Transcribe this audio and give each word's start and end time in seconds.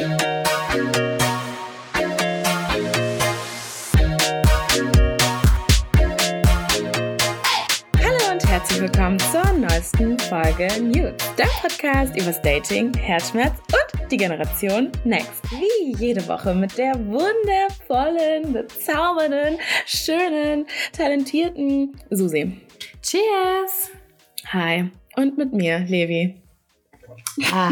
Hallo 0.00 0.08
und 8.32 8.48
herzlich 8.48 8.80
willkommen 8.80 9.18
zur 9.18 9.52
neuesten 9.52 10.18
Folge 10.18 10.68
News, 10.80 11.12
der 11.36 11.48
Podcast 11.60 12.16
über 12.16 12.32
Dating, 12.42 12.94
Herzschmerz 12.94 13.52
und 13.72 14.10
die 14.10 14.16
Generation 14.16 14.90
Next. 15.04 15.42
Wie 15.50 15.94
jede 15.98 16.26
Woche 16.26 16.54
mit 16.54 16.78
der 16.78 16.94
wundervollen, 16.94 18.54
bezaubernden, 18.54 19.58
schönen, 19.84 20.64
talentierten 20.96 21.94
Susi. 22.08 22.58
Cheers! 23.02 23.90
Hi. 24.46 24.90
Und 25.16 25.36
mit 25.36 25.52
mir, 25.52 25.80
Levi. 25.80 26.40
Ah, 27.52 27.70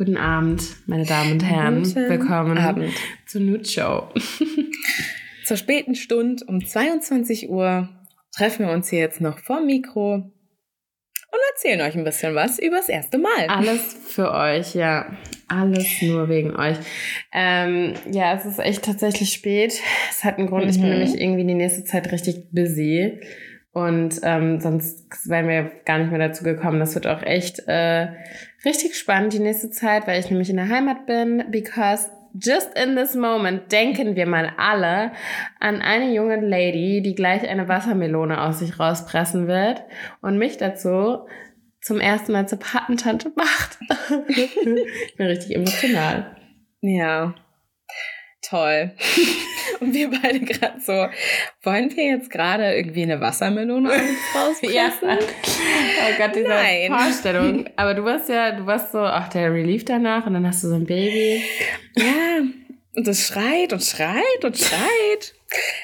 guten 0.00 0.16
Abend, 0.16 0.62
meine 0.86 1.04
Damen 1.04 1.32
und 1.32 1.44
Herren. 1.44 1.82
Guten 1.82 2.08
Willkommen 2.08 2.56
Abend. 2.56 2.90
zur 3.26 3.42
Nude 3.42 3.66
Show. 3.66 4.08
Zur 5.44 5.58
späten 5.58 5.94
Stunde 5.94 6.42
um 6.46 6.64
22 6.64 7.50
Uhr 7.50 7.86
treffen 8.34 8.64
wir 8.66 8.72
uns 8.72 8.88
hier 8.88 9.00
jetzt 9.00 9.20
noch 9.20 9.38
vorm 9.40 9.66
Mikro 9.66 10.14
und 10.14 11.40
erzählen 11.52 11.82
euch 11.82 11.96
ein 11.98 12.04
bisschen 12.04 12.34
was 12.34 12.58
übers 12.58 12.88
erste 12.88 13.18
Mal. 13.18 13.46
Alles 13.48 13.94
für 14.08 14.32
euch, 14.32 14.74
ja. 14.74 15.04
Alles 15.48 15.86
nur 16.00 16.30
wegen 16.30 16.56
euch. 16.56 16.78
Ähm, 17.34 17.92
ja, 18.10 18.32
es 18.34 18.46
ist 18.46 18.58
echt 18.58 18.82
tatsächlich 18.86 19.34
spät. 19.34 19.74
Es 20.08 20.24
hat 20.24 20.38
einen 20.38 20.46
Grund, 20.46 20.64
ich 20.70 20.80
bin 20.80 20.84
Mhm. 20.88 20.98
nämlich 20.98 21.20
irgendwie 21.20 21.44
die 21.44 21.54
nächste 21.54 21.84
Zeit 21.84 22.10
richtig 22.10 22.52
busy. 22.52 23.20
Und 23.72 24.18
ähm, 24.22 24.60
sonst 24.60 25.28
wären 25.28 25.46
wir 25.46 25.70
gar 25.84 25.98
nicht 25.98 26.10
mehr 26.10 26.18
dazu 26.28 26.42
gekommen. 26.42 26.80
Das 26.80 26.94
wird 26.94 27.06
auch 27.06 27.22
echt 27.22 27.60
äh, 27.68 28.08
richtig 28.64 28.96
spannend 28.96 29.32
die 29.32 29.38
nächste 29.38 29.70
Zeit, 29.70 30.06
weil 30.06 30.20
ich 30.20 30.30
nämlich 30.30 30.50
in 30.50 30.56
der 30.56 30.68
Heimat 30.68 31.06
bin. 31.06 31.44
Because 31.50 32.10
just 32.34 32.76
in 32.78 32.96
this 32.96 33.14
moment 33.14 33.72
denken 33.72 34.16
wir 34.16 34.26
mal 34.26 34.52
alle 34.56 35.12
an 35.58 35.82
eine 35.82 36.12
junge 36.12 36.40
Lady, 36.40 37.02
die 37.02 37.14
gleich 37.14 37.48
eine 37.48 37.68
Wassermelone 37.68 38.40
aus 38.40 38.60
sich 38.60 38.78
rauspressen 38.78 39.46
wird 39.46 39.82
und 40.20 40.38
mich 40.38 40.56
dazu 40.56 41.26
zum 41.80 41.98
ersten 41.98 42.32
Mal 42.32 42.46
zur 42.46 42.58
Patentante 42.58 43.32
macht. 43.34 43.78
ich 44.28 45.16
bin 45.16 45.26
richtig 45.26 45.56
emotional. 45.56 46.36
Ja. 46.82 47.34
Toll. 48.42 48.92
Und 49.80 49.94
wir 49.94 50.10
beide 50.10 50.40
gerade 50.40 50.80
so, 50.80 51.06
wollen 51.62 51.94
wir 51.96 52.04
jetzt 52.04 52.30
gerade 52.30 52.74
irgendwie 52.74 53.02
eine 53.02 53.20
Wassermelone 53.20 53.90
rauspressen? 54.34 55.08
Oh 55.08 56.18
Gott, 56.18 56.34
diese 56.34 56.48
Nein. 56.48 56.92
Vorstellung. 56.92 57.68
Aber 57.76 57.94
du 57.94 58.04
warst 58.04 58.28
ja, 58.28 58.52
du 58.52 58.66
warst 58.66 58.92
so, 58.92 58.98
ach, 58.98 59.28
der 59.28 59.52
Relief 59.52 59.84
danach 59.84 60.26
und 60.26 60.34
dann 60.34 60.46
hast 60.46 60.64
du 60.64 60.68
so 60.68 60.74
ein 60.74 60.86
Baby. 60.86 61.42
Ja. 61.96 62.42
Und 62.96 63.06
das 63.06 63.26
schreit 63.26 63.72
und 63.72 63.82
schreit 63.82 64.44
und 64.44 64.58
schreit. 64.58 65.34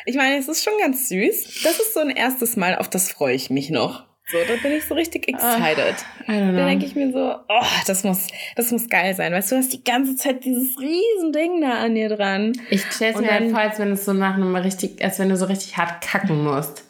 Ich 0.06 0.16
meine, 0.16 0.38
es 0.38 0.48
ist 0.48 0.64
schon 0.64 0.78
ganz 0.78 1.08
süß. 1.08 1.62
Das 1.62 1.78
ist 1.78 1.94
so 1.94 2.00
ein 2.00 2.10
erstes 2.10 2.56
Mal, 2.56 2.76
auf 2.76 2.90
das 2.90 3.10
freue 3.10 3.34
ich 3.34 3.50
mich 3.50 3.70
noch. 3.70 4.05
So, 4.28 4.38
da 4.46 4.54
bin 4.60 4.72
ich 4.72 4.84
so 4.84 4.94
richtig 4.94 5.28
excited. 5.28 5.94
I 6.26 6.32
don't 6.32 6.50
know. 6.50 6.56
Da 6.58 6.66
denke 6.66 6.84
ich 6.84 6.96
mir 6.96 7.12
so, 7.12 7.36
oh, 7.48 7.64
das 7.86 8.02
muss, 8.02 8.26
das 8.56 8.72
muss 8.72 8.88
geil 8.88 9.14
sein. 9.14 9.32
Weißt 9.32 9.52
du, 9.52 9.54
du 9.54 9.60
hast 9.62 9.72
die 9.72 9.84
ganze 9.84 10.16
Zeit 10.16 10.44
dieses 10.44 10.76
riesen 10.80 11.32
Ding 11.32 11.60
da 11.60 11.78
an 11.84 11.94
dir 11.94 12.08
dran. 12.08 12.52
ich 12.70 12.82
stell's 12.90 13.18
mir 13.20 13.30
halt 13.30 13.42
dann- 13.42 13.50
vor, 13.50 13.60
als 13.60 13.78
wenn 13.78 13.92
es 13.92 14.04
so 14.04 14.12
nach 14.12 14.34
einem 14.34 14.56
richtig, 14.56 15.02
als 15.04 15.20
wenn 15.20 15.28
du 15.28 15.36
so 15.36 15.44
richtig 15.46 15.76
hart 15.76 16.02
kacken 16.02 16.42
musst. 16.42 16.84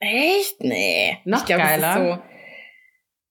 Echt? 0.00 0.60
Nee. 0.60 1.18
Noch 1.24 1.40
ich 1.40 1.46
glaub, 1.46 1.60
geiler. 1.60 2.22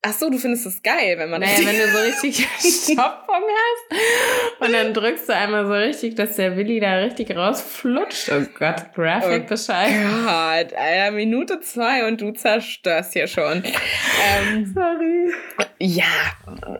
Ach 0.03 0.13
so, 0.13 0.31
du 0.31 0.39
findest 0.39 0.66
es 0.66 0.81
geil, 0.81 1.19
wenn 1.19 1.30
man 1.30 1.41
Naja, 1.41 1.59
wenn 1.59 1.77
du 1.77 1.88
so 1.91 1.97
richtig 2.03 2.35
Stopfung 2.57 3.35
hast 3.35 4.61
und 4.61 4.73
dann 4.73 4.95
drückst 4.95 5.30
du 5.30 5.35
einmal 5.35 5.67
so 5.67 5.73
richtig, 5.73 6.16
dass 6.16 6.38
der 6.38 6.57
Willi 6.57 6.80
da 6.80 6.95
richtig 6.95 7.35
rausflutscht. 7.35 8.29
Oh 8.31 8.44
Gott, 8.57 8.94
Graphic 8.95 9.44
Oh 9.45 9.49
Bescheid. 9.49 9.91
Gott, 10.25 10.73
Alter, 10.75 11.11
Minute 11.11 11.59
zwei 11.61 12.07
und 12.07 12.19
du 12.19 12.31
zerstörst 12.31 13.13
hier 13.13 13.28
schon. 13.28 13.63
ähm, 13.63 14.73
Sorry. 14.73 15.34
ja, 15.78 16.06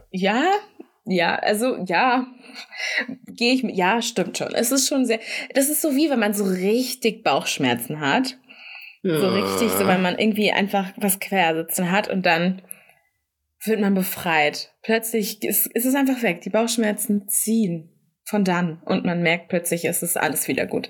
ja, 0.10 0.44
ja, 1.06 1.36
also 1.36 1.78
ja, 1.86 2.26
gehe 3.28 3.54
ich 3.54 3.62
mit, 3.62 3.76
ja, 3.76 4.02
stimmt 4.02 4.40
schon. 4.40 4.56
Es 4.56 4.72
ist 4.72 4.88
schon 4.88 5.06
sehr, 5.06 5.20
das 5.54 5.70
ist 5.70 5.82
so 5.82 5.96
wie, 5.96 6.10
wenn 6.10 6.20
man 6.20 6.34
so 6.34 6.44
richtig 6.46 7.24
Bauchschmerzen 7.24 8.00
hat. 8.00 8.38
So 9.04 9.30
richtig, 9.30 9.70
so 9.72 9.88
wenn 9.88 10.02
man 10.04 10.18
irgendwie 10.20 10.52
einfach 10.52 10.86
was 10.96 11.20
quersitzen 11.20 11.92
hat 11.92 12.08
und 12.08 12.24
dann 12.26 12.62
wird 13.64 13.80
man 13.80 13.94
befreit. 13.94 14.74
Plötzlich 14.82 15.44
ist, 15.44 15.68
ist 15.68 15.86
es 15.86 15.96
einfach 15.96 16.22
weg. 16.24 16.42
Die 16.42 16.50
Bauchschmerzen 16.50 17.28
ziehen 17.28 17.90
von 18.26 18.44
dann 18.46 18.82
und 18.86 19.04
man 19.04 19.22
merkt 19.22 19.50
plötzlich, 19.50 19.86
es 19.86 20.02
ist 20.02 20.18
alles 20.18 20.48
wieder 20.48 20.66
gut. 20.66 20.88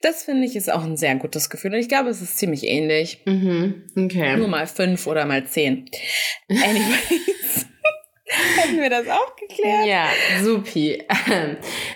Das 0.00 0.24
finde 0.24 0.44
ich 0.44 0.56
ist 0.56 0.72
auch 0.72 0.84
ein 0.84 0.96
sehr 0.96 1.14
gutes 1.16 1.48
Gefühl 1.48 1.72
und 1.72 1.78
ich 1.78 1.88
glaube, 1.88 2.10
es 2.10 2.20
ist 2.20 2.36
ziemlich 2.36 2.64
ähnlich. 2.64 3.22
Mhm, 3.26 3.86
okay. 3.96 4.36
Nur 4.36 4.48
mal 4.48 4.66
fünf 4.66 5.06
oder 5.06 5.24
mal 5.24 5.44
zehn. 5.44 5.88
Anyways. 6.48 7.66
Hätten 8.56 8.80
wir 8.80 8.90
das 8.90 9.08
auch 9.08 9.34
geklärt? 9.36 9.86
Ja, 9.86 10.08
supi. 10.42 11.02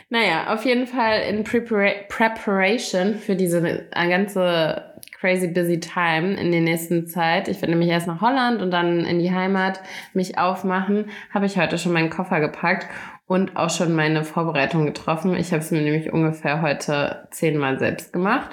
naja, 0.09 0.53
auf 0.53 0.65
jeden 0.65 0.87
Fall 0.87 1.23
in 1.29 1.45
Prepara 1.45 1.93
Preparation 2.09 3.19
für 3.19 3.37
diese 3.37 3.89
ganze 3.93 4.94
crazy 5.25 5.47
busy 5.49 5.81
time 5.81 6.35
in 6.39 6.53
der 6.53 6.61
nächsten 6.61 7.07
Zeit. 7.07 7.49
Ich 7.49 7.63
werde 7.63 7.71
nämlich 7.71 7.89
erst 7.89 8.07
nach 8.07 8.21
Holland 8.21 8.61
und 8.61 8.71
dann 8.71 9.07
in 9.07 9.19
die 9.21 9.33
Heimat 9.33 9.81
mich 10.13 10.37
aufmachen. 10.37 11.07
Habe 11.33 11.47
ich 11.47 11.57
heute 11.57 11.79
schon 11.79 11.93
meinen 11.95 12.11
Koffer 12.11 12.41
gepackt 12.41 12.89
und 13.25 13.57
auch 13.57 13.71
schon 13.71 13.95
meine 13.95 14.23
Vorbereitung 14.25 14.85
getroffen. 14.85 15.35
Ich 15.35 15.53
habe 15.53 15.63
es 15.63 15.71
mir 15.71 15.81
nämlich 15.81 16.13
ungefähr 16.13 16.61
heute 16.61 17.27
zehnmal 17.31 17.79
selbst 17.79 18.13
gemacht. 18.13 18.51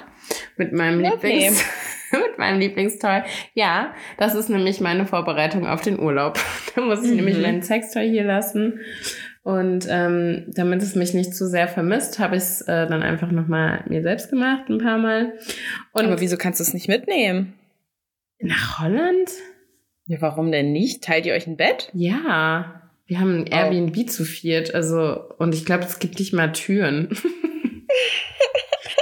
Mit 0.56 0.72
meinem 0.72 1.00
Lovely. 1.00 1.32
Lieblings... 1.32 1.62
mit 2.12 2.38
meinem 2.38 2.58
Lieblingstoy. 2.58 3.20
Ja, 3.52 3.92
das 4.16 4.34
ist 4.34 4.48
nämlich 4.48 4.80
meine 4.80 5.04
Vorbereitung 5.04 5.66
auf 5.66 5.82
den 5.82 6.00
Urlaub. 6.00 6.38
Da 6.74 6.80
muss 6.80 7.04
ich 7.04 7.10
Mhm. 7.10 7.16
nämlich 7.16 7.38
meinen 7.38 7.60
Sextoy 7.60 8.08
hier 8.08 8.24
lassen. 8.24 8.80
Und 9.42 9.86
ähm, 9.90 10.44
damit 10.54 10.82
es 10.82 10.94
mich 10.94 11.14
nicht 11.14 11.34
zu 11.34 11.48
sehr 11.48 11.66
vermisst, 11.66 12.20
habe 12.20 12.36
ich 12.36 12.42
es 12.42 12.60
äh, 12.62 12.86
dann 12.86 13.02
einfach 13.02 13.30
nochmal 13.32 13.82
mir 13.88 14.02
selbst 14.02 14.30
gemacht, 14.30 14.68
ein 14.68 14.78
paar 14.78 14.98
Mal. 14.98 15.32
Und 15.92 16.04
Aber 16.04 16.20
wieso 16.20 16.36
kannst 16.36 16.60
du 16.60 16.62
es 16.64 16.74
nicht 16.74 16.88
mitnehmen? 16.88 17.54
nach 18.40 18.80
Holland? 18.80 19.30
Ja, 20.06 20.20
warum 20.20 20.50
denn 20.52 20.72
nicht? 20.72 21.04
Teilt 21.04 21.26
ihr 21.26 21.34
euch 21.34 21.46
ein 21.46 21.56
Bett? 21.56 21.90
Ja. 21.92 22.82
Wir 23.06 23.20
haben 23.20 23.40
ein 23.40 23.44
Oh. 23.48 23.54
Airbnb 23.54 24.08
zu 24.10 24.24
viert, 24.24 24.74
also, 24.74 25.20
und 25.38 25.54
ich 25.54 25.64
glaube, 25.64 25.84
es 25.84 25.98
gibt 25.98 26.18
nicht 26.18 26.32
mal 26.32 26.52
Türen. 26.52 27.08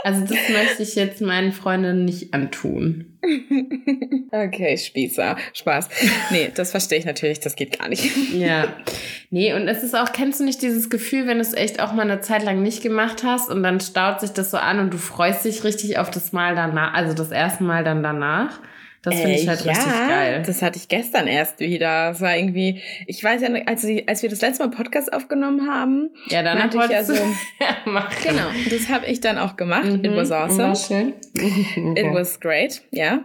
also, 0.05 0.21
das 0.23 0.49
möchte 0.49 0.83
ich 0.83 0.95
jetzt 0.95 1.21
meinen 1.21 1.53
Freundinnen 1.53 2.05
nicht 2.05 2.35
antun. 2.35 3.07
Okay, 4.33 4.79
Spießer. 4.79 5.37
Spaß. 5.53 5.89
Nee, 6.31 6.53
das 6.55 6.71
verstehe 6.71 6.99
ich 6.99 7.05
natürlich, 7.05 7.41
das 7.41 7.57
geht 7.57 7.79
gar 7.79 7.89
nicht. 7.89 8.09
Ja. 8.33 8.69
Nee, 9.31 9.53
und 9.55 9.67
es 9.67 9.83
ist 9.83 9.97
auch, 9.97 10.13
kennst 10.13 10.39
du 10.39 10.45
nicht 10.45 10.63
dieses 10.63 10.89
Gefühl, 10.89 11.27
wenn 11.27 11.39
du 11.39 11.43
es 11.43 11.53
echt 11.53 11.81
auch 11.81 11.93
mal 11.93 12.03
eine 12.03 12.21
Zeit 12.21 12.45
lang 12.45 12.63
nicht 12.63 12.81
gemacht 12.81 13.25
hast 13.25 13.51
und 13.51 13.65
dann 13.65 13.81
staut 13.81 14.21
sich 14.21 14.31
das 14.31 14.53
so 14.53 14.57
an 14.57 14.79
und 14.79 14.95
du 14.95 14.99
freust 14.99 15.45
dich 15.45 15.65
richtig 15.65 15.99
auf 15.99 16.11
das 16.11 16.33
Mal 16.33 16.55
danach, 16.55 16.95
also 16.95 17.13
das 17.13 17.33
erste 17.33 17.65
Mal 17.65 17.83
dann 17.83 18.05
danach? 18.05 18.61
Das 19.03 19.15
finde 19.15 19.33
ich 19.37 19.49
halt 19.49 19.63
Äh, 19.63 19.69
ja, 19.69 19.73
richtig 19.73 20.09
geil. 20.09 20.43
Das 20.47 20.61
hatte 20.63 20.79
ich 20.79 20.89
gestern 20.89 21.27
erst 21.27 21.61
wieder. 21.61 22.11
Es 22.11 22.21
war 22.21 22.37
irgendwie, 22.37 22.81
ich 23.07 23.25
weiß 23.25 23.41
ja, 23.41 23.49
nicht, 23.49 23.67
als, 23.67 23.87
als 24.07 24.23
wir 24.23 24.29
das 24.29 24.41
letzte 24.43 24.63
Mal 24.65 24.71
Podcast 24.71 25.13
aufgenommen 25.13 25.67
haben, 25.71 26.11
ja, 26.29 26.43
danach 26.43 26.73
meinte 26.75 26.85
ich 26.85 26.91
ja 26.93 27.03
so- 27.05 27.15
ja 27.15 27.77
machen. 27.91 28.15
genau, 28.23 28.49
das 28.71 28.89
habe 28.91 29.07
ich 29.07 29.21
dann 29.21 29.39
auch 29.39 29.57
gemacht. 29.57 29.85
Mhm. 29.87 30.05
It 30.05 30.15
was 30.17 30.31
awesome. 30.31 30.69
War 30.69 30.77
schön. 30.77 31.15
It 31.97 32.07
was 32.13 32.41
great, 32.41 32.83
ja. 32.91 33.25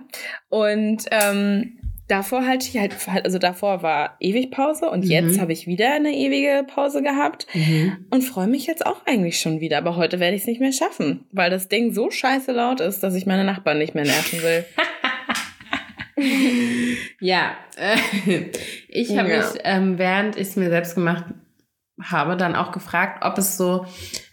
Und 0.50 1.04
ähm, 1.12 1.80
davor 2.08 2.46
halt 2.48 2.64
ich 2.68 2.78
halt, 2.78 2.94
also 3.26 3.40
davor 3.40 3.82
war 3.84 4.16
ewig 4.20 4.52
Pause 4.52 4.90
und 4.90 5.04
Mhm. 5.06 5.12
jetzt 5.12 5.40
habe 5.42 5.52
ich 5.52 5.68
wieder 5.68 5.94
eine 5.94 6.12
ewige 6.14 6.64
Pause 6.68 7.02
gehabt 7.04 7.48
Mhm. 7.54 8.06
und 8.12 8.22
freue 8.22 8.48
mich 8.48 8.66
jetzt 8.68 8.86
auch 8.86 9.06
eigentlich 9.06 9.40
schon 9.42 9.60
wieder. 9.60 9.80
Aber 9.80 9.96
heute 9.98 10.20
werde 10.22 10.36
ich 10.36 10.44
es 10.44 10.48
nicht 10.48 10.62
mehr 10.62 10.72
schaffen, 10.72 11.26
weil 11.34 11.50
das 11.50 11.68
Ding 11.68 11.94
so 11.94 12.10
scheiße 12.12 12.52
laut 12.54 12.80
ist, 12.80 13.02
dass 13.04 13.16
ich 13.16 13.26
meine 13.26 13.44
Nachbarn 13.44 13.78
nicht 13.80 13.94
mehr 13.96 14.06
nerven 14.06 14.42
will. 14.42 14.64
Ja, 17.20 17.56
äh, 17.78 17.98
ich 18.88 19.18
habe 19.18 19.30
Ja. 19.30 19.38
mich, 19.38 19.62
ähm, 19.64 19.98
während 19.98 20.36
ich 20.36 20.50
es 20.50 20.56
mir 20.56 20.70
selbst 20.70 20.96
gemacht 20.96 21.26
habe, 22.02 22.38
dann 22.38 22.56
auch 22.56 22.72
gefragt, 22.72 23.24
ob 23.26 23.38
es 23.38 23.58
so 23.58 23.86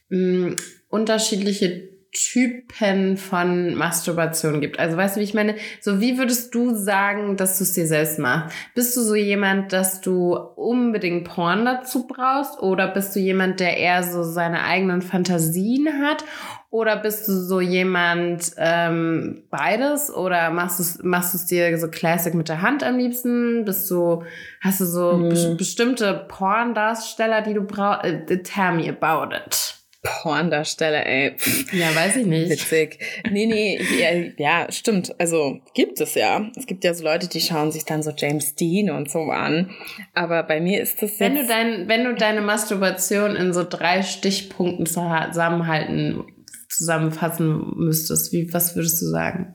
mh, 0.08 0.56
unterschiedliche 0.88 1.90
Typen 2.14 3.16
von 3.16 3.74
Masturbation 3.74 4.60
gibt. 4.60 4.78
Also 4.78 4.98
weißt 4.98 5.16
du, 5.16 5.20
wie 5.20 5.24
ich 5.24 5.32
meine? 5.32 5.54
So, 5.80 5.98
wie 6.02 6.18
würdest 6.18 6.54
du 6.54 6.74
sagen, 6.74 7.38
dass 7.38 7.56
du 7.56 7.64
es 7.64 7.72
dir 7.72 7.86
selbst 7.86 8.18
machst? 8.18 8.54
Bist 8.74 8.94
du 8.96 9.00
so 9.00 9.14
jemand, 9.14 9.72
dass 9.72 10.02
du 10.02 10.34
unbedingt 10.36 11.24
Porn 11.24 11.64
dazu 11.64 12.06
brauchst? 12.06 12.60
Oder 12.60 12.88
bist 12.88 13.16
du 13.16 13.20
jemand, 13.20 13.60
der 13.60 13.78
eher 13.78 14.02
so 14.02 14.24
seine 14.24 14.62
eigenen 14.62 15.00
Fantasien 15.00 15.88
hat? 16.02 16.22
Oder 16.72 16.96
bist 16.96 17.28
du 17.28 17.32
so 17.32 17.60
jemand 17.60 18.52
ähm, 18.56 19.42
beides? 19.50 20.10
Oder 20.10 20.48
machst 20.48 20.78
du 20.78 20.82
es 20.82 21.02
machst 21.02 21.34
du's 21.34 21.44
dir 21.44 21.76
so 21.78 21.88
Classic 21.88 22.32
mit 22.32 22.48
der 22.48 22.62
Hand 22.62 22.82
am 22.82 22.96
liebsten? 22.96 23.66
Bist 23.66 23.90
du, 23.90 24.24
hast 24.62 24.80
du 24.80 24.86
so 24.86 25.12
Hm. 25.12 25.58
be 25.58 26.24
Porndarsteller, 26.28 27.42
die 27.42 27.52
du 27.52 27.60
brauchst? 27.60 28.06
Äh, 28.06 28.42
tell 28.42 28.72
me 28.72 28.88
about 28.88 29.36
it. 29.36 29.74
Porndarsteller, 30.02 31.04
ey. 31.04 31.36
Ja, 31.72 31.94
weiß 31.94 32.16
ich 32.16 32.26
nicht. 32.26 32.50
Witzig. 32.50 32.98
Nee, 33.30 33.44
nee, 33.44 34.32
ja, 34.38 34.66
stimmt. 34.72 35.14
Also 35.20 35.60
gibt 35.74 36.00
es 36.00 36.14
ja. 36.14 36.50
Es 36.56 36.66
gibt 36.66 36.84
ja 36.84 36.94
so 36.94 37.04
Leute, 37.04 37.28
die 37.28 37.42
schauen 37.42 37.70
sich 37.70 37.84
dann 37.84 38.02
so 38.02 38.12
James 38.16 38.54
Dean 38.54 38.88
und 38.88 39.10
so 39.10 39.20
an. 39.24 39.70
Aber 40.14 40.42
bei 40.42 40.58
mir 40.62 40.80
ist 40.80 41.02
das 41.02 41.20
Wenn 41.20 41.34
du, 41.34 41.46
dein, 41.46 41.86
wenn 41.86 42.04
du 42.04 42.14
deine 42.14 42.40
Masturbation 42.40 43.36
in 43.36 43.52
so 43.52 43.62
drei 43.62 44.02
Stichpunkten 44.02 44.86
zusammenhalten, 44.86 46.24
zusammenfassen 46.72 47.74
müsstest, 47.76 48.32
wie, 48.32 48.52
was 48.52 48.74
würdest 48.74 49.00
du 49.02 49.06
sagen? 49.06 49.54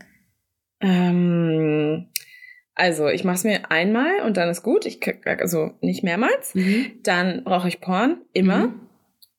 Ähm, 0.80 2.08
also, 2.76 3.08
ich 3.08 3.24
mache 3.24 3.36
es 3.36 3.44
mir 3.44 3.72
einmal 3.72 4.22
und 4.26 4.38
dann 4.38 4.50
ist 4.50 4.64
gut. 4.64 4.86
Ich 4.86 5.00
also 5.26 5.72
nicht 5.82 6.04
mehrmals. 6.04 6.54
Dann 7.04 7.44
brauche 7.44 7.68
ich 7.68 7.82
Porn, 7.82 8.22
immer. 8.34 8.68
Mhm. 8.68 8.82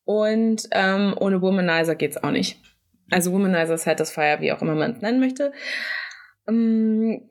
Und 0.04 0.68
ähm, 0.72 1.14
ohne 1.20 1.40
Womanizer 1.42 1.94
geht's 1.94 2.16
auch 2.16 2.30
nicht. 2.30 2.58
Also 3.10 3.32
Womanizer, 3.32 3.78
Satisfier, 3.78 4.40
wie 4.40 4.52
auch 4.52 4.62
immer 4.62 4.74
man 4.74 4.92
es 4.92 5.02
nennen 5.02 5.20
möchte. 5.20 5.52
Ähm, 6.48 7.28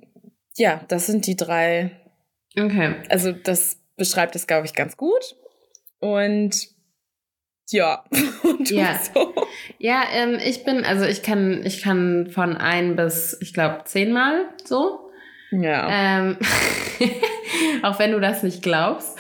ja, 0.56 0.82
das 0.88 1.08
sind 1.08 1.28
die 1.28 1.36
drei. 1.36 1.92
Okay. 2.58 2.96
Also 3.10 3.32
das 3.32 3.80
beschreibt 3.96 4.36
es, 4.36 4.48
glaube 4.48 4.66
ich, 4.66 4.74
ganz 4.74 4.96
gut. 4.96 5.36
Und 6.00 6.70
ja, 7.70 8.04
und 8.44 8.70
du 8.70 8.76
Ja. 8.76 9.00
so. 9.14 9.34
Ja, 9.80 10.04
ähm, 10.14 10.40
ich 10.44 10.64
bin, 10.64 10.84
also 10.84 11.06
ich 11.06 11.22
kann, 11.24 11.66
ich 11.66 11.82
kann 11.82 12.30
von 12.32 12.56
ein 12.58 12.96
bis, 12.96 13.38
ich 13.42 13.54
glaube, 13.54 13.82
zehnmal 13.86 14.46
so. 14.64 15.12
Ja. 15.52 15.88
Ähm, 15.90 16.38
auch 17.84 18.00
wenn 18.00 18.12
du 18.12 18.20
das 18.20 18.44
nicht 18.44 18.62
glaubst. 18.62 19.18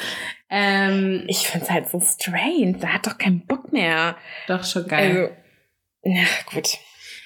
Ähm, 0.49 1.23
ich 1.27 1.47
find's 1.47 1.69
halt 1.69 1.89
so 1.89 1.99
strange. 1.99 2.77
Da 2.79 2.89
hat 2.89 3.07
doch 3.07 3.17
keinen 3.17 3.45
Bock 3.45 3.71
mehr. 3.73 4.15
doch 4.47 4.63
schon 4.63 4.87
geil. 4.87 5.33
Also, 6.03 6.17
ja, 6.19 6.25
gut. 6.53 6.67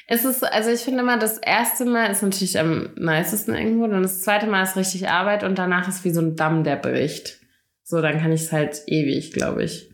Es 0.08 0.26
ist, 0.26 0.44
also 0.44 0.72
ich 0.72 0.82
finde 0.82 1.02
immer, 1.02 1.18
das 1.18 1.38
erste 1.38 1.86
Mal 1.86 2.08
ist 2.12 2.22
natürlich 2.22 2.60
am 2.60 2.90
nicesten 2.98 3.56
irgendwo, 3.56 3.88
dann 3.88 4.02
das 4.04 4.22
zweite 4.22 4.48
Mal 4.48 4.64
ist 4.64 4.76
richtig 4.76 5.08
Arbeit 5.08 5.44
und 5.44 5.58
danach 5.58 5.88
ist 5.88 6.04
wie 6.04 6.10
so 6.10 6.20
ein 6.20 6.36
Damm, 6.36 6.64
der 6.64 6.76
bricht. 6.76 7.40
So, 7.84 8.02
dann 8.02 8.20
kann 8.20 8.32
ich 8.32 8.42
es 8.42 8.52
halt 8.52 8.82
ewig, 8.88 9.32
glaube 9.32 9.64
ich. 9.64 9.91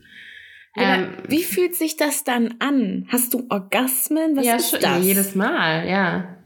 Ähm, 0.77 1.07
wie 1.27 1.43
fühlt 1.43 1.75
sich 1.75 1.97
das 1.97 2.23
dann 2.23 2.55
an? 2.59 3.07
Hast 3.09 3.33
du 3.33 3.45
Orgasmen? 3.49 4.35
Was 4.35 4.45
ja, 4.45 4.55
ist 4.55 4.69
schon, 4.71 4.79
das? 4.81 5.03
jedes 5.03 5.35
Mal, 5.35 5.87
ja. 5.87 6.37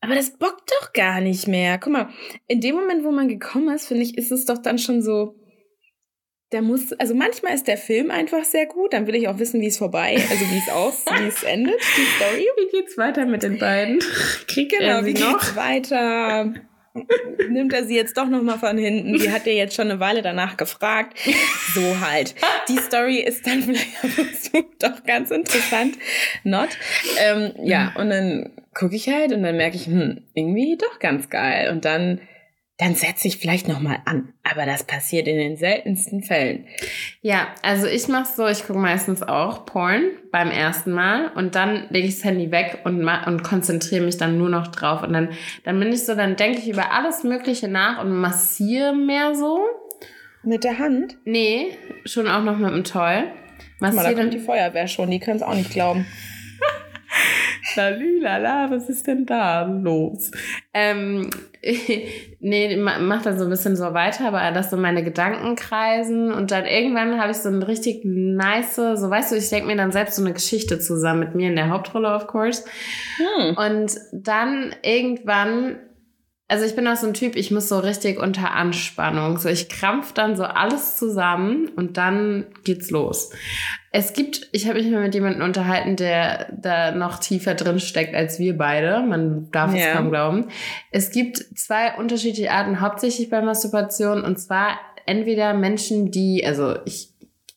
Aber 0.00 0.14
das 0.14 0.36
bockt 0.36 0.70
doch 0.80 0.92
gar 0.92 1.20
nicht 1.20 1.46
mehr. 1.46 1.78
Guck 1.78 1.92
mal, 1.92 2.08
in 2.48 2.60
dem 2.60 2.74
Moment, 2.74 3.04
wo 3.04 3.10
man 3.12 3.28
gekommen 3.28 3.74
ist, 3.74 3.86
finde 3.86 4.02
ich, 4.02 4.18
ist 4.18 4.32
es 4.32 4.44
doch 4.44 4.58
dann 4.58 4.78
schon 4.78 5.02
so. 5.02 5.36
Der 6.50 6.60
muss, 6.60 6.92
also 6.94 7.14
manchmal 7.14 7.54
ist 7.54 7.66
der 7.66 7.78
Film 7.78 8.10
einfach 8.10 8.44
sehr 8.44 8.66
gut, 8.66 8.92
dann 8.92 9.06
will 9.06 9.14
ich 9.14 9.26
auch 9.28 9.38
wissen, 9.38 9.60
wie 9.62 9.68
es 9.68 9.78
vorbei, 9.78 10.16
also 10.30 10.44
wie 10.50 10.58
es 10.58 10.68
aus, 10.68 11.04
wie 11.18 11.26
es 11.28 11.42
endet, 11.44 11.80
die 11.96 12.02
Story. 12.16 12.46
Wie 12.58 12.70
geht's 12.76 12.98
weiter 12.98 13.24
mit 13.24 13.42
den 13.42 13.58
beiden? 13.58 14.00
Kriegt 14.48 14.72
Genau, 14.72 14.98
er 14.98 15.06
wie 15.06 15.14
noch? 15.14 15.38
geht's 15.38 15.56
weiter? 15.56 16.52
Nimmt 17.48 17.72
er 17.72 17.84
sie 17.84 17.96
jetzt 17.96 18.16
doch 18.16 18.28
noch 18.28 18.42
mal 18.42 18.58
von 18.58 18.76
hinten? 18.76 19.14
Die 19.14 19.30
hat 19.30 19.46
er 19.46 19.54
jetzt 19.54 19.74
schon 19.74 19.90
eine 19.90 19.98
Weile 20.00 20.20
danach 20.20 20.56
gefragt. 20.56 21.18
So 21.74 22.00
halt. 22.00 22.34
Die 22.68 22.76
Story 22.76 23.18
ist 23.20 23.46
dann 23.46 23.62
vielleicht 23.62 24.82
doch 24.82 25.02
ganz 25.04 25.30
interessant. 25.30 25.96
Not. 26.44 26.68
Ähm, 27.18 27.52
ja, 27.62 27.92
und 27.96 28.10
dann 28.10 28.50
gucke 28.74 28.96
ich 28.96 29.08
halt 29.08 29.32
und 29.32 29.42
dann 29.42 29.56
merke 29.56 29.76
ich, 29.76 29.86
hm, 29.86 30.22
irgendwie 30.34 30.76
doch 30.76 30.98
ganz 30.98 31.30
geil. 31.30 31.70
Und 31.70 31.84
dann, 31.84 32.20
dann 32.82 32.96
setze 32.96 33.28
ich 33.28 33.36
vielleicht 33.36 33.68
noch 33.68 33.78
mal 33.78 33.98
an. 34.06 34.32
Aber 34.42 34.66
das 34.66 34.82
passiert 34.82 35.28
in 35.28 35.36
den 35.36 35.56
seltensten 35.56 36.22
Fällen. 36.22 36.66
Ja, 37.20 37.46
also 37.62 37.86
ich 37.86 38.08
mach's 38.08 38.34
so, 38.34 38.48
ich 38.48 38.66
gucke 38.66 38.78
meistens 38.80 39.22
auch 39.22 39.66
Porn 39.66 40.02
beim 40.32 40.50
ersten 40.50 40.90
Mal 40.90 41.28
und 41.36 41.54
dann 41.54 41.86
lege 41.90 42.08
ich 42.08 42.16
das 42.16 42.24
Handy 42.24 42.50
weg 42.50 42.80
und, 42.82 43.06
und 43.06 43.44
konzentriere 43.44 44.04
mich 44.04 44.16
dann 44.16 44.36
nur 44.36 44.48
noch 44.48 44.66
drauf. 44.66 45.04
Und 45.04 45.12
dann, 45.12 45.28
dann 45.62 45.78
bin 45.78 45.92
ich 45.92 46.04
so, 46.04 46.16
dann 46.16 46.34
denke 46.34 46.58
ich 46.58 46.68
über 46.68 46.90
alles 46.90 47.22
Mögliche 47.22 47.68
nach 47.68 48.02
und 48.02 48.10
massiere 48.10 48.92
mehr 48.92 49.36
so. 49.36 49.60
Mit 50.42 50.64
der 50.64 50.80
Hand? 50.80 51.18
Nee, 51.24 51.78
schon 52.04 52.26
auch 52.26 52.42
noch 52.42 52.58
mit 52.58 52.72
dem 52.72 52.82
Toy. 52.82 53.22
Guck 53.78 53.80
mal, 53.80 53.90
da 53.90 53.94
Massiere 53.94 54.20
kommt 54.20 54.34
die 54.34 54.40
Feuerwehr 54.40 54.88
schon. 54.88 55.08
Die 55.08 55.20
können 55.20 55.36
es 55.36 55.42
auch 55.42 55.54
nicht 55.54 55.70
glauben. 55.70 56.04
Lalülala, 57.76 58.70
was 58.70 58.88
ist 58.88 59.06
denn 59.06 59.26
da 59.26 59.62
los? 59.62 60.30
Ähm, 60.74 61.30
nee, 62.40 62.76
ma- 62.76 62.98
mach 62.98 63.22
dann 63.22 63.38
so 63.38 63.44
ein 63.44 63.50
bisschen 63.50 63.76
so 63.76 63.94
weiter, 63.94 64.26
aber 64.26 64.50
das 64.52 64.70
so 64.70 64.76
meine 64.76 65.04
Gedanken 65.04 65.56
kreisen 65.56 66.32
und 66.32 66.50
dann 66.50 66.66
irgendwann 66.66 67.20
habe 67.20 67.30
ich 67.30 67.38
so 67.38 67.48
ein 67.48 67.62
richtig 67.62 68.02
nice, 68.04 68.76
so 68.76 69.10
weißt 69.10 69.32
du, 69.32 69.36
ich 69.36 69.48
denke 69.48 69.66
mir 69.66 69.76
dann 69.76 69.92
selbst 69.92 70.16
so 70.16 70.22
eine 70.22 70.32
Geschichte 70.32 70.78
zusammen 70.78 71.20
mit 71.20 71.34
mir 71.34 71.48
in 71.48 71.56
der 71.56 71.68
Hauptrolle, 71.70 72.14
of 72.14 72.26
course. 72.26 72.64
Hm. 73.16 73.56
Und 73.56 73.92
dann 74.12 74.74
irgendwann, 74.82 75.78
also 76.48 76.64
ich 76.64 76.74
bin 76.74 76.86
auch 76.88 76.96
so 76.96 77.06
ein 77.06 77.14
Typ, 77.14 77.36
ich 77.36 77.50
muss 77.50 77.68
so 77.68 77.78
richtig 77.78 78.18
unter 78.20 78.52
Anspannung. 78.52 79.38
So, 79.38 79.48
ich 79.48 79.68
krampf 79.68 80.12
dann 80.12 80.36
so 80.36 80.44
alles 80.44 80.96
zusammen 80.96 81.68
und 81.76 81.96
dann 81.96 82.46
geht's 82.64 82.90
los. 82.90 83.30
Es 83.94 84.14
gibt, 84.14 84.48
ich 84.52 84.66
habe 84.68 84.78
mich 84.82 84.90
mal 84.90 85.02
mit 85.02 85.14
jemandem 85.14 85.42
unterhalten, 85.42 85.96
der 85.96 86.46
da 86.52 86.92
noch 86.92 87.18
tiefer 87.18 87.54
drin 87.54 87.78
steckt 87.78 88.14
als 88.14 88.38
wir 88.38 88.56
beide. 88.56 89.02
Man 89.02 89.50
darf 89.50 89.74
es 89.74 89.80
Ja. 89.80 89.92
kaum 89.96 90.08
glauben. 90.08 90.46
Es 90.90 91.10
gibt 91.10 91.36
zwei 91.58 91.94
unterschiedliche 91.98 92.50
Arten, 92.50 92.80
hauptsächlich 92.80 93.28
bei 93.28 93.42
Masturbation. 93.42 94.24
Und 94.24 94.38
zwar 94.38 94.78
entweder 95.04 95.52
Menschen, 95.52 96.10
die, 96.10 96.42
also 96.46 96.76
ich 96.86 97.10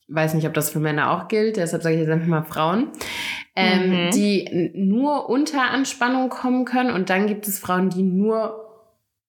weiß 0.10 0.34
nicht, 0.34 0.46
ob 0.46 0.54
das 0.54 0.70
für 0.70 0.80
Männer 0.80 1.12
auch 1.12 1.30
gilt, 1.30 1.56
deshalb 1.58 1.82
sage 1.84 1.96
ich 1.96 2.02
jetzt 2.02 2.12
einfach 2.12 2.28
mal 2.28 2.44
Frauen, 2.44 2.90
ähm, 3.56 3.90
Mhm. 4.08 4.12
die 4.12 4.72
nur 4.76 5.30
unter 5.30 5.62
Anspannung 5.72 6.28
kommen 6.30 6.66
können. 6.66 6.92
Und 6.92 7.10
dann 7.10 7.28
gibt 7.28 7.48
es 7.48 7.60
Frauen, 7.60 7.90
die 7.90 8.04
nur 8.04 8.62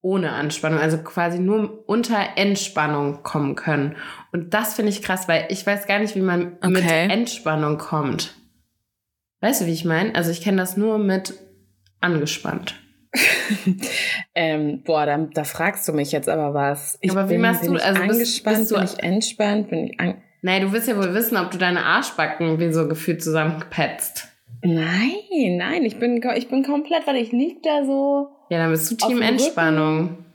ohne 0.02 0.32
Anspannung, 0.32 0.78
also 0.78 0.98
quasi 0.98 1.38
nur 1.40 1.82
unter 1.86 2.18
Entspannung 2.36 3.22
kommen 3.24 3.54
können. 3.56 3.96
Und 4.36 4.52
das 4.52 4.74
finde 4.74 4.90
ich 4.90 5.00
krass, 5.02 5.28
weil 5.28 5.46
ich 5.48 5.66
weiß 5.66 5.86
gar 5.86 5.98
nicht, 5.98 6.14
wie 6.14 6.20
man 6.20 6.58
mit 6.66 6.76
Okay. 6.84 7.08
Entspannung 7.10 7.78
kommt. 7.78 8.34
Weißt 9.40 9.62
du, 9.62 9.66
wie 9.66 9.72
ich 9.72 9.84
meine? 9.86 10.14
Also 10.14 10.30
ich 10.30 10.42
kenne 10.42 10.58
das 10.58 10.76
nur 10.76 10.98
mit 10.98 11.32
angespannt. 12.00 12.74
Ähm, 14.34 14.82
boah, 14.84 15.06
da, 15.06 15.16
da 15.32 15.44
fragst 15.44 15.88
du 15.88 15.92
mich 15.94 16.12
jetzt 16.12 16.28
aber 16.28 16.52
was. 16.52 16.98
Ich 17.00 17.10
Aber 17.10 17.28
wie 17.30 17.34
bin, 17.34 17.40
machst 17.40 17.62
bin 17.62 17.72
du- 17.72 17.82
also 17.82 18.02
bist- 18.02 18.12
angespannt, 18.12 18.58
bist 18.58 18.70
du- 18.70 18.74
bin 18.74 18.84
ich 18.84 19.02
entspannt, 19.02 19.70
bin 19.70 19.86
ich 19.86 19.98
an 20.00 20.14
Nein, 20.42 20.60
du 20.62 20.72
wirst 20.72 20.88
ja 20.88 20.96
wohl 20.98 21.14
wissen, 21.14 21.38
ob 21.38 21.50
du 21.50 21.56
deine 21.56 21.82
Arschbacken 21.84 22.60
wie 22.60 22.70
so 22.70 22.86
gefühlt 22.86 23.22
zusammengepetzt. 23.22 24.28
Nein, 24.62 25.56
nein, 25.56 25.84
ich 25.84 25.98
bin, 25.98 26.22
ich 26.36 26.48
bin 26.48 26.62
komplett, 26.64 27.06
weil 27.06 27.16
ich 27.16 27.32
lieg 27.32 27.62
da 27.62 27.84
so 27.86 28.28
Ja, 28.50 28.58
dann 28.58 28.70
bist 28.70 28.90
du 28.90 28.96
Team. 28.96 29.22
Entspannung. 29.22 30.25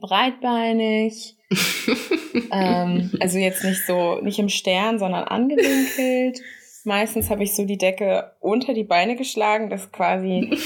Breitbeinig. 0.00 1.36
ähm, 2.52 3.12
also 3.20 3.38
jetzt 3.38 3.64
nicht 3.64 3.86
so, 3.86 4.20
nicht 4.20 4.38
im 4.38 4.48
Stern, 4.48 4.98
sondern 4.98 5.24
angewinkelt. 5.24 6.40
Meistens 6.84 7.30
habe 7.30 7.42
ich 7.42 7.54
so 7.54 7.64
die 7.64 7.78
Decke 7.78 8.32
unter 8.40 8.74
die 8.74 8.84
Beine 8.84 9.16
geschlagen, 9.16 9.70
dass 9.70 9.90
quasi, 9.90 10.56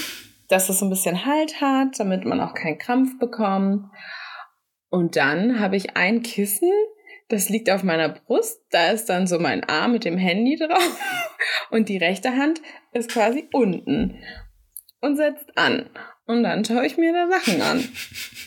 dass 0.48 0.68
es 0.68 0.78
so 0.78 0.86
ein 0.86 0.90
bisschen 0.90 1.24
Halt 1.24 1.60
hat, 1.60 1.98
damit 1.98 2.24
man 2.24 2.40
auch 2.40 2.54
keinen 2.54 2.78
Krampf 2.78 3.18
bekommt. 3.18 3.86
Und 4.90 5.16
dann 5.16 5.60
habe 5.60 5.76
ich 5.76 5.96
ein 5.96 6.22
Kissen, 6.22 6.70
das 7.28 7.48
liegt 7.48 7.70
auf 7.70 7.84
meiner 7.84 8.08
Brust. 8.08 8.60
Da 8.70 8.90
ist 8.90 9.06
dann 9.06 9.26
so 9.26 9.38
mein 9.38 9.62
Arm 9.64 9.92
mit 9.92 10.04
dem 10.04 10.18
Handy 10.18 10.56
drauf. 10.56 11.00
Und 11.70 11.88
die 11.88 11.96
rechte 11.96 12.36
Hand 12.36 12.60
ist 12.92 13.10
quasi 13.10 13.48
unten 13.52 14.18
und 15.00 15.16
setzt 15.16 15.56
an. 15.56 15.86
Und 16.26 16.42
dann 16.42 16.64
schaue 16.64 16.86
ich 16.86 16.96
mir 16.96 17.12
da 17.12 17.28
Sachen 17.28 17.60
an. 17.60 17.88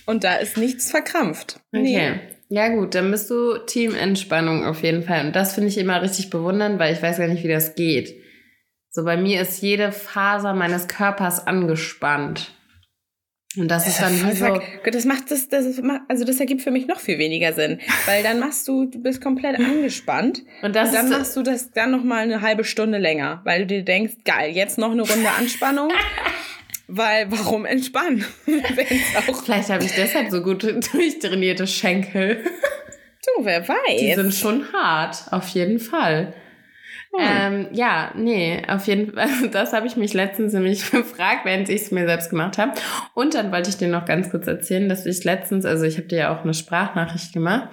Und 0.06 0.24
da 0.24 0.36
ist 0.36 0.58
nichts 0.58 0.92
verkrampft. 0.92 1.60
Okay. 1.76 2.20
Ja 2.50 2.70
gut, 2.70 2.94
dann 2.94 3.10
bist 3.10 3.30
du 3.30 3.58
Team 3.66 3.96
Entspannung 3.96 4.66
auf 4.66 4.84
jeden 4.84 5.04
Fall. 5.04 5.26
Und 5.26 5.36
das 5.36 5.56
finde 5.56 5.70
ich 5.70 5.78
immer 5.78 6.02
richtig 6.02 6.30
bewundernd, 6.30 6.80
weil 6.80 6.94
ich 6.94 7.02
weiß 7.02 7.18
gar 7.18 7.28
nicht, 7.28 7.44
wie 7.44 7.50
das 7.50 7.76
geht. 7.76 8.16
So 8.92 9.04
bei 9.04 9.18
mir 9.18 9.42
ist 9.42 9.62
jede 9.62 9.92
Faser 9.92 10.54
meines 10.54 10.88
Körpers 10.88 11.48
angespannt. 11.48 12.52
Und 13.58 13.70
das, 13.70 13.86
das 13.86 13.94
ist 13.94 14.02
dann 14.02 14.30
wie 14.30 14.36
so. 14.36 14.62
Das 14.92 15.06
macht 15.06 15.32
das, 15.32 15.48
das 15.48 15.82
macht, 15.82 16.02
also 16.08 16.26
das 16.26 16.40
ergibt 16.40 16.62
für 16.62 16.72
mich 16.72 16.88
noch 16.88 17.00
viel 17.00 17.18
weniger 17.18 17.54
Sinn. 17.54 17.80
Weil 18.06 18.24
dann 18.24 18.40
machst 18.40 18.68
du, 18.68 18.86
du 18.86 19.02
bist 19.02 19.22
komplett 19.22 19.60
angespannt. 19.60 20.44
Und, 20.62 20.76
das 20.76 20.90
und 20.90 20.96
dann 20.96 21.10
machst 21.10 21.36
du 21.36 21.44
das 21.44 21.72
dann 21.72 21.92
noch 21.92 22.04
mal 22.04 22.24
eine 22.24 22.42
halbe 22.42 22.64
Stunde 22.64 22.98
länger, 22.98 23.42
weil 23.46 23.62
du 23.62 23.68
dir 23.68 23.84
denkst, 23.84 24.14
geil, 24.26 24.52
jetzt 24.52 24.78
noch 24.78 24.92
eine 24.92 25.02
Runde 25.02 25.30
Anspannung. 25.38 25.92
weil 26.96 27.32
warum 27.32 27.66
entspannen? 27.66 28.24
Vielleicht 28.46 29.70
habe 29.70 29.84
ich 29.84 29.94
deshalb 29.94 30.30
so 30.30 30.42
gut 30.42 30.64
durchtrainierte 30.64 31.66
Schenkel. 31.68 32.44
Du, 33.26 33.46
wer 33.46 33.68
weiß. 33.68 34.00
Die 34.00 34.14
sind 34.14 34.34
schon 34.34 34.72
hart, 34.74 35.26
auf 35.32 35.48
jeden 35.50 35.80
Fall. 35.80 36.34
Hm. 37.16 37.22
Ähm, 37.22 37.68
ja, 37.72 38.12
nee, 38.16 38.62
auf 38.68 38.86
jeden 38.88 39.14
Fall. 39.14 39.28
Das 39.52 39.74
habe 39.74 39.88
ich 39.88 39.96
mich 39.96 40.14
letztens 40.14 40.54
nämlich 40.54 40.92
gefragt, 40.92 41.46
während 41.46 41.70
ich 41.70 41.84
es 41.84 41.92
mir 41.92 42.06
selbst 42.06 42.30
gemacht 42.30 42.58
habe. 42.58 42.74
Und 43.14 43.34
dann 43.34 43.52
wollte 43.52 43.70
ich 43.70 43.78
dir 43.78 43.88
noch 43.88 44.06
ganz 44.06 44.30
kurz 44.30 44.48
erzählen, 44.48 44.90
dass 44.90 45.06
ich 45.06 45.24
letztens, 45.24 45.66
also 45.66 45.86
ich 45.86 45.98
habe 45.98 46.08
dir 46.08 46.20
ja 46.20 46.36
auch 46.36 46.44
eine 46.44 46.54
Sprachnachricht 46.54 47.34
gemacht, 47.34 47.70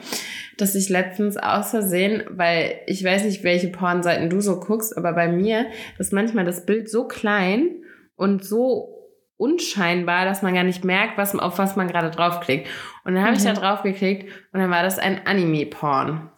dass 0.56 0.74
ich 0.74 0.88
letztens 0.88 1.36
aus 1.36 1.70
Versehen, 1.70 2.22
weil 2.30 2.80
ich 2.86 3.02
weiß 3.02 3.24
nicht, 3.24 3.42
welche 3.42 3.68
Pornseiten 3.68 4.30
du 4.30 4.40
so 4.40 4.60
guckst, 4.60 4.96
aber 4.96 5.14
bei 5.14 5.28
mir 5.28 5.66
ist 5.98 6.12
manchmal 6.12 6.44
das 6.44 6.64
Bild 6.66 6.90
so 6.90 7.08
klein 7.08 7.82
und 8.16 8.44
so 8.44 9.00
unscheinbar, 9.40 10.26
dass 10.26 10.42
man 10.42 10.54
gar 10.54 10.64
nicht 10.64 10.85
merkt, 10.85 11.16
was, 11.16 11.35
auf 11.35 11.59
was 11.59 11.75
man 11.75 11.88
gerade 11.88 12.11
draufklickt. 12.11 12.68
Und 13.04 13.14
dann 13.14 13.23
habe 13.23 13.32
mhm. 13.32 13.38
ich 13.38 13.44
da 13.44 13.52
mhm. 13.52 13.56
drauf 13.56 13.82
geklickt 13.82 14.30
und 14.52 14.61
dann 14.61 14.70
war 14.70 14.82
das 14.82 14.99
ein 14.99 15.26
Anime-Porn. 15.26 16.30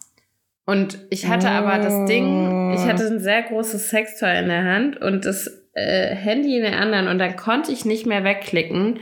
Und 0.65 0.99
ich 1.09 1.27
hatte 1.27 1.47
oh. 1.47 1.51
aber 1.51 1.77
das 1.77 2.05
Ding, 2.05 2.73
ich 2.73 2.81
hatte 2.85 3.05
ein 3.05 3.19
sehr 3.19 3.43
großes 3.43 3.89
Sextoy 3.89 4.39
in 4.39 4.47
der 4.47 4.63
Hand 4.63 5.01
und 5.01 5.25
das 5.25 5.47
äh, 5.73 6.15
Handy 6.15 6.55
in 6.55 6.63
der 6.63 6.79
anderen 6.79 7.09
und 7.09 7.19
dann 7.19 7.35
konnte 7.35 7.71
ich 7.73 7.83
nicht 7.83 8.05
mehr 8.05 8.23
wegklicken 8.23 8.99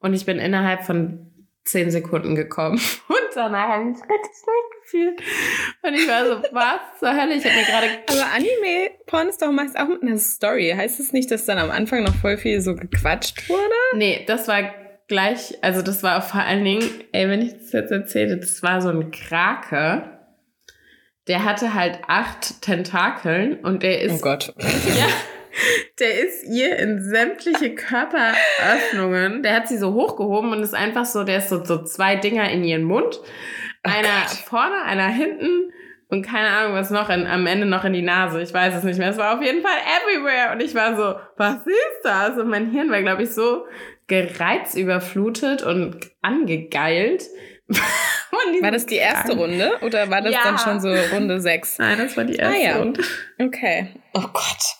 und 0.00 0.12
ich 0.12 0.26
bin 0.26 0.40
innerhalb 0.40 0.82
von 0.82 1.30
zehn 1.62 1.92
Sekunden 1.92 2.34
gekommen 2.34 2.80
und 3.08 3.36
danach 3.36 3.68
habe 3.68 3.90
ich 3.90 3.96
richtig 3.96 4.32
schlecht 4.42 4.73
gefühlt 4.94 5.20
und 5.82 5.94
ich 5.94 6.08
war 6.08 6.26
so, 6.26 6.42
was 6.52 6.98
zur 6.98 7.10
Hölle, 7.10 7.34
ich 7.34 7.44
habe 7.44 7.56
mir 7.56 7.64
gerade... 7.64 7.86
Aber 8.06 8.32
Anime-Porn 8.34 9.28
ist 9.28 9.42
doch 9.42 9.50
meist 9.50 9.78
auch 9.78 9.88
mit 9.88 10.02
einer 10.02 10.18
Story. 10.18 10.72
Heißt 10.76 11.00
es 11.00 11.06
das 11.06 11.12
nicht, 11.12 11.30
dass 11.30 11.44
dann 11.44 11.58
am 11.58 11.70
Anfang 11.70 12.04
noch 12.04 12.14
voll 12.14 12.36
viel 12.36 12.60
so 12.60 12.74
gequatscht 12.74 13.48
wurde? 13.48 13.74
Nee, 13.96 14.24
das 14.26 14.48
war 14.48 14.62
gleich, 15.08 15.58
also 15.62 15.82
das 15.82 16.02
war 16.02 16.22
vor 16.22 16.40
allen 16.40 16.64
Dingen, 16.64 16.88
ey, 17.12 17.28
wenn 17.28 17.42
ich 17.42 17.52
das 17.52 17.72
jetzt 17.72 17.90
erzähle, 17.90 18.38
das 18.38 18.62
war 18.62 18.80
so 18.80 18.88
ein 18.88 19.10
Krake 19.10 20.14
der 21.26 21.44
hatte 21.44 21.74
halt 21.74 22.00
acht 22.06 22.60
Tentakeln 22.62 23.60
und 23.60 23.82
der 23.82 24.02
ist. 24.02 24.20
Oh 24.20 24.22
Gott. 24.22 24.54
Ja. 24.98 25.06
Der 26.00 26.18
ist 26.18 26.42
ihr 26.48 26.76
in 26.80 27.00
sämtliche 27.00 27.76
Körperöffnungen. 27.76 29.44
Der 29.44 29.54
hat 29.54 29.68
sie 29.68 29.78
so 29.78 29.94
hochgehoben 29.94 30.50
und 30.50 30.64
ist 30.64 30.74
einfach 30.74 31.04
so, 31.04 31.22
der 31.22 31.38
ist 31.38 31.48
so, 31.48 31.64
so 31.64 31.84
zwei 31.84 32.16
Dinger 32.16 32.50
in 32.50 32.64
ihren 32.64 32.82
Mund. 32.82 33.20
Oh 33.86 33.90
einer 33.90 34.26
oh 34.26 34.48
vorne, 34.48 34.82
einer 34.82 35.08
hinten 35.08 35.72
und 36.08 36.22
keine 36.22 36.48
Ahnung, 36.48 36.74
was 36.74 36.90
noch 36.90 37.10
in, 37.10 37.26
am 37.26 37.46
Ende 37.46 37.66
noch 37.66 37.84
in 37.84 37.92
die 37.92 38.02
Nase. 38.02 38.40
Ich 38.40 38.52
weiß 38.52 38.74
es 38.74 38.84
nicht 38.84 38.98
mehr. 38.98 39.10
Es 39.10 39.16
war 39.16 39.34
auf 39.34 39.42
jeden 39.42 39.62
Fall 39.62 39.76
everywhere. 40.00 40.52
Und 40.52 40.62
ich 40.62 40.74
war 40.74 40.96
so, 40.96 41.18
was 41.36 41.66
ist 41.66 42.00
das? 42.04 42.38
Und 42.38 42.48
mein 42.48 42.70
Hirn 42.70 42.90
war, 42.90 43.02
glaube 43.02 43.24
ich, 43.24 43.30
so 43.30 43.64
gereizüberflutet 44.06 45.62
und 45.62 45.96
angegeilt, 46.22 47.24
war 48.60 48.70
das 48.70 48.84
die 48.86 48.96
erste 48.96 49.34
Runde 49.36 49.78
oder 49.80 50.10
war 50.10 50.20
das 50.20 50.32
ja. 50.32 50.40
dann 50.44 50.58
schon 50.58 50.80
so 50.80 50.88
Runde 51.14 51.40
6? 51.40 51.78
Nein, 51.78 51.98
das 51.98 52.16
war 52.16 52.24
die 52.24 52.36
erste 52.36 52.56
ah, 52.56 52.62
ja. 52.62 52.76
Runde. 52.76 53.02
Okay. 53.38 53.88
Oh 54.12 54.20
Gott. 54.32 54.76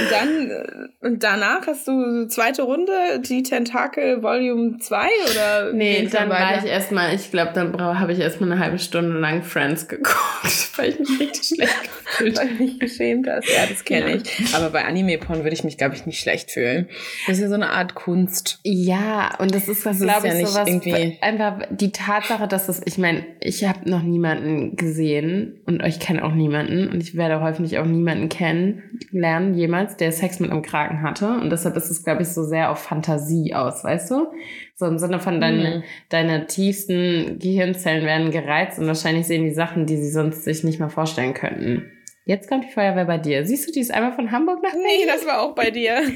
Und 0.00 0.12
dann 0.12 0.50
äh, 0.50 1.06
und 1.06 1.24
danach 1.24 1.66
hast 1.66 1.88
du 1.88 2.28
zweite 2.28 2.62
Runde, 2.62 2.92
die 3.20 3.42
Tentakel 3.42 4.22
Volume 4.22 4.78
2 4.78 5.08
oder? 5.30 5.72
Nee, 5.72 6.08
dann 6.10 6.28
war 6.28 6.56
ich 6.58 6.70
erstmal, 6.70 7.12
ich 7.12 7.32
glaube, 7.32 7.50
dann 7.52 7.76
habe 7.80 8.12
ich 8.12 8.20
erstmal 8.20 8.52
eine 8.52 8.60
halbe 8.60 8.78
Stunde 8.78 9.18
lang 9.18 9.42
Friends 9.42 9.88
geguckt, 9.88 10.70
weil 10.76 10.90
ich 10.90 10.98
mich 11.00 11.18
richtig 11.18 11.48
schlecht 11.56 11.90
gefühlt 12.04 12.38
habe. 12.38 12.48
Weil 12.48 12.54
ich 12.54 12.60
mich 12.60 12.78
geschämt 12.78 13.28
hast. 13.28 13.48
Ja, 13.48 13.66
das 13.68 13.84
kenne 13.84 14.10
ja. 14.10 14.16
ich. 14.16 14.54
Aber 14.54 14.70
bei 14.70 14.84
Anime-Porn 14.84 15.42
würde 15.42 15.54
ich 15.54 15.64
mich, 15.64 15.76
glaube 15.76 15.96
ich, 15.96 16.06
nicht 16.06 16.20
schlecht 16.20 16.52
fühlen. 16.52 16.88
Das 17.26 17.38
ist 17.38 17.42
ja 17.42 17.48
so 17.48 17.54
eine 17.54 17.70
Art 17.70 17.96
Kunst. 17.96 18.60
Ja, 18.62 19.34
und 19.38 19.52
das 19.52 19.66
ist, 19.66 19.84
das 19.84 19.98
glaube 19.98 20.28
ich, 20.28 20.34
ja 20.34 20.46
sowas, 20.46 20.68
irgendwie 20.68 21.18
einfach 21.22 21.58
die 21.70 21.90
Tatsache, 21.90 22.46
dass 22.46 22.66
das, 22.66 22.82
ich 22.84 22.98
meine, 22.98 23.24
ich 23.40 23.64
habe 23.64 23.90
noch 23.90 24.02
niemanden 24.02 24.76
gesehen 24.76 25.60
und 25.66 25.82
euch 25.82 25.98
kenne 25.98 26.24
auch 26.24 26.32
niemanden 26.32 26.88
und 26.88 27.02
ich 27.02 27.16
werde 27.16 27.40
hoffentlich 27.40 27.78
auch 27.78 27.84
niemanden 27.84 27.95
kennenlernen 28.28 29.54
jemals, 29.54 29.96
der 29.96 30.12
Sex 30.12 30.40
mit 30.40 30.50
einem 30.50 30.62
Kraken 30.62 31.02
hatte. 31.02 31.28
Und 31.40 31.50
deshalb 31.50 31.76
ist 31.76 31.90
es, 31.90 32.04
glaube 32.04 32.22
ich, 32.22 32.28
so 32.28 32.42
sehr 32.42 32.70
auf 32.70 32.78
Fantasie 32.78 33.54
aus, 33.54 33.84
weißt 33.84 34.10
du? 34.10 34.26
So 34.74 34.86
im 34.86 34.98
Sinne 34.98 35.20
von 35.20 35.40
deine, 35.40 35.78
mhm. 35.78 35.82
deine 36.08 36.46
tiefsten 36.46 37.38
Gehirnzellen 37.38 38.04
werden 38.04 38.30
gereizt 38.30 38.78
und 38.78 38.86
wahrscheinlich 38.86 39.26
sehen 39.26 39.44
die 39.44 39.54
Sachen, 39.54 39.86
die 39.86 39.96
sie 39.96 40.10
sonst 40.10 40.44
sich 40.44 40.64
nicht 40.64 40.80
mal 40.80 40.90
vorstellen 40.90 41.34
könnten. 41.34 41.90
Jetzt 42.28 42.48
kommt 42.48 42.64
die 42.64 42.72
Feuerwehr 42.72 43.04
bei 43.04 43.18
dir. 43.18 43.46
Siehst 43.46 43.68
du, 43.68 43.72
die 43.72 43.78
ist 43.78 43.94
einmal 43.94 44.12
von 44.12 44.32
Hamburg 44.32 44.60
nach 44.60 44.72
Berlin? 44.72 44.88
Nee, 44.98 45.06
das 45.06 45.24
war 45.24 45.42
auch 45.42 45.54
bei 45.54 45.70
dir. 45.70 46.02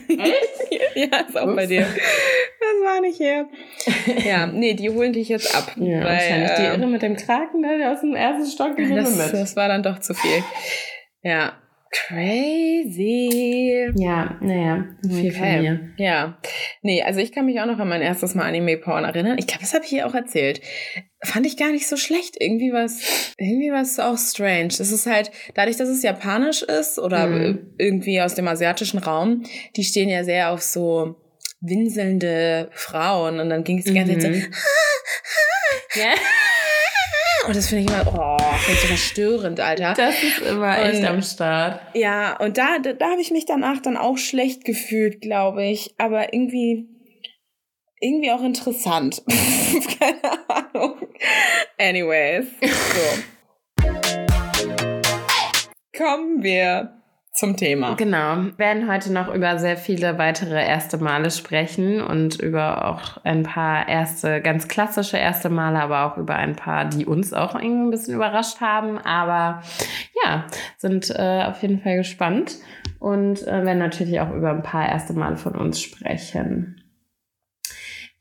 Ja, 0.94 1.20
ist 1.20 1.38
auch 1.38 1.46
Ups. 1.46 1.56
bei 1.56 1.66
dir. 1.66 1.82
Das 1.82 2.84
war 2.84 3.00
nicht 3.00 3.16
hier. 3.16 3.48
Ja, 4.24 4.46
nee, 4.46 4.74
die 4.74 4.90
holen 4.90 5.12
dich 5.12 5.28
jetzt 5.28 5.54
ab. 5.54 5.72
Ja, 5.76 6.00
weil, 6.00 6.04
wahrscheinlich 6.04 6.50
die 6.58 6.62
ähm, 6.62 6.80
Irre 6.80 6.86
mit 6.88 7.02
dem 7.02 7.16
Kraken, 7.16 7.60
ne, 7.60 7.78
der 7.78 7.92
aus 7.92 8.00
dem 8.00 8.14
ersten 8.14 8.46
Stock, 8.46 8.76
die 8.76 8.92
das, 8.92 9.16
mit. 9.16 9.32
Das 9.32 9.56
war 9.56 9.68
dann 9.68 9.82
doch 9.82 10.00
zu 10.00 10.14
viel. 10.14 10.42
Ja, 11.22 11.52
Crazy. 11.92 13.90
Ja, 13.96 14.38
naja, 14.40 14.86
viel 15.02 15.30
okay. 15.30 15.32
von 15.32 15.60
mir. 15.60 15.90
Ja. 15.96 16.38
Nee, 16.82 17.02
also 17.02 17.18
ich 17.18 17.32
kann 17.32 17.46
mich 17.46 17.60
auch 17.60 17.66
noch 17.66 17.80
an 17.80 17.88
mein 17.88 18.00
erstes 18.00 18.36
Mal 18.36 18.44
Anime-Porn 18.44 19.02
erinnern. 19.04 19.38
Ich 19.38 19.48
glaube, 19.48 19.62
das 19.62 19.74
habe 19.74 19.84
ich 19.84 19.90
hier 19.90 20.06
auch 20.06 20.14
erzählt. 20.14 20.60
Fand 21.24 21.46
ich 21.46 21.56
gar 21.56 21.72
nicht 21.72 21.88
so 21.88 21.96
schlecht. 21.96 22.36
Irgendwie 22.38 22.72
was, 22.72 23.34
irgendwie 23.38 23.72
was 23.72 23.98
auch 23.98 24.16
strange. 24.18 24.68
Das 24.68 24.92
ist 24.92 25.06
halt, 25.06 25.32
dadurch, 25.54 25.78
dass 25.78 25.88
es 25.88 26.04
japanisch 26.04 26.62
ist 26.62 27.00
oder 27.00 27.26
mhm. 27.26 27.74
irgendwie 27.76 28.20
aus 28.20 28.36
dem 28.36 28.46
asiatischen 28.46 28.98
Raum, 28.98 29.42
die 29.74 29.82
stehen 29.82 30.08
ja 30.08 30.22
sehr 30.22 30.52
auf 30.52 30.62
so 30.62 31.16
winselnde 31.60 32.70
Frauen 32.72 33.40
und 33.40 33.50
dann 33.50 33.64
ging 33.64 33.78
es 33.78 33.84
die 33.84 33.94
ganze 33.94 34.14
mhm. 34.14 34.20
Zeit 34.20 34.34
so, 34.34 34.40
mhm. 34.40 34.52
ja. 35.96 36.14
Und 37.46 37.56
das 37.56 37.68
finde 37.68 37.84
ich 37.84 37.90
immer, 37.90 38.06
oh, 38.06 38.36
finde 38.58 38.72
ich 38.72 38.80
so 38.80 38.86
verstörend, 38.88 39.60
Alter. 39.60 39.94
Das 39.96 40.22
ist 40.22 40.40
immer 40.40 40.78
und, 40.78 40.90
echt 40.90 41.04
am 41.04 41.22
Start. 41.22 41.80
Ja, 41.94 42.36
und 42.38 42.58
da, 42.58 42.78
da, 42.78 42.92
da 42.92 43.10
habe 43.10 43.20
ich 43.20 43.30
mich 43.30 43.46
danach 43.46 43.80
dann 43.80 43.96
auch 43.96 44.18
schlecht 44.18 44.64
gefühlt, 44.64 45.20
glaube 45.20 45.64
ich. 45.64 45.94
Aber 45.98 46.34
irgendwie, 46.34 46.88
irgendwie 48.00 48.30
auch 48.30 48.42
interessant. 48.42 49.22
Keine 49.98 50.20
Ahnung. 50.48 50.96
Anyways, 51.78 52.46
so. 52.60 53.86
Kommen 55.96 56.42
wir 56.42 56.99
zum 57.40 57.56
Thema. 57.56 57.94
Genau. 57.94 58.36
Wir 58.36 58.58
werden 58.58 58.92
heute 58.92 59.12
noch 59.12 59.34
über 59.34 59.58
sehr 59.58 59.76
viele 59.76 60.18
weitere 60.18 60.62
erste 60.64 60.98
Male 60.98 61.30
sprechen 61.30 62.00
und 62.02 62.38
über 62.38 62.86
auch 62.86 63.16
ein 63.24 63.42
paar 63.42 63.88
erste, 63.88 64.40
ganz 64.42 64.68
klassische 64.68 65.16
erste 65.16 65.48
Male, 65.48 65.80
aber 65.80 66.04
auch 66.04 66.18
über 66.18 66.36
ein 66.36 66.54
paar, 66.54 66.84
die 66.84 67.06
uns 67.06 67.32
auch 67.32 67.54
irgendwie 67.54 67.86
ein 67.86 67.90
bisschen 67.90 68.14
überrascht 68.14 68.60
haben. 68.60 68.98
Aber 68.98 69.62
ja, 70.22 70.46
sind 70.76 71.10
äh, 71.10 71.44
auf 71.44 71.60
jeden 71.62 71.80
Fall 71.80 71.96
gespannt 71.96 72.58
und 72.98 73.42
äh, 73.46 73.64
werden 73.64 73.78
natürlich 73.78 74.20
auch 74.20 74.30
über 74.32 74.50
ein 74.50 74.62
paar 74.62 74.88
erste 74.88 75.14
Male 75.14 75.38
von 75.38 75.56
uns 75.56 75.80
sprechen. 75.80 76.76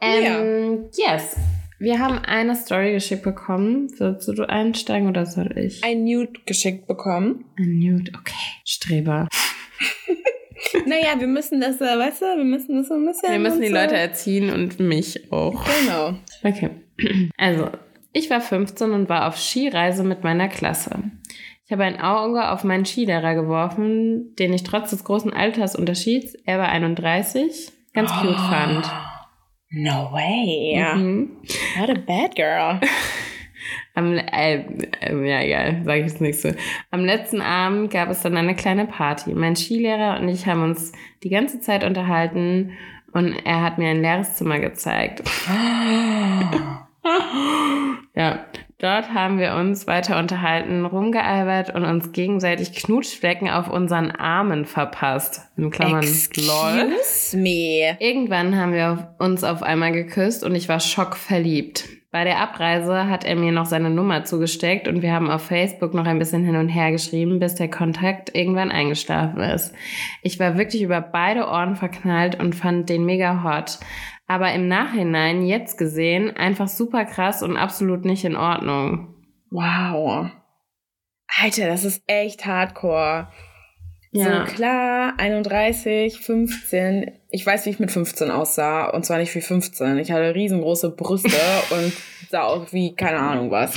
Ähm, 0.02 0.90
ja. 0.94 1.14
Yes. 1.14 1.36
Wir 1.80 2.00
haben 2.00 2.20
eine 2.20 2.58
Story 2.58 2.92
geschickt 2.92 3.24
bekommen. 3.24 3.90
Willst 3.98 4.28
du 4.28 4.48
einsteigen 4.48 5.08
oder 5.08 5.26
soll 5.26 5.58
ich? 5.58 5.82
Ein 5.82 6.04
Nude 6.04 6.34
geschickt 6.46 6.88
bekommen. 6.88 7.46
Ein 7.58 7.80
Nude, 7.80 8.12
okay. 8.20 8.34
Streber. 8.66 9.30
naja, 10.86 11.18
wir 11.18 11.28
müssen 11.28 11.62
das, 11.62 11.80
äh, 11.80 11.98
weißt 11.98 12.22
du, 12.22 12.26
wir 12.26 12.44
müssen 12.44 12.76
das 12.76 12.90
so 12.90 12.96
ein 12.96 13.06
bisschen. 13.06 13.32
Wir 13.32 13.40
müssen 13.40 13.62
die 13.62 13.70
Leute 13.70 13.96
erziehen 13.96 14.52
und 14.52 14.82
mich 14.82 15.32
auch. 15.32 15.66
Genau. 15.82 16.16
Okay. 16.44 16.70
Also, 17.38 17.70
ich 18.12 18.30
war 18.30 18.42
15 18.42 18.92
und 18.92 19.08
war 19.08 19.30
auf 19.30 19.38
Skireise 19.38 20.04
mit 20.04 20.22
meiner 20.22 20.50
Klasse. 20.50 21.04
Ich 21.66 21.72
habe 21.72 21.86
ein 21.86 22.02
Auge 22.02 22.50
auf 22.50 22.66
meinen 22.66 22.86
Skilehrer 22.86 23.36
geworfen, 23.36 24.36
den 24.36 24.52
ich 24.52 24.64
trotz 24.64 24.90
des 24.90 25.06
großen 25.06 25.32
Altersunterschieds, 25.32 26.34
er 26.44 26.58
war 26.58 26.68
31, 26.68 27.72
ganz 27.94 28.12
cute 28.12 28.36
oh. 28.36 28.50
fand. 28.50 28.86
No 29.72 30.10
way. 30.12 30.76
Mhm. 30.76 31.30
Not 31.78 31.90
a 31.90 32.00
bad 32.00 32.36
girl. 32.36 32.80
Am, 33.94 34.18
äh, 34.18 34.64
äh, 35.02 35.28
ja, 35.28 35.42
egal, 35.42 35.84
sage 35.84 36.00
ich 36.00 36.08
jetzt 36.08 36.22
nicht 36.22 36.42
so. 36.42 36.52
Am 36.92 37.06
letzten 37.06 37.42
Abend 37.42 37.92
gab 37.92 38.10
es 38.10 38.22
dann 38.22 38.38
eine 38.38 38.56
kleine 38.56 38.86
Party. 38.86 39.34
Mein 39.34 39.56
Skilehrer 39.56 40.20
und 40.20 40.30
ich 40.30 40.48
haben 40.48 40.64
uns 40.64 40.92
die 41.24 41.30
ganze 41.30 41.60
Zeit 41.60 41.84
unterhalten 41.84 42.72
und 43.12 43.36
er 43.46 43.62
hat 43.62 43.78
mir 43.78 43.90
ein 43.90 44.02
leeres 44.02 44.36
Zimmer 44.36 44.60
gezeigt. 44.60 45.24
Ja, 48.16 48.40
dort 48.80 49.14
haben 49.14 49.40
wir 49.40 49.56
uns 49.56 49.88
weiter 49.88 50.20
unterhalten, 50.20 50.86
rumgealbert 50.86 51.74
und 51.74 51.86
uns 51.86 52.12
gegenseitig 52.12 52.74
Knutschflecken 52.74 53.50
auf 53.50 53.70
unseren 53.70 54.12
Armen 54.12 54.66
verpasst. 54.66 55.42
In 55.56 55.70
Klammern 55.70 56.04
lol. 56.04 56.92
Excuse 56.92 57.38
me. 57.38 57.96
Irgendwann 58.00 58.58
haben 58.58 58.74
wir 58.74 59.16
uns 59.20 59.46
auf 59.46 59.64
einmal 59.64 59.94
geküsst 59.94 60.44
und 60.44 60.54
ich 60.54 60.68
war 60.68 60.82
schockverliebt. 60.82 61.88
Bei 62.12 62.24
der 62.24 62.40
Abreise 62.40 63.08
hat 63.08 63.24
er 63.24 63.36
mir 63.36 63.52
noch 63.52 63.68
seine 63.68 63.92
Nummer 63.92 64.24
zugesteckt 64.24 64.88
und 64.88 65.04
wir 65.04 65.14
haben 65.14 65.30
auf 65.30 65.44
Facebook 65.44 65.94
noch 65.94 66.08
ein 66.08 66.18
bisschen 66.18 66.44
hin 66.44 66.56
und 66.56 66.68
her 66.68 66.92
geschrieben, 66.92 67.38
bis 67.38 67.54
der 67.54 67.70
Kontakt 67.70 68.36
irgendwann 68.36 68.72
eingeschlafen 68.72 69.42
ist. 69.42 69.76
Ich 70.24 70.40
war 70.40 70.58
wirklich 70.58 70.82
über 70.82 71.02
beide 71.02 71.46
Ohren 71.46 71.76
verknallt 71.76 72.40
und 72.40 72.56
fand 72.56 72.90
den 72.90 73.06
mega 73.06 73.44
hot. 73.44 73.78
Aber 74.30 74.54
im 74.54 74.68
Nachhinein, 74.68 75.44
jetzt 75.44 75.80
gesehen, 75.80 76.38
einfach 76.38 76.68
super 76.68 77.04
krass 77.04 77.42
und 77.42 77.58
absolut 77.58 78.06
nicht 78.06 78.24
in 78.24 78.36
Ordnung. 78.36 79.16
Wow. 79.50 80.30
Alter, 81.42 81.68
das 81.68 81.84
ist 81.84 82.04
echt 82.06 82.46
hardcore. 82.46 83.30
Ja. 84.12 84.46
So 84.46 84.54
klar, 84.54 85.16
31, 85.18 86.20
15. 86.20 87.12
Ich 87.32 87.44
weiß, 87.44 87.66
wie 87.66 87.72
ich 87.72 87.80
mit 87.80 87.90
15 87.90 88.30
aussah. 88.30 88.92
Und 88.92 89.04
zwar 89.04 89.18
nicht 89.18 89.34
wie 89.34 89.42
15. 89.42 89.98
Ich 89.98 90.12
hatte 90.12 90.36
riesengroße 90.36 90.92
Brüste 90.92 91.30
und 91.72 91.92
sah 92.30 92.44
auch 92.44 92.72
wie 92.72 92.96
keine 92.96 93.18
Ahnung 93.18 93.50
was. 93.50 93.74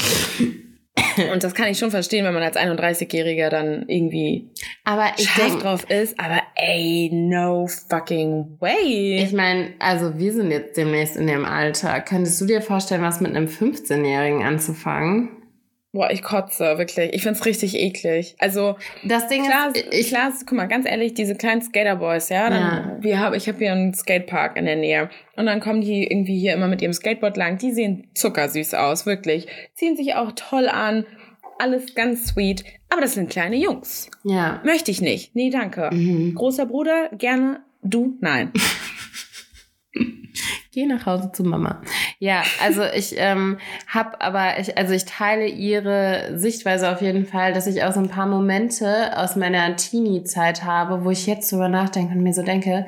Und 1.33 1.45
das 1.45 1.55
kann 1.55 1.69
ich 1.69 1.79
schon 1.79 1.91
verstehen, 1.91 2.25
wenn 2.25 2.35
man 2.35 2.43
als 2.43 2.57
31-Jähriger 2.57 3.49
dann 3.49 3.85
irgendwie 3.89 4.51
Aber 4.85 5.13
ich 5.17 5.29
scharf 5.29 5.47
denke, 5.49 5.63
drauf 5.63 5.91
ist. 5.91 6.19
Aber 6.19 6.41
ey, 6.55 7.11
no 7.13 7.67
fucking 7.67 8.57
way. 8.61 9.23
ich 9.25 9.33
meine, 9.33 9.75
also 9.79 10.19
wir 10.19 10.33
sind 10.33 10.51
jetzt 10.51 10.77
demnächst 10.77 11.17
in 11.17 11.27
dem 11.27 11.45
Alter. 11.45 12.01
Könntest 12.01 12.41
du 12.41 12.47
dir 12.47 12.63
vorstellen, 12.63 13.03
was 13.03 13.21
mit 13.21 13.35
einem 13.35 13.47
15-Jährigen 13.47 14.43
anzufangen? 14.43 15.42
Boah, 15.95 16.11
ich 16.11 16.23
kotze, 16.23 16.79
wirklich. 16.79 17.13
Ich 17.13 17.23
find's 17.23 17.45
richtig 17.45 17.75
eklig. 17.79 18.35
Also, 18.39 18.77
Das 19.05 19.29
Ding 19.29 19.45
klar, 19.45 19.73
ist, 19.75 19.85
ich, 19.93 20.09
klar, 20.09 20.33
guck 20.47 20.53
mal, 20.57 20.67
ganz 20.67 20.87
ehrlich, 20.89 21.13
diese 21.13 21.35
kleinen 21.35 21.61
Skaterboys, 21.61 22.31
ja, 22.31 22.49
dann, 22.49 22.61
Ja. 22.63 22.97
wir 23.01 23.19
haben, 23.21 23.35
ich 23.35 23.47
habe 23.47 23.59
hier 23.59 23.73
einen 23.73 23.93
Skatepark 23.93 24.57
in 24.57 24.65
der 24.65 24.77
Nähe 24.77 25.11
und 25.37 25.45
dann 25.47 25.61
kommen 25.61 25.83
die 25.83 26.05
irgendwie 26.11 26.39
hier 26.39 26.55
immer 26.55 26.67
mit 26.69 26.81
ihrem 26.81 26.95
Skateboard 26.95 27.37
lang. 27.37 27.59
Die 27.59 27.73
sehen 27.73 28.09
zuckersüß 28.15 28.73
aus, 28.75 29.05
wirklich. 29.05 29.47
Ziehen 29.75 29.95
sich 29.97 30.15
auch 30.15 30.33
toll 30.35 30.69
an, 30.69 31.05
alles 31.59 31.95
ganz 31.95 32.27
sweet. 32.29 32.65
Aber 32.89 33.03
das 33.03 33.13
sind 33.15 33.29
kleine 33.31 33.57
Jungs. 33.57 34.09
ja. 34.25 34.61
Möchte 34.65 34.91
ich 34.91 35.03
nicht. 35.03 35.37
Nee, 35.37 35.51
danke. 35.51 35.91
Mhm. 35.93 36.35
Großer 36.35 36.65
Bruder, 36.67 37.11
gerne. 37.19 37.61
Du, 37.83 38.17
nein. 38.21 38.51
Geh 40.75 40.87
nach 40.87 41.05
Hause 41.05 41.31
zu 41.33 41.45
Mama. 41.45 41.83
Ja, 42.19 42.43
also 42.63 42.83
ich 42.83 43.15
ähm, 43.19 43.59
habe 43.87 44.19
aber, 44.23 44.59
ich, 44.59 44.79
also 44.79 44.95
ich 44.95 45.05
teile 45.05 45.47
ihre 45.47 46.39
Sichtweise 46.39 46.91
auf 46.91 47.03
jeden 47.03 47.27
Fall, 47.27 47.53
dass 47.53 47.67
ich 47.67 47.85
auch 47.85 47.93
so 47.93 48.01
ein 48.01 48.09
paar 48.09 48.27
Momente 48.27 49.15
aus 49.19 49.37
meiner 49.37 49.77
Teenie-Zeit 49.77 50.65
habe, 50.65 51.05
wo 51.05 51.11
ich 51.11 51.27
jetzt 51.27 51.53
drüber 51.53 51.69
nachdenke 51.69 52.15
und 52.15 52.23
mir 52.23 52.33
so 52.33 52.43
denke, 52.43 52.87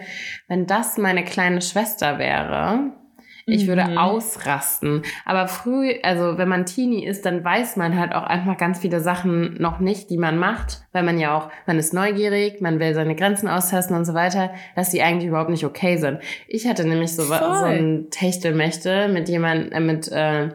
wenn 0.49 0.67
das 0.67 0.97
meine 0.97 1.25
kleine 1.25 1.61
Schwester 1.61 2.19
wäre, 2.19 2.93
ich 3.47 3.67
würde 3.67 3.85
Mhm. 3.85 3.99
ausrasten. 3.99 5.03
Aber 5.27 5.49
früh, 5.49 5.93
also 6.03 6.39
wenn 6.39 6.49
man 6.49 6.65
Teenie 6.67 7.05
ist, 7.05 7.27
dann 7.27 7.45
weiß 7.45 7.77
man 7.77 7.99
halt 7.99 8.15
auch 8.15 8.23
einfach 8.23 8.57
ganz 8.57 8.79
viele 8.79 9.01
Sachen 9.01 9.55
noch 9.61 9.81
nicht, 9.81 10.09
die 10.11 10.17
man 10.19 10.39
macht, 10.39 10.83
weil 10.93 11.03
man 11.03 11.19
ja 11.19 11.37
auch, 11.37 11.51
man 11.67 11.79
ist 11.79 11.93
neugierig, 11.93 12.61
man 12.61 12.81
will 12.81 12.95
seine 12.95 13.15
Grenzen 13.15 13.49
austesten 13.49 13.97
und 13.97 14.05
so 14.07 14.15
weiter, 14.15 14.51
dass 14.77 14.91
die 14.91 15.03
eigentlich 15.03 15.29
überhaupt 15.29 15.51
nicht 15.51 15.65
okay 15.65 15.97
sind. 15.99 16.21
Ich 16.49 16.67
hatte 16.67 16.87
nämlich 16.89 17.15
so, 17.15 17.23
Voll. 17.25 17.39
so 17.39 17.65
ein 17.67 18.07
Techtelmächte 18.11 19.09
mit 19.09 19.29
jemand, 19.29 19.73
äh, 19.73 19.81
mit 19.81 20.09
äh, 20.11 20.49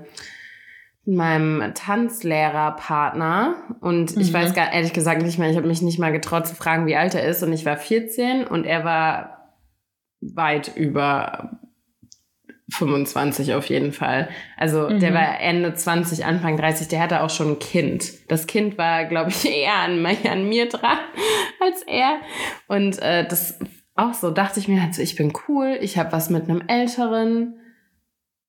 meinem 1.06 1.74
Tanzlehrerpartner 1.74 3.56
und 3.82 4.16
ich 4.18 4.30
Mhm. 4.30 4.34
weiß 4.34 4.54
gar 4.54 4.72
ehrlich 4.74 4.94
gesagt 4.94 5.22
nicht 5.22 5.40
mehr, 5.40 5.50
ich 5.50 5.58
habe 5.58 5.68
mich 5.68 5.82
nicht 5.82 6.00
mal 6.00 6.12
getraut 6.12 6.48
zu 6.48 6.56
fragen, 6.56 6.86
wie 6.86 6.96
alt 6.96 7.16
er 7.16 7.24
ist 7.28 7.42
und 7.44 7.52
ich 7.54 7.66
war 7.66 7.78
14 7.78 8.46
und 8.46 8.66
er 8.66 8.84
war 8.84 9.56
weit 10.22 10.76
über 10.76 11.60
25 12.72 13.54
auf 13.54 13.66
jeden 13.68 13.92
Fall. 13.94 14.30
Also 14.58 14.90
der 14.90 15.12
Mhm. 15.12 15.16
war 15.16 15.40
Ende 15.40 15.74
20, 15.74 16.26
Anfang 16.26 16.58
30, 16.58 16.88
der 16.88 17.02
hatte 17.02 17.22
auch 17.24 17.30
schon 17.30 17.52
ein 17.54 17.60
Kind. 17.60 18.12
Das 18.30 18.48
Kind 18.48 18.78
war, 18.78 19.06
glaube 19.06 19.30
ich, 19.32 19.46
eher 19.52 19.76
an, 19.76 20.06
an 20.06 20.48
mir 20.50 20.68
dran 20.70 20.98
als 21.62 21.84
er. 21.84 22.20
Und 22.68 23.02
äh, 23.02 23.28
das 23.28 23.60
auch 23.96 24.14
so, 24.14 24.32
dachte 24.32 24.60
ich 24.60 24.68
mir 24.68 24.82
halt 24.82 24.96
so, 24.96 25.02
ich 25.02 25.16
bin 25.16 25.34
cool, 25.48 25.78
ich 25.82 25.98
habe 25.98 26.12
was 26.12 26.30
mit 26.30 26.50
einem 26.50 26.62
Älteren. 26.68 27.56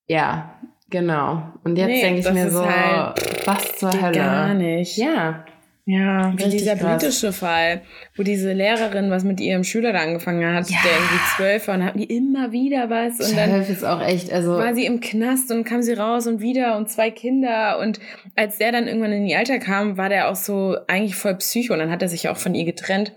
Ja, 0.07 0.59
genau. 0.91 1.53
Und 1.65 1.77
jetzt 1.77 1.89
Nee, 1.89 2.01
denke 2.03 2.21
ich 2.21 2.31
mir 2.33 2.51
so, 2.51 2.65
halt- 2.65 3.47
was 3.47 3.79
zur 3.79 3.93
Hölle. 4.01 4.13
gar 4.15 4.55
nicht. 4.55 4.97
Ja, 4.97 5.45
Ja, 5.93 6.33
wie 6.37 6.49
dieser 6.51 6.77
krass. 6.77 7.03
britische 7.03 7.33
Fall, 7.33 7.81
wo 8.17 8.23
diese 8.23 8.53
Lehrerin 8.53 9.11
was 9.11 9.25
mit 9.25 9.41
ihrem 9.41 9.65
Schüler 9.65 9.93
da 9.93 10.01
angefangen 10.01 10.55
hat, 10.55 10.69
Ja. 10.71 10.77
der 10.85 10.93
irgendwie 10.93 11.21
zwölf 11.37 11.69
war 11.69 11.75
und 11.77 11.85
hatten 11.85 11.99
die 11.99 12.05
immer 12.17 12.53
wieder 12.53 12.91
was 12.91 13.19
und 13.21 13.37
dann 13.37 13.51
ist 13.63 13.85
auch 13.85 14.01
echt, 14.03 14.33
also 14.33 14.53
war 14.59 14.75
sie 14.75 14.87
im 14.87 15.01
Knast 15.01 15.51
und 15.51 15.65
kam 15.65 15.83
sie 15.83 15.95
raus 15.95 16.27
und 16.27 16.41
wieder 16.41 16.77
und 16.77 16.89
zwei 16.91 17.11
Kinder 17.11 17.79
und 17.81 17.99
als 18.37 18.59
der 18.59 18.73
dann 18.73 18.87
irgendwann 18.87 19.13
in 19.13 19.27
die 19.27 19.35
Alter 19.37 19.59
kam, 19.59 19.97
war 19.97 20.09
der 20.09 20.31
auch 20.31 20.37
so 20.37 20.77
eigentlich 20.87 21.17
voll 21.17 21.35
Psycho 21.37 21.73
und 21.73 21.79
dann 21.81 21.91
hat 21.91 22.03
er 22.03 22.09
sich 22.09 22.29
auch 22.29 22.37
von 22.37 22.55
ihr 22.55 22.65
getrennt 22.65 23.13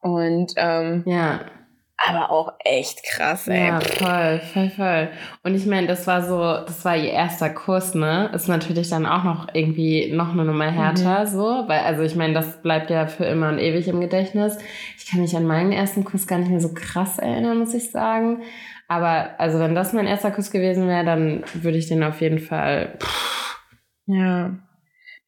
und 0.00 0.52
ähm, 0.56 1.02
ja. 1.06 1.40
Aber 2.04 2.30
auch 2.30 2.52
echt 2.64 3.02
krass, 3.04 3.48
ey. 3.48 3.66
Ja, 3.68 3.80
voll, 3.80 4.40
voll, 4.52 4.70
voll. 4.70 5.08
Und 5.44 5.54
ich 5.54 5.66
meine, 5.66 5.86
das 5.86 6.06
war 6.06 6.22
so, 6.22 6.38
das 6.64 6.84
war 6.84 6.96
ihr 6.96 7.10
erster 7.10 7.48
Kurs, 7.50 7.94
ne? 7.94 8.30
Ist 8.34 8.48
natürlich 8.48 8.90
dann 8.90 9.06
auch 9.06 9.24
noch 9.24 9.48
irgendwie 9.54 10.12
noch 10.12 10.32
eine 10.32 10.44
Nummer 10.44 10.70
härter, 10.70 11.20
Mhm. 11.24 11.26
so. 11.26 11.64
Weil, 11.66 11.80
also 11.80 12.02
ich 12.02 12.14
meine, 12.14 12.34
das 12.34 12.60
bleibt 12.62 12.90
ja 12.90 13.06
für 13.06 13.24
immer 13.24 13.48
und 13.48 13.58
ewig 13.58 13.88
im 13.88 14.00
Gedächtnis. 14.00 14.58
Ich 14.98 15.10
kann 15.10 15.20
mich 15.20 15.34
an 15.36 15.46
meinen 15.46 15.72
ersten 15.72 16.04
Kuss 16.04 16.26
gar 16.26 16.38
nicht 16.38 16.50
mehr 16.50 16.60
so 16.60 16.74
krass 16.74 17.18
erinnern, 17.18 17.58
muss 17.58 17.74
ich 17.74 17.90
sagen. 17.90 18.42
Aber, 18.88 19.30
also 19.38 19.58
wenn 19.58 19.74
das 19.74 19.92
mein 19.92 20.06
erster 20.06 20.30
Kuss 20.30 20.50
gewesen 20.50 20.86
wäre, 20.88 21.04
dann 21.04 21.44
würde 21.54 21.78
ich 21.78 21.88
den 21.88 22.04
auf 22.04 22.20
jeden 22.20 22.38
Fall. 22.38 22.98
Ja. 24.06 24.50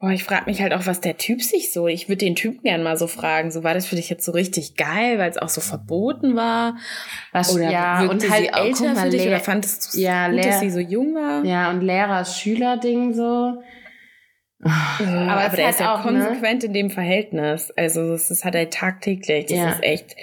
Boah, 0.00 0.10
ich 0.10 0.22
frage 0.22 0.44
mich 0.46 0.62
halt 0.62 0.72
auch, 0.74 0.86
was 0.86 1.00
der 1.00 1.16
Typ 1.16 1.42
sich 1.42 1.72
so. 1.72 1.88
Ich 1.88 2.08
würde 2.08 2.24
den 2.24 2.36
Typen 2.36 2.62
gern 2.62 2.84
mal 2.84 2.96
so 2.96 3.08
fragen. 3.08 3.50
So 3.50 3.64
war 3.64 3.74
das 3.74 3.86
für 3.86 3.96
dich 3.96 4.08
jetzt 4.08 4.24
so 4.24 4.30
richtig 4.30 4.76
geil, 4.76 5.18
weil 5.18 5.28
es 5.28 5.38
auch 5.38 5.48
so 5.48 5.60
verboten 5.60 6.36
war? 6.36 6.76
Was, 7.32 7.52
Oder 7.52 7.68
ja, 7.70 8.02
und 8.02 8.30
halt 8.30 8.54
auch, 8.54 8.64
älter 8.64 8.94
mal, 8.94 9.06
für 9.06 9.10
dich? 9.10 9.26
Oder 9.26 9.40
fandest 9.40 9.94
du 9.94 9.98
Ja, 9.98 10.28
gut, 10.28 10.36
Lehr- 10.36 10.44
dass 10.44 10.60
sie 10.60 10.70
so 10.70 10.78
jung 10.78 11.16
war? 11.16 11.44
Ja, 11.44 11.68
und 11.70 11.80
Lehrer-Schüler-Ding 11.80 13.14
so. 13.14 13.60
Ja, 14.60 14.70
Aber 15.00 15.44
aber, 15.46 15.56
der 15.56 15.70
ist 15.70 15.80
ja 15.80 15.94
auch, 15.94 16.04
ne? 16.04 16.12
konsequent 16.24 16.62
in 16.64 16.72
dem 16.74 16.90
Verhältnis. 16.90 17.72
Also 17.76 18.08
das, 18.10 18.28
das 18.28 18.44
hat 18.44 18.54
er 18.54 18.70
tagtäglich. 18.70 19.46
Das 19.46 19.58
Ja. 19.58 19.70
ist 19.70 19.82
echt. 19.82 20.14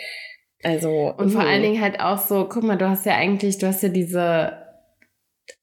Also 0.64 1.14
Und 1.18 1.32
vor 1.32 1.44
uh. 1.44 1.48
allen 1.48 1.64
Dingen 1.64 1.82
halt 1.82 2.00
auch 2.00 2.18
so, 2.18 2.48
guck 2.48 2.64
mal, 2.64 2.78
du 2.78 2.88
hast 2.90 3.06
ja 3.06 3.16
eigentlich, 3.16 3.58
du 3.58 3.68
hast 3.68 3.84
ja 3.84 3.90
diese 3.90 4.54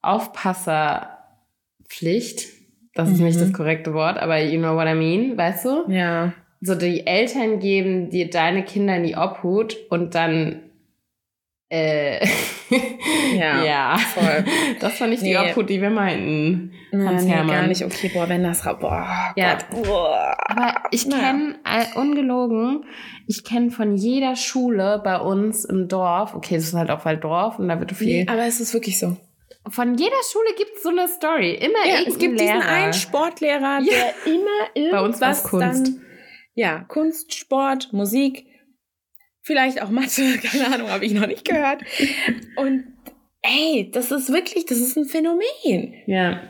Aufpasserpflicht. 0.02 2.61
Das 2.94 3.08
ist 3.10 3.20
nicht 3.20 3.36
Mhm. 3.36 3.40
das 3.40 3.52
korrekte 3.52 3.94
Wort, 3.94 4.18
aber 4.18 4.40
you 4.42 4.58
know 4.58 4.76
what 4.76 4.86
I 4.86 4.94
mean, 4.94 5.36
weißt 5.36 5.64
du? 5.64 5.84
Ja. 5.90 6.32
So, 6.60 6.74
die 6.74 7.06
Eltern 7.06 7.58
geben 7.58 8.10
dir 8.10 8.30
deine 8.30 8.64
Kinder 8.64 8.96
in 8.96 9.02
die 9.04 9.16
Obhut 9.16 9.76
und 9.90 10.14
dann, 10.14 10.60
äh, 11.70 12.24
Ja, 13.38 13.64
ja. 13.64 13.96
voll. 13.98 14.44
Das 14.80 15.00
war 15.00 15.08
nicht 15.08 15.22
die 15.22 15.30
Nee. 15.36 15.50
Obhut, 15.50 15.68
die 15.70 15.80
wir 15.80 15.90
meinten. 15.90 16.72
Nein, 16.92 17.08
Hans 17.08 17.24
nee, 17.24 17.30
Hermann. 17.32 17.56
gar 17.56 17.66
nicht. 17.66 17.82
Okay, 17.84 18.10
boah, 18.12 18.28
wenn 18.28 18.42
das 18.44 18.62
boah, 18.62 19.32
Ja. 19.36 19.54
Gott. 19.70 19.84
Boah. 19.84 20.36
Aber 20.46 20.74
ich 20.90 21.08
kenne, 21.08 21.56
äh, 21.64 21.98
ungelogen, 21.98 22.84
ich 23.26 23.42
kenne 23.44 23.70
von 23.70 23.96
jeder 23.96 24.36
Schule 24.36 25.00
bei 25.02 25.18
uns 25.18 25.64
im 25.64 25.88
Dorf, 25.88 26.34
okay, 26.34 26.56
das 26.56 26.64
ist 26.64 26.74
halt 26.74 26.90
auch 26.90 27.04
halt 27.06 27.24
Dorf 27.24 27.58
und 27.58 27.68
da 27.68 27.78
wird 27.80 27.92
viel. 27.92 28.24
Nee, 28.24 28.26
aber 28.28 28.46
es 28.46 28.60
ist 28.60 28.74
wirklich 28.74 28.98
so. 28.98 29.16
Von 29.70 29.94
jeder 29.96 30.16
Schule 30.30 30.54
gibt 30.56 30.76
es 30.76 30.82
so 30.82 30.88
eine 30.90 31.08
Story. 31.08 31.54
Immer 31.54 31.86
Ja, 31.86 32.00
es 32.06 32.18
gibt 32.18 32.38
Lehrer. 32.38 32.54
diesen 32.56 32.62
einen 32.68 32.92
Sportlehrer, 32.92 33.80
Ja. 33.80 33.92
der 34.24 34.32
immer 34.32 34.68
irgendwas 34.74 34.90
Bei 35.00 35.00
uns 35.04 35.20
war's 35.20 35.42
Kunst. 35.44 35.86
dann 35.86 36.02
ja 36.54 36.80
Kunst, 36.88 37.34
Sport, 37.34 37.92
Musik, 37.92 38.46
vielleicht 39.42 39.82
auch 39.82 39.90
Mathe, 39.90 40.38
keine 40.42 40.74
Ahnung, 40.74 40.90
habe 40.90 41.04
ich 41.04 41.12
noch 41.12 41.26
nicht 41.26 41.44
gehört. 41.44 41.82
Und 42.56 42.84
ey, 43.42 43.90
das 43.92 44.10
ist 44.10 44.32
wirklich, 44.32 44.66
das 44.66 44.78
ist 44.78 44.96
ein 44.96 45.04
Phänomen. 45.06 45.94
Ja. 46.06 46.42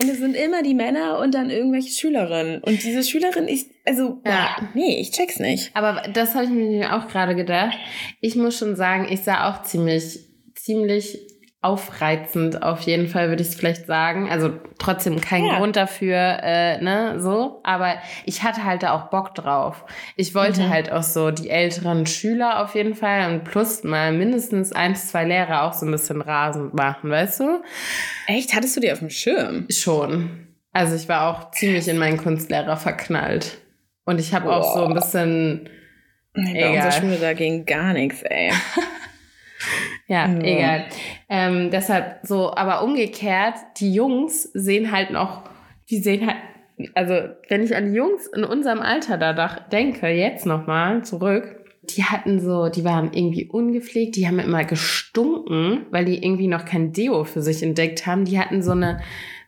Und 0.00 0.08
es 0.08 0.18
sind 0.18 0.34
immer 0.36 0.62
die 0.62 0.74
Männer 0.74 1.18
und 1.18 1.34
dann 1.34 1.50
irgendwelche 1.50 1.90
Schülerinnen. 1.90 2.62
Und 2.62 2.84
diese 2.84 3.02
Schülerin, 3.02 3.48
ich, 3.48 3.66
also, 3.84 4.20
Ja. 4.24 4.56
boah, 4.60 4.68
nee, 4.74 5.00
ich 5.00 5.10
check's 5.10 5.40
nicht. 5.40 5.72
Aber 5.74 6.02
das 6.14 6.34
habe 6.36 6.44
ich 6.44 6.50
mir 6.50 6.94
auch 6.96 7.08
gerade 7.08 7.34
gedacht. 7.34 7.76
Ich 8.20 8.36
muss 8.36 8.56
schon 8.56 8.76
sagen, 8.76 9.08
ich 9.10 9.22
sah 9.24 9.50
auch 9.50 9.64
ziemlich, 9.64 10.20
ziemlich 10.54 11.18
aufreizend, 11.60 12.62
auf 12.62 12.82
jeden 12.82 13.08
Fall 13.08 13.30
würde 13.30 13.42
ich 13.42 13.48
es 13.48 13.54
vielleicht 13.56 13.86
sagen. 13.86 14.30
Also 14.30 14.52
trotzdem 14.78 15.20
kein 15.20 15.44
ja. 15.44 15.58
Grund 15.58 15.74
dafür, 15.74 16.38
äh, 16.42 16.80
ne, 16.80 17.18
so. 17.18 17.60
Aber 17.64 17.96
ich 18.24 18.44
hatte 18.44 18.64
halt 18.64 18.84
da 18.84 18.92
auch 18.92 19.10
Bock 19.10 19.34
drauf. 19.34 19.84
Ich 20.14 20.36
wollte 20.36 20.62
mhm. 20.62 20.68
halt 20.68 20.92
auch 20.92 21.02
so 21.02 21.32
die 21.32 21.50
älteren 21.50 22.06
Schüler 22.06 22.62
auf 22.62 22.76
jeden 22.76 22.94
Fall 22.94 23.32
und 23.32 23.42
plus 23.42 23.82
mal 23.82 24.12
mindestens 24.12 24.72
eins, 24.72 25.08
zwei 25.08 25.24
Lehrer 25.24 25.64
auch 25.64 25.72
so 25.72 25.84
ein 25.84 25.90
bisschen 25.90 26.22
rasend 26.22 26.74
machen, 26.74 27.10
weißt 27.10 27.40
du? 27.40 27.62
Echt? 28.28 28.54
Hattest 28.54 28.76
du 28.76 28.80
die 28.80 28.92
auf 28.92 29.00
dem 29.00 29.10
Schirm? 29.10 29.66
Schon. 29.68 30.46
Also 30.72 30.94
ich 30.94 31.08
war 31.08 31.28
auch 31.28 31.50
ziemlich 31.50 31.88
in 31.88 31.98
meinen 31.98 32.18
Kunstlehrer 32.18 32.76
verknallt. 32.76 33.58
Und 34.04 34.20
ich 34.20 34.32
habe 34.32 34.50
auch 34.54 34.74
so 34.74 34.84
ein 34.84 34.94
bisschen. 34.94 35.68
Nee, 36.34 36.60
bei 36.60 36.70
unserer 36.70 36.92
Schule 36.92 37.16
da 37.16 37.32
ging 37.32 37.66
gar 37.66 37.92
nichts, 37.94 38.22
ey. 38.22 38.52
Ja, 40.06 40.28
ja. 40.28 40.40
egal. 40.42 40.84
Ähm, 41.28 41.70
deshalb 41.70 42.20
so, 42.22 42.54
aber 42.54 42.82
umgekehrt, 42.82 43.54
die 43.78 43.92
Jungs 43.92 44.44
sehen 44.54 44.92
halt 44.92 45.10
noch, 45.10 45.42
die 45.90 45.98
sehen 45.98 46.26
halt, 46.26 46.36
also 46.94 47.14
wenn 47.48 47.62
ich 47.62 47.74
an 47.74 47.90
die 47.90 47.96
Jungs 47.96 48.26
in 48.28 48.44
unserem 48.44 48.80
Alter 48.80 49.18
da 49.18 49.66
denke, 49.70 50.08
jetzt 50.08 50.46
nochmal 50.46 51.04
zurück, 51.04 51.58
die 51.90 52.04
hatten 52.04 52.40
so, 52.40 52.68
die 52.68 52.84
waren 52.84 53.12
irgendwie 53.12 53.48
ungepflegt, 53.48 54.16
die 54.16 54.26
haben 54.26 54.38
immer 54.38 54.64
gestunken, 54.64 55.86
weil 55.90 56.04
die 56.04 56.22
irgendwie 56.22 56.48
noch 56.48 56.64
kein 56.64 56.92
Deo 56.92 57.24
für 57.24 57.42
sich 57.42 57.62
entdeckt 57.62 58.06
haben. 58.06 58.24
Die 58.24 58.38
hatten 58.38 58.62
so 58.62 58.72
eine, 58.72 59.00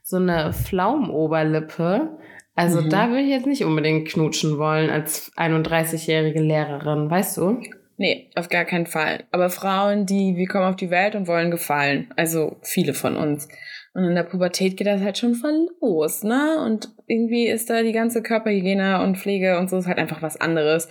so 0.02 0.16
eine 0.16 0.52
Pflaumoberlippe. 0.52 2.18
Also 2.54 2.80
mhm. 2.80 2.90
da 2.90 3.08
würde 3.08 3.22
ich 3.22 3.30
jetzt 3.30 3.46
nicht 3.46 3.64
unbedingt 3.64 4.08
knutschen 4.08 4.58
wollen 4.58 4.90
als 4.90 5.32
31-jährige 5.36 6.40
Lehrerin, 6.40 7.10
weißt 7.10 7.36
du? 7.38 7.60
Nee, 8.00 8.30
auf 8.34 8.48
gar 8.48 8.64
keinen 8.64 8.86
Fall. 8.86 9.24
Aber 9.30 9.50
Frauen, 9.50 10.06
die, 10.06 10.34
wir 10.34 10.48
kommen 10.48 10.64
auf 10.64 10.76
die 10.76 10.88
Welt 10.88 11.14
und 11.14 11.28
wollen 11.28 11.50
gefallen. 11.50 12.10
Also 12.16 12.56
viele 12.62 12.94
von 12.94 13.14
uns. 13.14 13.46
Und 13.92 14.04
in 14.04 14.14
der 14.14 14.22
Pubertät 14.22 14.78
geht 14.78 14.86
das 14.86 15.02
halt 15.02 15.18
schon 15.18 15.34
voll 15.34 15.68
los, 15.82 16.22
ne? 16.22 16.64
Und 16.64 16.88
irgendwie 17.06 17.46
ist 17.46 17.68
da 17.68 17.82
die 17.82 17.92
ganze 17.92 18.22
Körperhygiene 18.22 19.02
und 19.02 19.18
Pflege 19.18 19.58
und 19.58 19.68
so 19.68 19.76
ist 19.76 19.86
halt 19.86 19.98
einfach 19.98 20.22
was 20.22 20.40
anderes. 20.40 20.88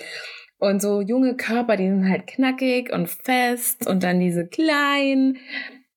Und 0.60 0.84
so 0.84 1.02
junge 1.02 1.36
Körper, 1.36 1.78
die 1.78 1.88
sind 1.88 2.08
halt 2.08 2.28
knackig 2.28 2.94
und 2.94 3.10
fest 3.10 3.88
und 3.88 4.04
dann 4.04 4.20
diese 4.20 4.46
kleinen 4.46 5.38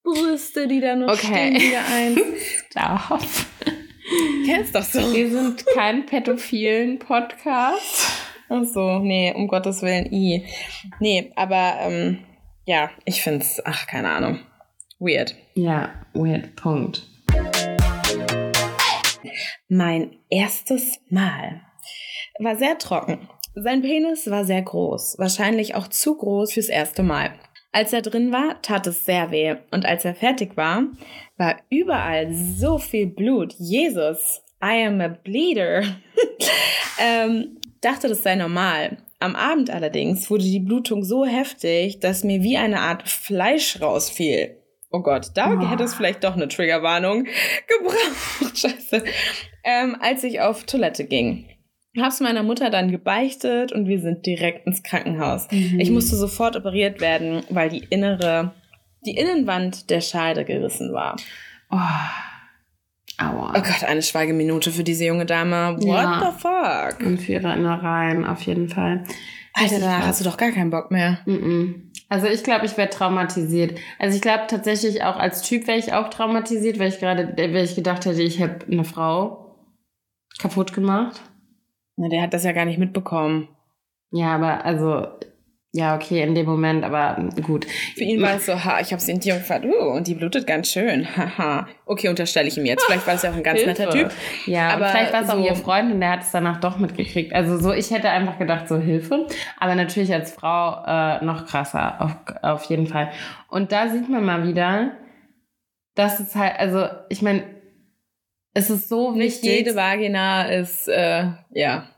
Brüste, 0.03 0.67
die 0.67 0.81
da 0.81 0.97
noch 0.97 1.13
okay. 1.13 1.27
stehen, 1.27 1.55
wieder 1.57 1.89
eins. 1.95 2.21
Stop. 2.71 3.21
Kennst 4.47 4.75
doch 4.75 4.83
so. 4.83 5.15
Wir 5.15 5.29
sind 5.29 5.67
kein 5.75 6.07
pädophilen 6.07 6.99
Podcast. 6.99 8.22
Ach 8.55 8.65
so, 8.65 8.99
nee, 8.99 9.33
um 9.35 9.49
Gottes 9.49 9.81
Willen, 9.81 10.13
i. 10.13 10.45
Nee, 11.01 11.33
aber 11.37 11.77
ähm, 11.81 12.19
ja, 12.67 12.91
ich 13.07 13.23
find's, 13.23 13.63
ach, 13.65 13.87
keine 13.87 14.11
Ahnung. 14.11 14.41
Weird. 14.99 15.35
Ja, 15.55 15.95
weird, 16.13 16.55
Punkt. 16.55 17.09
Mein 19.71 20.19
erstes 20.29 20.99
Mal 21.09 21.63
war 22.41 22.57
sehr 22.57 22.77
trocken. 22.77 23.27
Sein 23.55 23.81
Penis 23.81 24.29
war 24.29 24.45
sehr 24.45 24.61
groß, 24.61 25.17
wahrscheinlich 25.19 25.75
auch 25.75 25.89
zu 25.89 26.15
groß 26.15 26.53
fürs 26.53 26.69
erste 26.69 27.03
Mal. 27.03 27.33
Als 27.73 27.95
er 27.95 28.03
drin 28.03 28.33
war, 28.33 28.61
tat 28.61 28.87
es 28.87 29.07
sehr 29.07 29.31
weh. 29.31 29.57
Und 29.71 29.87
als 29.87 30.05
er 30.05 30.15
fertig 30.15 30.59
war, 30.59 30.89
war 31.39 31.57
überall 31.71 32.35
so 32.35 32.77
viel 32.77 33.07
Blut. 33.07 33.55
Jesus, 33.59 34.43
I 34.63 34.85
am 34.87 35.01
a 35.01 35.09
bleeder. 35.09 35.85
ähm, 37.01 37.57
dachte, 37.83 38.09
das 38.09 38.23
sei 38.23 38.35
normal. 38.35 38.99
Am 39.21 39.37
Abend 39.37 39.71
allerdings 39.71 40.31
wurde 40.31 40.45
die 40.45 40.61
Blutung 40.61 41.05
so 41.05 41.25
heftig, 41.25 42.01
dass 42.01 42.25
mir 42.25 42.43
wie 42.43 42.57
eine 42.57 42.81
Art 42.81 43.09
Fleisch 43.09 43.81
rausfiel. 43.81 44.57
Oh 44.91 45.01
Gott, 45.01 45.29
da 45.35 45.55
oh. 45.55 45.71
hätte 45.71 45.85
es 45.85 45.95
vielleicht 45.95 46.25
doch 46.25 46.35
eine 46.35 46.49
Triggerwarnung 46.49 47.25
gebraucht. 47.69 48.59
Scheiße. 48.59 49.05
Ähm, 49.65 49.97
als 50.01 50.25
ich 50.25 50.41
auf 50.41 50.65
Toilette 50.65 51.05
ging. 51.05 51.47
Hab's 51.99 52.21
meiner 52.21 52.43
Mutter 52.43 52.71
dann 52.71 52.91
gebeichtet 52.91 53.71
und 53.73 53.87
wir 53.87 54.01
sind 54.01 54.25
direkt 54.25 54.67
ins 54.67 54.83
Krankenhaus. 54.83 55.47
Mhm. 55.51 55.79
Ich 55.79 55.91
musste 55.91 56.17
sofort 56.17 56.57
operiert 56.57 57.01
werden, 57.01 57.45
weil 57.51 57.69
die 57.69 57.85
innere, 57.91 58.55
die 59.05 59.17
Innenwand 59.17 59.91
der 59.91 60.01
Scheide 60.01 60.45
gerissen 60.45 60.93
war. 60.93 61.17
Oh. 61.71 61.79
Aua. 63.31 63.53
Oh 63.57 63.63
Gott, 63.63 63.85
eine 63.85 64.03
Schweigeminute 64.03 64.71
für 64.71 64.85
diese 64.85 65.05
junge 65.05 65.27
Dame. 65.27 65.77
What 65.77 65.85
ja. 65.85 66.33
the 66.33 66.39
fuck? 66.39 67.07
Und 67.07 67.19
für 67.19 67.33
ihre 67.33 67.55
Innereien, 67.55 68.25
auf 68.25 68.43
jeden 68.43 68.69
Fall. 68.69 69.05
Alter, 69.55 69.81
danach 69.81 70.07
hast 70.07 70.21
du 70.21 70.25
doch 70.25 70.37
gar 70.37 70.51
keinen 70.51 70.71
Bock 70.71 70.91
mehr. 70.91 71.19
Mm 71.27 71.31
-mm. 71.31 71.75
Also 72.09 72.27
ich 72.27 72.43
glaube, 72.43 72.67
ich 72.67 72.77
wäre 72.77 72.91
traumatisiert. 72.91 73.79
Also 73.99 74.17
ich 74.17 74.23
glaube 74.23 74.45
tatsächlich 74.49 75.03
auch 75.03 75.17
als 75.17 75.43
Typ 75.43 75.67
wäre 75.67 75.79
ich 75.79 75.95
auch 75.95 76.11
traumatisiert, 76.11 76.79
weil 76.79 76.89
ich 76.89 76.99
gerade, 76.99 77.35
weil 77.37 77.65
ich 77.65 77.75
gedacht 77.75 78.05
hätte, 78.05 78.23
ich 78.23 78.41
habe 78.43 78.59
eine 78.71 78.85
Frau 78.85 79.57
kaputt 80.39 80.75
gemacht. 80.75 81.23
Na, 81.97 82.09
der 82.09 82.23
hat 82.23 82.35
das 82.35 82.45
ja 82.45 82.53
gar 82.53 82.65
nicht 82.65 82.79
mitbekommen. 82.79 83.49
Ja, 84.11 84.35
aber 84.35 84.65
also 84.65 85.07
ja, 85.75 85.97
okay, 85.97 86.23
in 86.23 86.35
dem 86.35 86.45
Moment, 86.45 86.85
aber 86.85 87.31
gut. 87.41 87.65
Für 87.65 88.05
ihn 88.05 88.21
war 88.21 88.37
es 88.37 88.45
so, 88.45 88.63
ha, 88.63 88.81
ich 88.81 88.93
habe 88.93 89.01
sie 89.01 89.13
in 89.13 89.21
die 89.21 89.31
Jungfahrt, 89.31 89.65
uh, 89.65 89.93
und 89.93 90.07
die 90.07 90.15
blutet 90.15 90.47
ganz 90.47 90.71
schön, 90.71 91.09
haha. 91.17 91.67
okay, 91.87 92.09
unterstelle 92.09 92.47
ich 92.49 92.59
ihm 92.59 92.67
jetzt. 92.67 92.85
Vielleicht 92.85 93.07
war 93.07 93.15
es 93.15 93.23
ja 93.23 93.31
auch 93.31 93.37
ein 93.37 93.43
ganz 93.43 93.65
netter 93.65 93.89
Typ. 93.89 94.11
Ja, 94.45 94.69
aber 94.69 94.89
vielleicht 94.89 95.15
war 95.15 95.23
es 95.23 95.29
so, 95.29 95.33
auch 95.33 95.45
ihr 95.45 95.55
Freund 95.55 95.91
und 95.91 96.01
der 96.01 96.11
hat 96.11 96.21
es 96.21 96.31
danach 96.31 96.61
doch 96.61 96.77
mitgekriegt. 96.79 97.33
Also 97.33 97.59
so, 97.59 97.73
ich 97.73 97.91
hätte 97.91 98.11
einfach 98.11 98.39
gedacht, 98.39 98.69
so 98.69 98.77
Hilfe. 98.77 99.27
Aber 99.59 99.75
natürlich 99.75 100.13
als 100.13 100.33
Frau 100.33 100.85
äh, 100.87 101.25
noch 101.25 101.47
krasser, 101.47 102.03
auf, 102.03 102.17
auf 102.43 102.65
jeden 102.65 102.87
Fall. 102.87 103.11
Und 103.49 103.73
da 103.73 103.89
sieht 103.89 104.11
man 104.11 104.27
mal 104.27 104.47
wieder, 104.47 104.93
dass 105.95 106.21
es 106.21 106.35
halt, 106.35 106.59
also 106.59 106.87
ich 107.09 107.23
meine, 107.23 107.45
es 108.53 108.69
ist 108.69 108.91
so 108.91 109.15
wichtig. 109.15 109.43
Nicht 109.43 109.45
jede 109.45 109.75
Vagina 109.75 110.45
ist, 110.49 110.87
äh, 110.87 111.29
ja. 111.51 111.89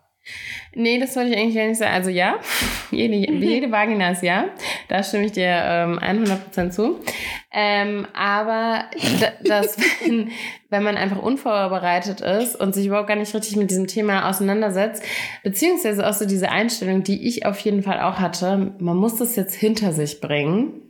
Nee, 0.77 0.99
das 0.99 1.15
wollte 1.17 1.31
ich 1.31 1.37
eigentlich 1.37 1.55
gar 1.55 1.67
nicht 1.67 1.79
sagen. 1.79 1.95
Also 1.95 2.11
ja, 2.11 2.37
jede, 2.91 3.15
jede 3.15 3.71
Vagina 3.73 4.11
ist 4.11 4.23
ja. 4.23 4.47
Da 4.89 5.03
stimme 5.03 5.27
ich 5.27 5.33
dir 5.33 5.47
ähm, 5.47 5.99
100% 5.99 6.71
zu. 6.71 7.01
Ähm, 7.53 8.07
aber 8.13 8.85
das, 9.45 9.77
wenn, 10.05 10.31
wenn 10.71 10.83
man 10.83 10.97
einfach 10.97 11.23
unvorbereitet 11.23 12.21
ist 12.21 12.57
und 12.57 12.75
sich 12.75 12.87
überhaupt 12.87 13.09
gar 13.09 13.17
nicht 13.17 13.35
richtig 13.35 13.57
mit 13.57 13.71
diesem 13.71 13.87
Thema 13.87 14.29
auseinandersetzt, 14.29 15.05
beziehungsweise 15.43 16.09
auch 16.09 16.15
so 16.15 16.27
diese 16.27 16.51
Einstellung, 16.51 17.05
die 17.05 17.27
ich 17.29 17.47
auf 17.47 17.59
jeden 17.61 17.83
Fall 17.83 18.01
auch 18.01 18.19
hatte, 18.19 18.75
man 18.79 18.97
muss 18.97 19.17
das 19.17 19.37
jetzt 19.37 19.55
hinter 19.55 19.93
sich 19.93 20.21
bringen 20.21 20.81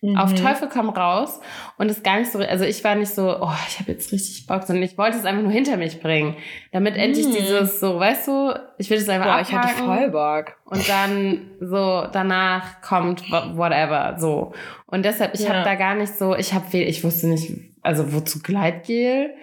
Mhm. 0.00 0.16
Auf 0.16 0.34
Teufel 0.34 0.68
komm 0.68 0.90
raus 0.90 1.40
und 1.76 1.90
es 1.90 2.02
gar 2.02 2.18
nicht 2.18 2.30
so, 2.30 2.38
also 2.38 2.64
ich 2.64 2.84
war 2.84 2.94
nicht 2.94 3.12
so, 3.12 3.36
oh, 3.40 3.52
ich 3.68 3.80
habe 3.80 3.92
jetzt 3.92 4.12
richtig 4.12 4.46
Bock, 4.46 4.62
sondern 4.62 4.84
ich 4.84 4.96
wollte 4.96 5.16
es 5.16 5.24
einfach 5.24 5.42
nur 5.42 5.50
hinter 5.50 5.76
mich 5.76 6.00
bringen, 6.00 6.36
damit 6.72 6.94
mhm. 6.94 7.00
endlich 7.00 7.26
dieses 7.26 7.80
so, 7.80 7.98
weißt 7.98 8.28
du, 8.28 8.54
ich 8.78 8.90
will 8.90 8.98
es 8.98 9.08
einfach 9.08 9.26
Boah, 9.26 9.40
abhaken. 9.40 9.58
ich 9.58 9.76
hatte 9.76 9.84
voll 9.84 10.10
Bock. 10.10 10.56
Und 10.66 10.88
dann 10.88 11.50
so 11.60 12.06
danach 12.12 12.80
kommt 12.80 13.28
whatever, 13.30 14.16
so. 14.18 14.52
Und 14.86 15.04
deshalb, 15.04 15.34
ich 15.34 15.40
ja. 15.40 15.54
habe 15.54 15.64
da 15.64 15.74
gar 15.74 15.94
nicht 15.94 16.14
so, 16.16 16.36
ich 16.36 16.54
habe 16.54 16.76
ich 16.76 17.02
wusste 17.02 17.28
nicht, 17.28 17.50
also 17.82 18.12
wozu 18.12 18.40
Gleitgel, 18.40 19.34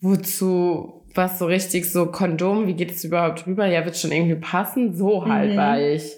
wozu 0.00 0.98
was 1.14 1.38
so 1.38 1.46
richtig 1.46 1.90
so 1.90 2.06
Kondom, 2.06 2.66
wie 2.66 2.74
geht 2.74 2.92
es 2.92 3.04
überhaupt 3.04 3.46
rüber? 3.46 3.66
Ja, 3.66 3.84
wird 3.84 3.96
schon 3.96 4.12
irgendwie 4.12 4.36
passen, 4.36 4.94
so 4.94 5.26
halt 5.26 5.52
mhm. 5.52 5.56
war 5.56 5.80
ich. 5.80 6.16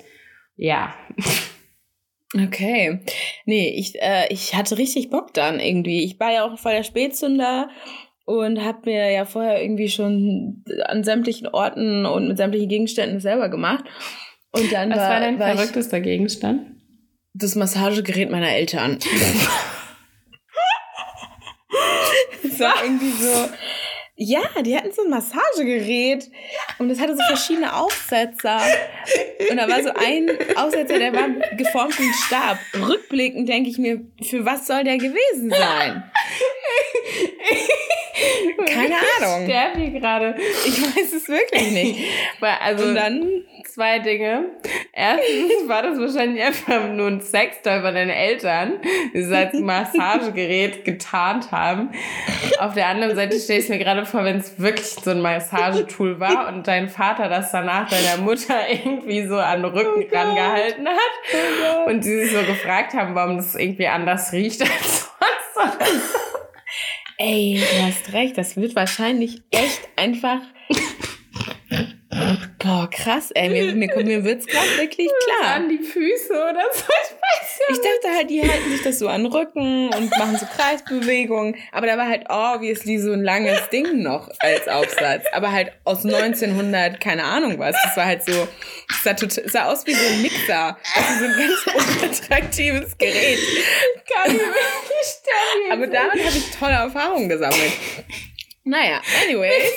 Ja. 0.56 0.94
Okay. 2.34 3.00
Nee, 3.44 3.70
ich, 3.70 4.00
äh, 4.00 4.32
ich 4.32 4.54
hatte 4.54 4.78
richtig 4.78 5.10
Bock 5.10 5.34
dann 5.34 5.58
irgendwie. 5.58 6.04
Ich 6.04 6.20
war 6.20 6.32
ja 6.32 6.44
auch 6.44 6.58
voll 6.58 6.72
der 6.72 6.84
Spätzünder 6.84 7.68
und 8.24 8.64
habe 8.64 8.82
mir 8.84 9.10
ja 9.10 9.24
vorher 9.24 9.60
irgendwie 9.60 9.88
schon 9.88 10.62
an 10.84 11.02
sämtlichen 11.02 11.48
Orten 11.48 12.06
und 12.06 12.28
mit 12.28 12.36
sämtlichen 12.36 12.68
Gegenständen 12.68 13.18
selber 13.18 13.48
gemacht. 13.48 13.84
Und 14.52 14.72
dann 14.72 14.90
Was 14.90 14.98
war, 14.98 15.10
war 15.10 15.20
dein 15.20 15.40
war 15.40 15.54
verrücktester 15.56 15.98
ich, 15.98 16.04
Gegenstand? 16.04 16.62
Das 17.34 17.56
Massagegerät 17.56 18.30
meiner 18.30 18.50
Eltern. 18.50 18.98
das 22.42 22.60
war 22.60 22.74
irgendwie 22.84 23.10
so 23.10 23.48
ja, 24.22 24.42
die 24.60 24.76
hatten 24.76 24.92
so 24.92 25.02
ein 25.02 25.08
Massagegerät 25.08 26.30
und 26.78 26.90
es 26.90 27.00
hatte 27.00 27.16
so 27.16 27.22
verschiedene 27.22 27.74
Aufsetzer. 27.74 28.60
Und 29.50 29.56
da 29.56 29.66
war 29.66 29.82
so 29.82 29.88
ein 29.94 30.30
Aufsetzer, 30.56 30.98
der 30.98 31.14
war 31.14 31.30
geformt 31.56 31.98
wie 31.98 32.06
ein 32.06 32.12
Stab. 32.26 32.58
Rückblickend 32.86 33.48
denke 33.48 33.70
ich 33.70 33.78
mir, 33.78 34.02
für 34.22 34.44
was 34.44 34.66
soll 34.66 34.84
der 34.84 34.98
gewesen 34.98 35.48
sein? 35.48 36.02
Keine 38.66 38.94
Ahnung. 38.96 39.42
Ich 39.42 39.50
sterbe 39.50 39.80
hier 39.80 40.00
gerade. 40.00 40.34
Ich 40.66 40.82
weiß 40.82 41.12
es 41.12 41.28
wirklich 41.28 41.70
nicht. 41.70 42.00
Also 42.62 42.84
und 42.84 42.94
dann 42.94 43.44
zwei 43.72 43.98
Dinge. 44.00 44.46
Erstens 44.92 45.52
war 45.68 45.82
das 45.82 45.98
wahrscheinlich 45.98 46.42
einfach 46.42 46.88
nur 46.88 47.06
ein 47.06 47.20
Sextoy 47.20 47.80
von 47.80 47.94
deinen 47.94 48.10
Eltern, 48.10 48.74
die 49.14 49.18
es 49.18 49.32
als 49.32 49.58
Massagegerät 49.58 50.84
getarnt 50.84 51.52
haben. 51.52 51.90
Auf 52.58 52.74
der 52.74 52.88
anderen 52.88 53.14
Seite 53.14 53.38
stelle 53.38 53.60
ich 53.60 53.68
mir 53.68 53.78
gerade 53.78 54.04
vor, 54.04 54.24
wenn 54.24 54.38
es 54.38 54.58
wirklich 54.58 54.86
so 54.86 55.10
ein 55.10 55.20
Massagetool 55.20 56.20
war 56.20 56.48
und 56.48 56.66
dein 56.66 56.88
Vater 56.88 57.28
das 57.28 57.52
danach 57.52 57.88
deiner 57.88 58.22
Mutter 58.22 58.56
irgendwie 58.68 59.26
so 59.26 59.36
an 59.36 59.62
den 59.62 59.72
Rücken 59.72 60.06
oh 60.10 60.16
rangehalten 60.16 60.88
hat 60.88 61.84
oh 61.86 61.90
und 61.90 62.02
sie 62.02 62.24
sich 62.24 62.32
so 62.32 62.42
gefragt 62.42 62.94
haben, 62.94 63.14
warum 63.14 63.36
das 63.36 63.54
irgendwie 63.54 63.86
anders 63.86 64.32
riecht 64.32 64.62
als 64.62 65.10
sonst 65.54 66.29
Ey, 67.22 67.60
du 67.60 67.82
hast 67.82 68.14
recht, 68.14 68.38
das 68.38 68.56
wird 68.56 68.74
wahrscheinlich 68.74 69.42
echt 69.50 69.90
einfach. 69.96 70.40
Boah, 72.58 72.90
krass, 72.90 73.30
ey, 73.30 73.48
mir, 73.48 73.72
mir, 73.72 74.04
mir 74.04 74.24
wird's 74.24 74.44
gerade 74.44 74.68
wirklich 74.78 75.08
klar. 75.24 75.54
An 75.54 75.68
die 75.68 75.78
Füße 75.78 76.32
oder 76.32 76.64
so, 76.72 76.82
ich 76.82 77.14
weiß 77.14 77.60
ja 77.60 77.74
Ich 77.74 77.76
dachte 77.76 78.16
halt, 78.16 78.30
die 78.30 78.42
halten 78.42 78.70
sich 78.70 78.82
das 78.82 78.98
so 78.98 79.06
an 79.06 79.22
den 79.22 79.32
Rücken 79.32 79.94
und 79.94 80.10
machen 80.18 80.36
so 80.36 80.44
Kreisbewegungen. 80.46 81.54
Aber 81.70 81.86
da 81.86 81.96
war 81.96 82.08
halt 82.08 82.24
obviously 82.28 82.98
so 82.98 83.12
ein 83.12 83.22
langes 83.22 83.68
Ding 83.68 84.02
noch 84.02 84.28
als 84.40 84.66
Aufsatz. 84.66 85.24
Aber 85.32 85.52
halt 85.52 85.70
aus 85.84 86.04
1900, 86.04 87.00
keine 87.00 87.22
Ahnung 87.22 87.58
was. 87.60 87.76
Das 87.84 87.96
war 87.96 88.06
halt 88.06 88.24
so, 88.24 88.48
das 88.88 89.02
sah, 89.04 89.14
total, 89.14 89.48
sah 89.48 89.64
aus 89.66 89.86
wie 89.86 89.94
so 89.94 90.06
ein 90.12 90.22
Mixer. 90.22 90.76
Also 90.96 91.18
so 91.18 91.24
ein 91.26 91.36
ganz 91.38 92.02
unattraktives 92.02 92.98
Gerät. 92.98 93.38
Kann 94.12 94.32
ich 94.32 94.38
mir 94.38 94.48
nicht 94.48 95.16
stellen. 95.20 95.72
Aber 95.72 95.86
damit 95.86 96.26
habe 96.26 96.36
ich 96.36 96.50
tolle 96.58 96.72
Erfahrungen 96.72 97.28
gesammelt. 97.28 97.72
Naja, 98.64 99.00
anyways. 99.24 99.72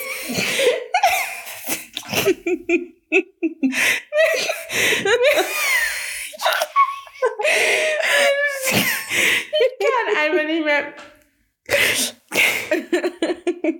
Ich 9.60 9.74
kann 9.80 10.08
einfach 10.18 10.46
nicht 10.46 10.66
mehr. 10.66 10.94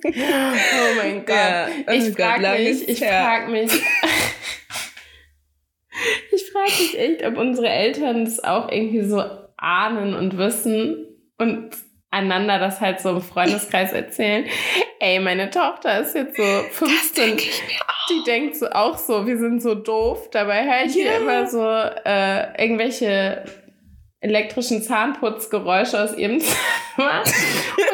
Oh 0.06 0.96
mein 0.98 1.26
Gott. 1.26 1.36
Ja, 1.36 1.68
oh 1.88 1.92
ich 1.92 2.14
frage 2.14 2.50
mich, 2.50 2.88
ich 2.88 3.02
her. 3.02 3.24
frage 3.24 3.52
mich. 3.52 3.72
Ich 6.32 6.52
frage 6.52 6.72
mich 6.82 7.00
echt, 7.00 7.26
ob 7.26 7.38
unsere 7.38 7.70
Eltern 7.70 8.26
das 8.26 8.44
auch 8.44 8.70
irgendwie 8.72 9.04
so 9.04 9.24
ahnen 9.58 10.14
und 10.14 10.38
wissen 10.38 11.08
und 11.38 11.72
einander 12.14 12.60
das 12.60 12.80
halt 12.80 13.02
so 13.02 13.10
im 13.10 13.22
Freundeskreis 13.22 13.92
erzählen. 13.94 14.46
Ey, 15.00 15.20
meine 15.20 15.50
Tochter 15.50 16.00
ist 16.02 16.16
jetzt 16.16 16.38
so 16.38 16.44
15. 16.44 17.38
Die 17.38 18.24
denkt 18.26 18.56
so 18.58 18.70
auch 18.70 18.98
so, 18.98 19.26
wir 19.28 19.38
sind 19.38 19.62
so 19.62 19.76
doof. 19.76 20.30
Dabei 20.32 20.64
höre 20.66 20.86
ich 20.86 20.94
hier 20.94 21.06
Ja. 21.12 21.18
immer 21.18 21.48
so 21.48 21.66
äh, 21.66 22.62
irgendwelche 22.64 23.44
elektrischen 24.22 24.82
Zahnputzgeräusche 24.82 26.02
aus 26.02 26.16
ihrem 26.18 26.40
Zimmer. 26.96 27.24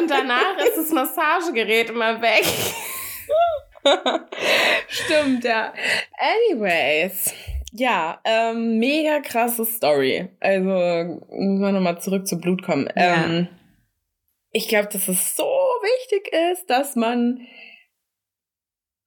Und 0.00 0.08
danach 0.10 0.56
ist 0.64 0.76
das 0.76 0.90
Massagegerät 0.90 1.90
immer 1.90 2.20
weg. 2.22 2.44
Stimmt, 4.88 5.44
ja. 5.44 5.72
Anyways. 6.52 7.32
Ja, 7.72 8.20
ähm, 8.24 8.78
mega 8.78 9.20
krasse 9.20 9.64
Story. 9.64 10.28
Also, 10.40 11.20
müssen 11.30 11.60
wir 11.60 11.72
nochmal 11.72 12.00
zurück 12.00 12.26
zu 12.26 12.38
Blut 12.40 12.62
kommen. 12.62 12.88
Ja. 12.96 13.24
Ähm, 13.24 13.48
ich 14.52 14.68
glaube, 14.68 14.88
dass 14.88 15.08
es 15.08 15.36
so 15.36 15.44
wichtig 15.44 16.32
ist, 16.52 16.68
dass 16.68 16.96
man, 16.96 17.46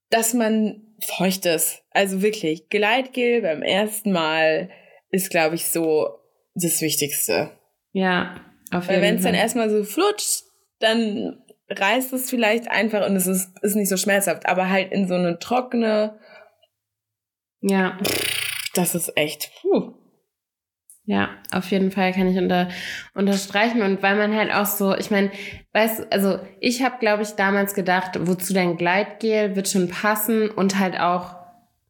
dass 0.10 0.34
man 0.34 0.96
feucht 1.18 1.46
ist. 1.46 1.84
Also 1.92 2.22
wirklich, 2.22 2.70
Gleitgel 2.70 3.42
beim 3.42 3.62
ersten 3.62 4.12
Mal 4.12 4.70
ist, 5.10 5.30
glaube 5.30 5.56
ich, 5.56 5.66
so 5.68 6.08
das 6.56 6.82
Wichtigste. 6.82 7.58
Ja, 7.92 8.36
auf 8.72 8.88
Weil 8.88 8.96
jeden 8.96 9.02
wenn 9.08 9.16
es 9.18 9.24
dann 9.24 9.34
Fall. 9.34 9.42
erstmal 9.42 9.70
so 9.70 9.84
flutscht, 9.84 10.44
dann 10.80 11.44
reißt 11.70 12.14
es 12.14 12.30
vielleicht 12.30 12.70
einfach 12.70 13.06
und 13.08 13.16
es 13.16 13.28
ist, 13.28 13.50
ist 13.62 13.76
nicht 13.76 13.90
so 13.90 13.98
schmerzhaft. 13.98 14.46
Aber 14.46 14.70
halt 14.70 14.92
in 14.92 15.08
so 15.08 15.16
eine 15.16 15.40
trockene, 15.40 16.20
Ja, 17.62 17.98
das 18.76 18.96
ist 18.96 19.16
echt, 19.18 19.52
puh. 19.62 19.94
Ja, 21.06 21.30
auf 21.52 21.70
jeden 21.72 21.92
Fall 21.92 22.14
kann 22.14 22.28
ich 22.28 22.38
unter, 22.38 22.70
unterstreichen. 23.14 23.82
Und 23.82 24.02
weil 24.02 24.16
man 24.16 24.36
halt 24.36 24.54
auch 24.54 24.66
so, 24.66 24.96
ich 24.96 25.12
meine, 25.12 25.32
weißt 25.74 26.00
du, 26.00 26.12
also 26.12 26.40
ich 26.62 26.82
habe, 26.82 26.96
glaube 27.00 27.24
ich, 27.24 27.32
damals 27.32 27.74
gedacht, 27.74 28.12
wozu 28.22 28.54
dein 28.54 28.78
Gleitgel 28.78 29.56
wird 29.56 29.68
schon 29.68 29.90
passen 29.90 30.50
und 30.50 30.80
halt 30.80 30.98
auch 31.00 31.36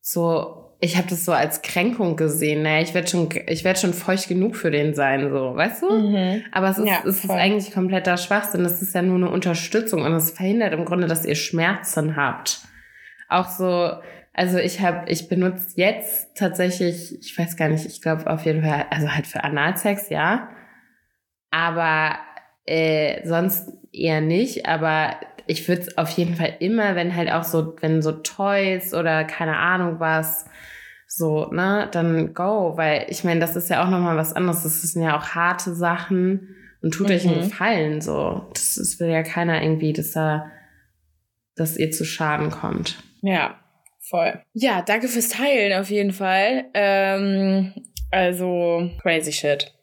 so, 0.01 0.63
ich 0.79 0.97
habe 0.97 1.07
das 1.07 1.25
so 1.25 1.31
als 1.31 1.61
Kränkung 1.61 2.15
gesehen. 2.15 2.63
Naja, 2.63 2.81
ich 2.81 2.93
werde 2.95 3.07
schon, 3.07 3.29
ich 3.47 3.63
werde 3.63 3.79
schon 3.79 3.93
feucht 3.93 4.27
genug 4.27 4.55
für 4.55 4.71
den 4.71 4.95
sein, 4.95 5.29
so, 5.29 5.55
weißt 5.55 5.83
du? 5.83 5.91
Mhm. 5.91 6.43
Aber 6.51 6.69
es 6.69 6.79
ist, 6.79 6.87
Ja, 6.87 7.03
es 7.05 7.23
ist 7.23 7.29
eigentlich 7.29 7.71
kompletter 7.71 8.17
Schwachsinn. 8.17 8.63
Das 8.63 8.81
ist 8.81 8.95
ja 8.95 9.03
nur 9.03 9.17
eine 9.17 9.29
Unterstützung 9.29 10.01
und 10.01 10.13
es 10.13 10.31
verhindert 10.31 10.73
im 10.73 10.85
Grunde, 10.85 11.07
dass 11.07 11.23
ihr 11.23 11.35
Schmerzen 11.35 12.15
habt. 12.15 12.61
Auch 13.29 13.47
so, 13.47 13.91
also 14.33 14.57
ich 14.57 14.81
habe, 14.81 15.09
ich 15.09 15.29
benutze 15.29 15.73
jetzt 15.75 16.35
tatsächlich, 16.35 17.19
ich 17.19 17.37
weiß 17.37 17.55
gar 17.55 17.69
nicht, 17.69 17.85
ich 17.85 18.01
glaube 18.01 18.29
auf 18.29 18.45
jeden 18.45 18.63
Fall, 18.63 18.87
also 18.89 19.09
halt 19.09 19.27
für 19.27 19.43
Analsex, 19.43 20.09
ja. 20.09 20.49
Aber 21.51 22.17
äh, 22.65 23.27
sonst 23.27 23.71
eher 23.91 24.21
nicht. 24.21 24.65
Aber 24.65 25.15
ich 25.45 25.67
würde 25.67 25.81
es 25.83 25.97
auf 25.97 26.09
jeden 26.11 26.35
Fall 26.35 26.55
immer, 26.59 26.95
wenn 26.95 27.15
halt 27.15 27.31
auch 27.31 27.43
so, 27.43 27.75
wenn 27.81 28.01
so 28.01 28.11
Toys 28.11 28.93
oder 28.93 29.23
keine 29.23 29.57
Ahnung 29.57 29.99
was, 29.99 30.45
so, 31.07 31.51
ne, 31.51 31.87
dann 31.91 32.33
go, 32.33 32.73
weil 32.75 33.05
ich 33.09 33.23
meine, 33.23 33.39
das 33.39 33.55
ist 33.55 33.69
ja 33.69 33.83
auch 33.85 33.89
nochmal 33.89 34.17
was 34.17 34.33
anderes. 34.33 34.63
Das 34.63 34.81
sind 34.81 35.03
ja 35.03 35.15
auch 35.15 35.27
harte 35.35 35.75
Sachen 35.75 36.55
und 36.81 36.95
tut 36.95 37.11
euch 37.11 37.27
einen 37.27 37.35
Mhm. 37.35 37.41
Gefallen, 37.41 38.01
so. 38.01 38.47
Das, 38.53 38.75
das 38.75 38.99
will 38.99 39.09
ja 39.09 39.21
keiner 39.21 39.61
irgendwie, 39.61 39.93
dass 39.93 40.11
da, 40.11 40.49
dass 41.55 41.77
ihr 41.77 41.91
zu 41.91 42.03
Schaden 42.03 42.49
kommt. 42.49 42.97
Ja, 43.21 43.59
voll. 44.13 44.39
Ja, 44.53 44.83
danke 44.83 45.07
fürs 45.07 45.29
Teilen 45.29 45.73
auf 45.79 45.89
jeden 45.89 46.11
Fall. 46.11 46.65
Ähm, 46.75 47.73
also, 48.11 48.91
crazy 49.01 49.31
shit. 49.31 49.73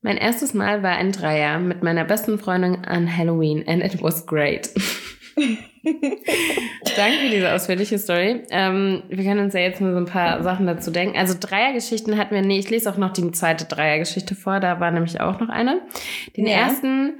Mein 0.00 0.16
erstes 0.16 0.54
Mal 0.54 0.84
war 0.84 0.92
ein 0.96 1.10
Dreier 1.10 1.58
mit 1.58 1.82
meiner 1.82 2.04
besten 2.04 2.38
Freundin 2.38 2.84
an 2.84 3.16
Halloween 3.16 3.64
and 3.66 3.82
it 3.82 4.00
was 4.00 4.24
great. 4.26 4.70
Danke 6.96 7.18
für 7.20 7.28
diese 7.30 7.52
ausführliche 7.52 7.98
Story. 7.98 8.42
Ähm, 8.50 9.02
wir 9.08 9.24
können 9.24 9.40
uns 9.40 9.54
ja 9.54 9.60
jetzt 9.60 9.80
nur 9.80 9.90
so 9.92 9.98
ein 9.98 10.04
paar 10.06 10.42
Sachen 10.44 10.66
dazu 10.66 10.92
denken. 10.92 11.18
Also 11.18 11.34
Dreiergeschichten 11.38 12.16
hatten 12.16 12.34
wir, 12.34 12.42
nee, 12.42 12.58
ich 12.60 12.70
lese 12.70 12.88
auch 12.90 12.96
noch 12.96 13.12
die 13.12 13.30
zweite 13.32 13.64
Dreiergeschichte 13.64 14.36
vor, 14.36 14.60
da 14.60 14.78
war 14.78 14.92
nämlich 14.92 15.20
auch 15.20 15.40
noch 15.40 15.48
eine. 15.48 15.80
Den 16.36 16.46
Ja. 16.46 16.58
ersten 16.58 17.14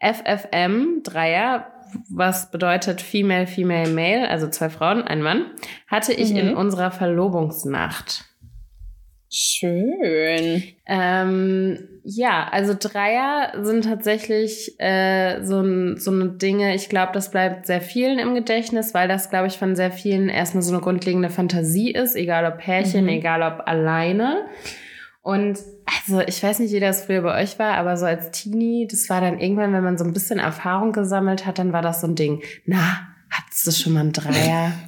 FFM 0.00 1.02
Dreier, 1.02 1.66
was 2.08 2.50
bedeutet 2.50 3.00
Female, 3.00 3.46
Female, 3.46 3.90
Male, 3.90 4.28
also 4.28 4.48
zwei 4.48 4.70
Frauen, 4.70 5.02
ein 5.02 5.22
Mann, 5.22 5.46
hatte 5.86 6.12
ich 6.12 6.30
Mhm. 6.30 6.36
in 6.38 6.54
unserer 6.54 6.90
Verlobungsnacht. 6.90 8.24
Schön. 9.32 10.64
Ähm, 10.86 11.78
ja, 12.02 12.48
also 12.50 12.74
Dreier 12.76 13.52
sind 13.62 13.84
tatsächlich 13.84 14.74
äh, 14.80 15.40
so, 15.44 15.94
so 15.96 16.10
eine 16.10 16.30
Dinge, 16.30 16.74
ich 16.74 16.88
glaube, 16.88 17.12
das 17.12 17.30
bleibt 17.30 17.66
sehr 17.66 17.80
vielen 17.80 18.18
im 18.18 18.34
Gedächtnis, 18.34 18.92
weil 18.92 19.06
das, 19.06 19.30
glaube 19.30 19.46
ich, 19.46 19.56
von 19.56 19.76
sehr 19.76 19.92
vielen 19.92 20.28
erstmal 20.28 20.62
so 20.62 20.72
eine 20.72 20.82
grundlegende 20.82 21.30
Fantasie 21.30 21.92
ist, 21.92 22.16
egal 22.16 22.44
ob 22.44 22.58
Pärchen, 22.58 23.04
Mhm. 23.04 23.10
egal 23.10 23.42
ob 23.42 23.68
alleine. 23.68 24.46
Und 25.22 25.58
also 25.98 26.20
ich 26.20 26.42
weiß 26.42 26.58
nicht, 26.60 26.72
wie 26.72 26.80
das 26.80 27.04
früher 27.04 27.22
bei 27.22 27.40
euch 27.42 27.58
war, 27.58 27.74
aber 27.76 27.96
so 27.96 28.06
als 28.06 28.30
Teenie, 28.30 28.86
das 28.90 29.08
war 29.08 29.20
dann 29.20 29.38
irgendwann, 29.38 29.72
wenn 29.72 29.84
man 29.84 29.98
so 29.98 30.04
ein 30.04 30.12
bisschen 30.12 30.38
Erfahrung 30.38 30.92
gesammelt 30.92 31.46
hat, 31.46 31.58
dann 31.58 31.72
war 31.72 31.82
das 31.82 32.00
so 32.00 32.06
ein 32.06 32.14
Ding. 32.16 32.42
Na, 32.66 33.08
hattest 33.30 33.66
du 33.66 33.70
schon 33.72 33.92
mal 33.94 34.00
einen 34.00 34.12
Dreier? 34.12 34.72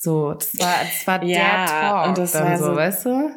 So, 0.00 0.32
das 0.34 0.56
war, 0.60 0.74
das 0.84 1.06
war 1.08 1.24
Ja, 1.24 1.66
der 1.66 1.66
Talk 1.66 2.06
und 2.08 2.18
das 2.18 2.30
dann 2.30 2.46
war 2.52 2.58
so, 2.58 2.64
so- 2.66 2.76
weißt 2.76 3.06
du? 3.06 3.30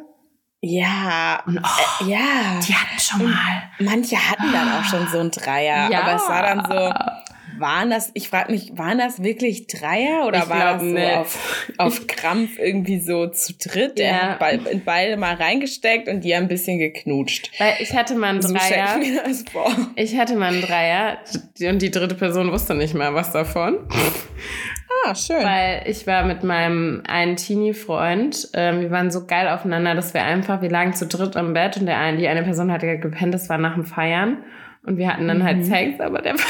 Ja, 0.61 1.41
Und 1.47 1.57
oh, 1.57 2.05
ja. 2.05 2.59
die 2.63 2.75
hatten 2.75 2.99
schon 2.99 3.23
mal. 3.23 3.63
Manche 3.79 4.15
hatten 4.15 4.51
dann 4.53 4.71
auch 4.71 4.83
schon 4.83 5.07
so 5.07 5.17
ein 5.21 5.31
Dreier, 5.31 5.85
aber 5.85 6.13
es 6.17 6.29
war 6.29 6.43
dann 6.43 6.63
so, 6.65 7.30
waren 7.61 7.89
das, 7.89 8.11
ich 8.15 8.27
frage 8.29 8.51
mich, 8.51 8.71
waren 8.75 8.97
das 8.97 9.23
wirklich 9.23 9.67
Dreier 9.67 10.25
oder 10.27 10.39
Ich 10.39 10.49
war 10.49 10.73
das 10.73 10.81
so 10.81 10.87
nicht. 10.87 11.15
auf, 11.15 11.65
auf 11.77 12.07
Krampf 12.07 12.57
irgendwie 12.59 12.99
so 12.99 13.27
zu 13.27 13.53
dritt? 13.53 13.97
Der 13.97 14.07
Ja. 14.07 14.21
hat 14.39 14.39
be 14.39 14.69
in 14.69 14.83
beide 14.83 15.15
mal 15.17 15.35
reingesteckt 15.35 16.07
und 16.09 16.23
die 16.23 16.35
haben 16.35 16.43
ein 16.43 16.47
bisschen 16.49 16.79
geknutscht. 16.79 17.51
Weil 17.59 17.75
ich 17.79 17.95
hatte 17.95 18.15
mal 18.15 18.29
einen 18.31 18.41
So 18.41 18.53
Dreier. 18.53 18.99
ich 19.95 20.17
hatte 20.17 20.35
mal 20.35 20.51
einen 20.51 20.61
Dreier 20.61 21.17
und 21.61 21.81
die 21.81 21.91
dritte 21.91 22.15
Person 22.15 22.51
wusste 22.51 22.73
nicht 22.73 22.93
mal 22.93 23.13
was 23.13 23.31
davon. 23.31 23.77
Ah, 25.05 25.15
schön. 25.15 25.43
Weil 25.43 25.83
ich 25.85 26.05
war 26.05 26.23
mit 26.25 26.43
meinem 26.43 27.01
einen 27.07 27.35
Teenie-Freund, 27.35 28.49
ähm, 28.53 28.81
wir 28.81 28.91
waren 28.91 29.09
so 29.09 29.25
geil 29.25 29.47
aufeinander, 29.47 29.95
dass 29.95 30.13
wir 30.13 30.23
einfach, 30.23 30.61
wir 30.61 30.69
lagen 30.69 30.93
zu 30.93 31.07
dritt 31.07 31.35
im 31.35 31.53
Bett 31.53 31.77
und 31.77 31.85
der 31.85 31.97
eine, 31.97 32.17
die 32.17 32.27
eine 32.27 32.43
Person 32.43 32.71
hatte 32.71 32.97
gepennt, 32.97 33.33
das 33.33 33.49
war 33.49 33.57
nach 33.57 33.73
dem 33.75 33.85
Feiern 33.85 34.43
und 34.85 34.97
wir 34.97 35.07
hatten 35.11 35.27
dann 35.27 35.43
halt 35.43 35.57
Mhm. 35.57 35.63
Sex, 35.63 35.99
aber 35.99 36.21
der 36.21 36.33
war, 36.35 36.45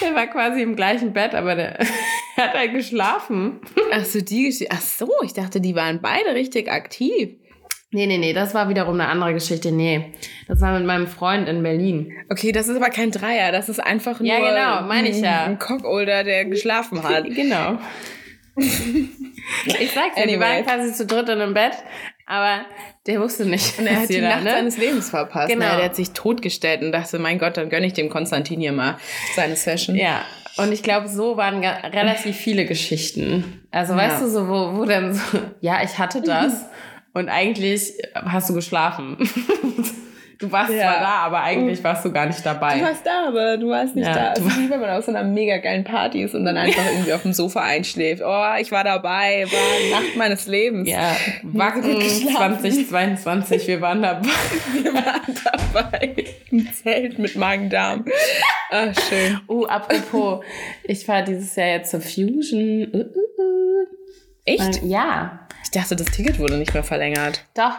der 0.00 0.14
war 0.14 0.26
quasi 0.26 0.62
im 0.62 0.74
gleichen 0.76 1.12
Bett, 1.12 1.34
aber 1.34 1.54
der 1.54 1.78
hat 2.36 2.54
halt 2.54 2.72
geschlafen. 2.72 3.60
Ach 3.92 4.04
so, 4.04 4.20
die 4.20 4.44
Geschichte. 4.46 4.74
Ach 4.74 4.80
so, 4.80 5.10
ich 5.22 5.32
dachte, 5.32 5.60
die 5.60 5.74
waren 5.74 6.00
beide 6.00 6.34
richtig 6.34 6.70
aktiv. 6.70 7.30
Nee, 7.90 8.04
nee, 8.06 8.18
nee, 8.18 8.34
das 8.34 8.52
war 8.52 8.68
wiederum 8.68 8.94
eine 8.94 9.08
andere 9.08 9.32
Geschichte. 9.32 9.72
Nee, 9.72 10.12
das 10.46 10.60
war 10.60 10.76
mit 10.78 10.86
meinem 10.86 11.06
Freund 11.06 11.48
in 11.48 11.62
Berlin. 11.62 12.12
Okay, 12.28 12.52
das 12.52 12.68
ist 12.68 12.76
aber 12.76 12.90
kein 12.90 13.10
Dreier, 13.10 13.50
das 13.50 13.70
ist 13.70 13.80
einfach 13.80 14.20
nur 14.20 14.28
Ja, 14.28 14.38
genau, 14.40 14.86
meine 14.86 15.08
ich 15.08 15.20
ja. 15.20 15.44
ein 15.44 15.58
Cockolder, 15.58 16.22
der 16.22 16.44
geschlafen 16.44 17.02
hat. 17.02 17.24
Genau. 17.34 17.78
Ich 19.80 19.92
sag's 19.92 20.18
ja, 20.18 20.26
wir 20.26 20.40
waren 20.40 20.58
Anyways. 20.58 20.66
quasi 20.66 20.92
zu 20.92 21.06
dritt 21.06 21.28
in 21.30 21.40
einem 21.40 21.54
Bett, 21.54 21.72
Aber 22.30 22.60
der 23.06 23.20
wusste 23.20 23.46
nicht. 23.46 23.78
Und 23.78 23.86
er 23.86 24.02
hat 24.02 24.10
die 24.10 24.14
jeder, 24.14 24.28
Nacht 24.28 24.44
ne? 24.44 24.50
seines 24.50 24.76
Lebens 24.76 25.08
verpasst. 25.08 25.48
Genau. 25.48 25.76
Der 25.76 25.86
hat 25.86 25.96
sich 25.96 26.10
totgestellt 26.10 26.82
und 26.82 26.92
dachte, 26.92 27.18
mein 27.18 27.38
Gott, 27.38 27.56
dann 27.56 27.70
gönne 27.70 27.86
ich 27.86 27.94
dem 27.94 28.10
Konstantin 28.10 28.60
hier 28.60 28.72
mal 28.72 28.98
seine 29.34 29.56
Session. 29.56 29.96
Ja, 29.96 30.20
und 30.58 30.70
ich 30.72 30.82
glaube, 30.82 31.08
so 31.08 31.38
waren 31.38 31.64
relativ 31.64 32.36
viele 32.36 32.66
Geschichten. 32.66 33.62
Also 33.70 33.94
Ja. 33.94 34.00
weißt 34.00 34.22
du, 34.22 34.28
so, 34.28 34.46
wo, 34.46 34.76
wo 34.76 34.84
dann 34.84 35.14
so, 35.14 35.22
ja, 35.62 35.82
ich 35.82 35.98
hatte 35.98 36.20
das 36.20 36.66
und 37.14 37.30
eigentlich 37.30 37.94
hast 38.14 38.50
du 38.50 38.54
geschlafen. 38.54 39.16
du 40.38 40.50
warst 40.52 40.72
Ja. 40.72 40.80
zwar 40.82 41.00
da, 41.00 41.08
aber 41.26 41.42
eigentlich 41.42 41.82
warst 41.82 42.04
du 42.04 42.12
gar 42.12 42.26
nicht 42.26 42.44
dabei. 42.44 42.78
Du 42.78 42.84
warst 42.84 43.04
da, 43.06 43.28
aber 43.28 43.56
du 43.56 43.68
warst 43.68 43.96
nicht 43.96 44.06
Ja, 44.06 44.14
da. 44.14 44.32
Es 44.34 44.40
ist 44.40 44.58
wie 44.58 44.70
wenn 44.70 44.80
man 44.80 44.90
auf 44.90 45.04
so 45.04 45.10
einer 45.10 45.24
mega 45.24 45.58
geilen 45.58 45.84
Party 45.84 46.22
ist 46.22 46.34
und 46.34 46.44
dann 46.44 46.56
einfach 46.56 46.84
irgendwie 46.92 47.12
auf 47.12 47.22
dem 47.22 47.32
Sofa 47.32 47.60
einschläft. 47.60 48.22
Oh, 48.24 48.44
ich 48.60 48.70
war 48.72 48.84
dabei, 48.84 49.44
war 49.50 50.00
Nacht 50.00 50.16
meines 50.16 50.46
Lebens. 50.46 50.88
ja, 50.88 51.16
Wacken 51.42 51.82
gut 51.82 52.00
geschlafen. 52.00 52.60
2022, 52.60 53.66
wir 53.68 53.80
waren 53.80 54.02
dabei. 54.02 54.28
Wir 54.82 54.94
waren 54.94 55.34
dabei. 55.72 56.14
Im 56.50 56.72
Zelt 56.72 57.18
mit 57.18 57.36
Magen-Darm. 57.36 58.04
Ah, 58.70 58.86
schön. 59.08 59.40
Oh, 59.48 59.64
apropos, 59.68 60.44
ich 60.84 61.04
fahre 61.04 61.24
dieses 61.24 61.54
Jahr 61.56 61.68
jetzt 61.68 61.90
zur 61.90 62.00
Fusion. 62.00 62.86
Uh, 62.92 62.98
uh, 62.98 63.42
uh. 63.42 63.86
Echt? 64.44 64.82
Ja, 64.82 65.46
Ich 65.70 65.78
dachte, 65.78 65.96
das 65.96 66.06
Ticket 66.06 66.38
wurde 66.38 66.56
nicht 66.56 66.72
mehr 66.72 66.82
verlängert. 66.82 67.44
Doch. 67.54 67.74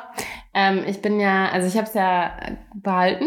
Ähm, 0.53 0.83
ich 0.85 1.01
bin 1.01 1.19
ja, 1.19 1.49
also 1.49 1.67
ich 1.67 1.75
habe 1.75 1.87
es 1.87 1.95
ja 1.95 2.33
behalten 2.75 3.25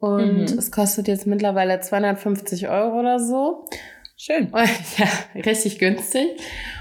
und 0.00 0.36
Mhm. 0.50 0.58
es 0.58 0.72
kostet 0.72 1.06
jetzt 1.06 1.28
mittlerweile 1.28 1.78
250 1.78 2.68
Euro 2.68 2.98
oder 2.98 3.20
so. 3.20 3.66
Schön. 4.16 4.46
Und, 4.48 4.68
ja, 4.98 5.06
richtig 5.44 5.78
günstig. 5.78 6.26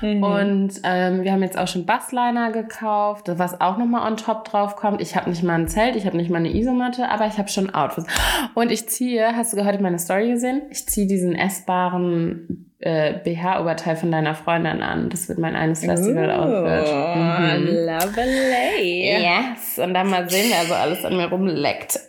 Mhm. 0.02 0.23
Und 0.23 0.71
ähm, 0.84 1.23
wir 1.23 1.32
haben 1.32 1.43
jetzt 1.43 1.58
auch 1.58 1.67
schon 1.67 1.86
Bassliner 1.86 2.52
gekauft, 2.52 3.28
was 3.28 3.62
auch 3.62 3.78
nochmal 3.78 4.10
on 4.12 4.17
top 4.17 4.45
drauf 4.45 4.76
kommt. 4.76 4.99
Ich 4.99 5.15
habe 5.15 5.30
nicht 5.30 5.43
mal 5.43 5.54
ein 5.54 5.67
Zelt, 5.67 5.95
ich 5.95 6.08
habe 6.08 6.17
nicht 6.17 6.32
mal 6.32 6.38
eine 6.38 6.52
Isomatte, 6.56 7.10
aber 7.10 7.28
ich 7.28 7.38
habe 7.38 7.49
schon 7.49 7.73
Outfits. 7.76 8.08
Und 8.56 8.71
ich 8.71 8.89
ziehe, 8.89 9.36
hast 9.36 9.54
du 9.54 9.63
heute 9.63 9.84
meine 9.84 9.99
Story 9.99 10.30
gesehen? 10.32 10.63
Ich 10.71 10.88
ziehe 10.88 11.06
diesen 11.06 11.36
essbaren 11.36 12.73
äh, 12.86 13.13
BH-Oberteil 13.24 13.96
von 13.96 14.12
deiner 14.12 14.36
Freundin 14.36 14.82
an. 14.84 15.10
Das 15.10 15.30
wird 15.30 15.39
mein 15.39 15.56
eines 15.56 15.86
Festival-Outfit. 15.86 16.93
Oh, 16.93 17.15
Mhm. 17.15 17.67
lovely. 17.86 19.22
Yes, 19.24 19.80
und 19.80 19.93
dann 19.93 20.10
mal 20.10 20.30
sehen, 20.30 20.52
wer 20.52 20.65
so 20.65 20.74
alles 20.74 21.06
an 21.06 21.15
mir 21.15 21.28
rumleckt. 21.30 22.00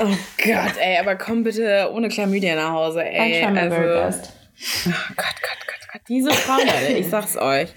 Oh 0.00 0.06
Gott, 0.38 0.76
ey, 0.80 0.98
aber 0.98 1.16
komm 1.16 1.42
bitte 1.42 1.90
ohne 1.92 2.08
Chlamydia 2.08 2.54
nach 2.54 2.72
Hause, 2.72 3.04
ey. 3.04 3.46
My 3.50 3.58
also, 3.58 3.76
best. 3.76 4.32
Oh 4.86 4.90
Gott, 5.16 5.16
Gott, 5.16 5.66
Gott, 5.66 5.88
Gott. 5.92 6.00
Diese 6.08 6.30
Frauen, 6.30 6.60
Leute, 6.66 6.92
ich 6.98 7.08
sag's 7.08 7.36
euch. 7.36 7.68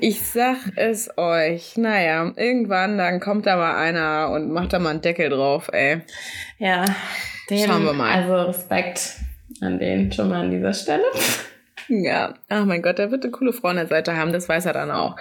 Ich 0.00 0.22
sag 0.22 0.56
es 0.76 1.10
euch. 1.18 1.76
Naja, 1.76 2.32
irgendwann, 2.36 2.96
dann 2.98 3.20
kommt 3.20 3.46
da 3.46 3.56
mal 3.56 3.76
einer 3.76 4.30
und 4.30 4.50
macht 4.50 4.72
da 4.72 4.78
mal 4.78 4.90
einen 4.90 5.02
Deckel 5.02 5.28
drauf, 5.28 5.68
ey. 5.72 6.00
Ja, 6.58 6.84
dem, 7.50 7.68
Schauen 7.68 7.84
wir 7.84 7.92
mal. 7.92 8.10
Also 8.22 8.34
Respekt 8.48 9.16
an 9.60 9.78
den 9.78 10.10
schon 10.12 10.30
mal 10.30 10.40
an 10.42 10.50
dieser 10.50 10.72
Stelle. 10.72 11.04
Ja. 11.88 12.34
Ach 12.48 12.64
mein 12.64 12.82
Gott, 12.82 12.98
der 12.98 13.10
wird 13.10 13.24
eine 13.24 13.32
coole 13.32 13.52
Frau 13.52 13.68
an 13.68 13.76
der 13.76 13.86
Seite 13.86 14.16
haben, 14.16 14.32
das 14.32 14.48
weiß 14.48 14.66
er 14.66 14.72
dann 14.72 14.90
auch. 14.90 15.16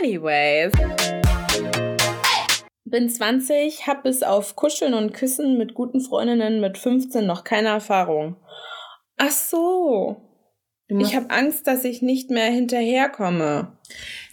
Anyways. 0.00 0.72
Bin 2.86 3.08
20, 3.08 3.86
hab 3.86 4.02
bis 4.04 4.22
auf 4.22 4.56
Kuscheln 4.56 4.94
und 4.94 5.12
Küssen 5.14 5.58
mit 5.58 5.74
guten 5.74 6.00
Freundinnen 6.00 6.60
mit 6.60 6.78
15 6.78 7.26
noch 7.26 7.42
keine 7.44 7.68
Erfahrung. 7.68 8.36
Ach 9.16 9.30
so. 9.30 10.16
Ich 10.88 11.16
habe 11.16 11.30
Angst, 11.30 11.66
dass 11.66 11.84
ich 11.84 12.02
nicht 12.02 12.30
mehr 12.30 12.50
hinterherkomme. 12.50 13.72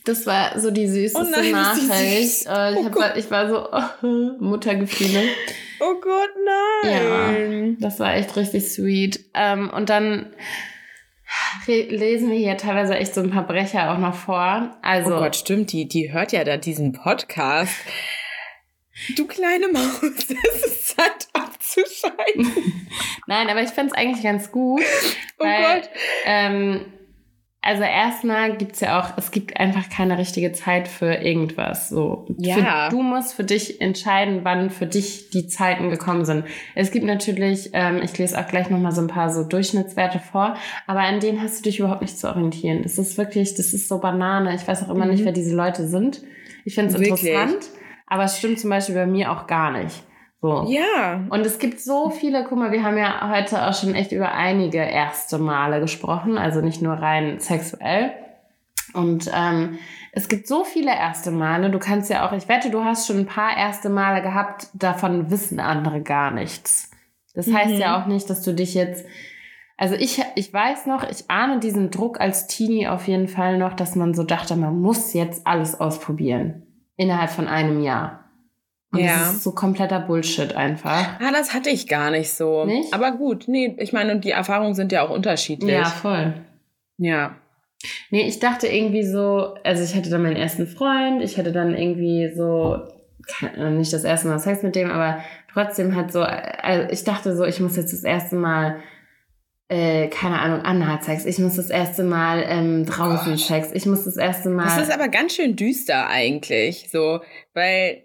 Das 0.05 0.25
war 0.27 0.59
so 0.59 0.69
die 0.69 0.87
süßeste 0.87 1.19
Oh 1.19 1.29
nein, 1.31 1.51
Nachricht. 1.51 1.85
süß. 1.85 2.45
Äh, 2.47 2.73
ich, 2.73 2.79
Oh 2.79 3.01
hab, 3.01 3.15
ich 3.17 3.31
war 3.31 3.49
so, 3.49 3.67
oh, 3.71 4.07
Muttergefühle. 4.43 5.21
Oh 5.79 5.95
Gott, 6.01 6.29
nein. 6.83 7.77
Das 7.79 7.99
war 7.99 8.15
echt 8.15 8.35
richtig 8.35 8.69
sweet. 8.69 9.19
Ähm, 9.33 9.69
und 9.73 9.89
dann 9.89 10.33
lesen 11.65 12.29
wir 12.29 12.37
hier 12.37 12.57
teilweise 12.57 12.95
echt 12.95 13.13
so 13.13 13.21
ein 13.21 13.31
paar 13.31 13.45
Brecher 13.47 13.91
auch 13.91 13.97
noch 13.97 14.15
vor. 14.15 14.77
Also, 14.81 15.15
Oh 15.15 15.19
Gott, 15.19 15.35
stimmt, 15.35 15.71
die, 15.71 15.87
die 15.87 16.11
hört 16.11 16.31
ja 16.31 16.43
da 16.43 16.57
diesen 16.57 16.91
Podcast. 16.91 17.73
Du 19.15 19.25
kleine 19.25 19.67
Maus, 19.69 20.01
es 20.03 20.65
ist 20.65 20.87
Zeit 20.95 21.27
abzuschalten. 21.33 22.87
nein, 23.27 23.49
aber 23.49 23.61
ich 23.63 23.69
find's 23.69 23.93
eigentlich 23.93 24.23
ganz 24.23 24.51
gut. 24.51 24.83
Oh 25.39 25.43
weil, 25.43 25.81
Gott. 25.81 25.89
Ähm, 26.25 26.85
also 27.63 27.83
erstmal 27.83 28.57
gibt's 28.57 28.79
ja 28.79 28.99
auch, 28.99 29.17
es 29.17 29.29
gibt 29.31 29.59
einfach 29.59 29.89
keine 29.89 30.17
richtige 30.17 30.51
Zeit 30.51 30.87
für 30.87 31.13
irgendwas. 31.13 31.89
So, 31.89 32.25
Ja. 32.37 32.85
Für, 32.89 32.95
du 32.95 33.03
musst 33.03 33.33
für 33.35 33.43
dich 33.43 33.79
entscheiden, 33.81 34.39
wann 34.43 34.69
für 34.71 34.87
dich 34.87 35.29
die 35.29 35.47
Zeiten 35.47 35.89
gekommen 35.91 36.25
sind. 36.25 36.45
Es 36.73 36.89
gibt 36.91 37.05
natürlich, 37.05 37.69
ähm, 37.73 38.01
ich 38.03 38.17
lese 38.17 38.39
auch 38.39 38.47
gleich 38.47 38.69
nochmal 38.69 38.91
so 38.91 39.01
ein 39.01 39.07
paar 39.07 39.29
so 39.29 39.43
Durchschnittswerte 39.43 40.19
vor, 40.19 40.55
aber 40.87 41.01
an 41.01 41.19
denen 41.19 41.41
hast 41.41 41.59
du 41.59 41.63
dich 41.69 41.79
überhaupt 41.79 42.01
nicht 42.01 42.17
zu 42.17 42.27
orientieren. 42.29 42.81
Das 42.83 42.97
ist 42.97 43.17
wirklich, 43.17 43.53
das 43.53 43.73
ist 43.73 43.87
so 43.87 43.99
Banane. 43.99 44.55
Ich 44.55 44.67
weiß 44.67 44.83
auch 44.83 44.89
immer 44.89 45.05
Mhm. 45.05 45.11
nicht, 45.11 45.25
wer 45.25 45.31
diese 45.31 45.55
Leute 45.55 45.87
sind. 45.87 46.21
Ich 46.65 46.73
finde 46.75 46.95
es 46.95 46.99
interessant, 46.99 47.69
aber 48.07 48.23
es 48.23 48.37
stimmt 48.39 48.59
zum 48.59 48.69
Beispiel 48.71 48.95
bei 48.95 49.05
mir 49.05 49.31
auch 49.31 49.45
gar 49.47 49.71
nicht. 49.71 50.03
So. 50.41 50.65
Ja. 50.67 51.21
Und 51.29 51.45
es 51.45 51.59
gibt 51.59 51.79
so 51.79 52.09
viele, 52.09 52.43
guck 52.43 52.57
mal, 52.57 52.71
wir 52.71 52.83
haben 52.83 52.97
ja 52.97 53.29
heute 53.29 53.67
auch 53.67 53.73
schon 53.75 53.93
echt 53.93 54.11
über 54.11 54.31
einige 54.33 54.79
erste 54.79 55.37
Male 55.37 55.79
gesprochen, 55.79 56.37
also 56.37 56.61
nicht 56.61 56.81
nur 56.81 56.93
rein 56.93 57.39
sexuell. 57.39 58.11
Und 58.93 59.29
ähm, 59.33 59.77
es 60.11 60.27
gibt 60.27 60.47
so 60.47 60.63
viele 60.63 60.91
erste 60.91 61.31
Male, 61.31 61.69
du 61.69 61.79
kannst 61.79 62.09
ja 62.09 62.27
auch, 62.27 62.33
ich 62.33 62.49
wette, 62.49 62.71
du 62.71 62.83
hast 62.83 63.07
schon 63.07 63.19
ein 63.19 63.25
paar 63.27 63.55
erste 63.55 63.89
Male 63.89 64.21
gehabt, 64.21 64.67
davon 64.73 65.29
wissen 65.29 65.59
andere 65.59 66.01
gar 66.01 66.31
nichts. 66.31 66.89
Das 67.33 67.51
heißt 67.51 67.75
Mhm. 67.75 67.79
ja 67.79 68.01
auch 68.01 68.07
nicht, 68.07 68.29
dass 68.29 68.41
du 68.41 68.53
dich 68.53 68.73
jetzt, 68.73 69.05
also 69.77 69.95
ich, 69.95 70.21
ich 70.35 70.51
weiß 70.53 70.87
noch, 70.87 71.09
ich 71.09 71.29
ahne 71.29 71.59
diesen 71.59 71.91
Druck 71.91 72.19
als 72.19 72.47
Teenie 72.47 72.87
auf 72.87 73.07
jeden 73.07 73.27
Fall 73.29 73.57
noch, 73.57 73.73
dass 73.73 73.95
man 73.95 74.13
so 74.13 74.23
dachte, 74.23 74.55
man 74.55 74.81
muss 74.81 75.13
jetzt 75.13 75.47
alles 75.47 75.79
ausprobieren. 75.79 76.63
Innerhalb 76.97 77.29
von 77.29 77.47
einem 77.47 77.81
Jahr. 77.81 78.20
Und 78.91 78.99
Ja. 78.99 79.19
das 79.19 79.33
ist 79.35 79.43
so 79.43 79.51
kompletter 79.53 79.99
Bullshit 79.99 80.53
einfach. 80.55 81.19
Ah, 81.19 81.31
das 81.31 81.53
hatte 81.53 81.69
ich 81.69 81.87
gar 81.87 82.11
nicht 82.11 82.33
so. 82.33 82.65
Nicht? 82.65 82.93
Aber 82.93 83.11
gut, 83.11 83.45
nee, 83.47 83.75
ich 83.79 83.93
meine, 83.93 84.11
und 84.13 84.25
die 84.25 84.31
Erfahrungen 84.31 84.73
sind 84.73 84.91
ja 84.91 85.03
auch 85.03 85.09
unterschiedlich. 85.09 85.71
Ja, 85.71 85.85
voll. 85.85 86.33
Ja. 86.97 87.35
Nee, 88.11 88.27
ich 88.27 88.39
dachte 88.39 88.67
irgendwie 88.67 89.03
so, 89.03 89.55
also 89.63 89.83
ich 89.83 89.95
hatte 89.95 90.09
dann 90.09 90.21
meinen 90.23 90.35
ersten 90.35 90.67
Freund, 90.67 91.21
ich 91.23 91.37
hatte 91.37 91.51
dann 91.51 91.75
irgendwie 91.75 92.31
so, 92.35 92.77
nicht 93.57 93.93
das 93.93 94.03
erste 94.03 94.27
Mal 94.27 94.39
Sex 94.39 94.61
mit 94.61 94.75
dem, 94.75 94.91
aber 94.91 95.19
trotzdem 95.51 95.95
halt 95.95 96.11
so, 96.11 96.21
also 96.21 96.89
ich 96.91 97.03
dachte 97.03 97.35
so, 97.35 97.45
ich 97.45 97.59
muss 97.59 97.77
jetzt 97.77 97.93
das 97.93 98.03
erste 98.03 98.35
Mal, 98.35 98.81
äh, 99.69 100.09
keine 100.09 100.39
Ahnung, 100.39 100.61
Analsex, 100.61 101.25
ich 101.25 101.39
muss 101.39 101.55
das 101.55 101.69
erste 101.69 102.03
Mal 102.03 102.43
ähm, 102.45 102.85
draußen 102.85 103.31
Gott. 103.31 103.39
Sex, 103.39 103.71
ich 103.73 103.85
muss 103.85 104.03
das 104.03 104.17
erste 104.17 104.49
Mal. 104.49 104.65
Das 104.65 104.89
ist 104.89 104.91
aber 104.93 105.07
ganz 105.07 105.33
schön 105.33 105.55
düster 105.55 106.07
eigentlich, 106.07 106.89
so, 106.91 107.21
weil 107.53 108.03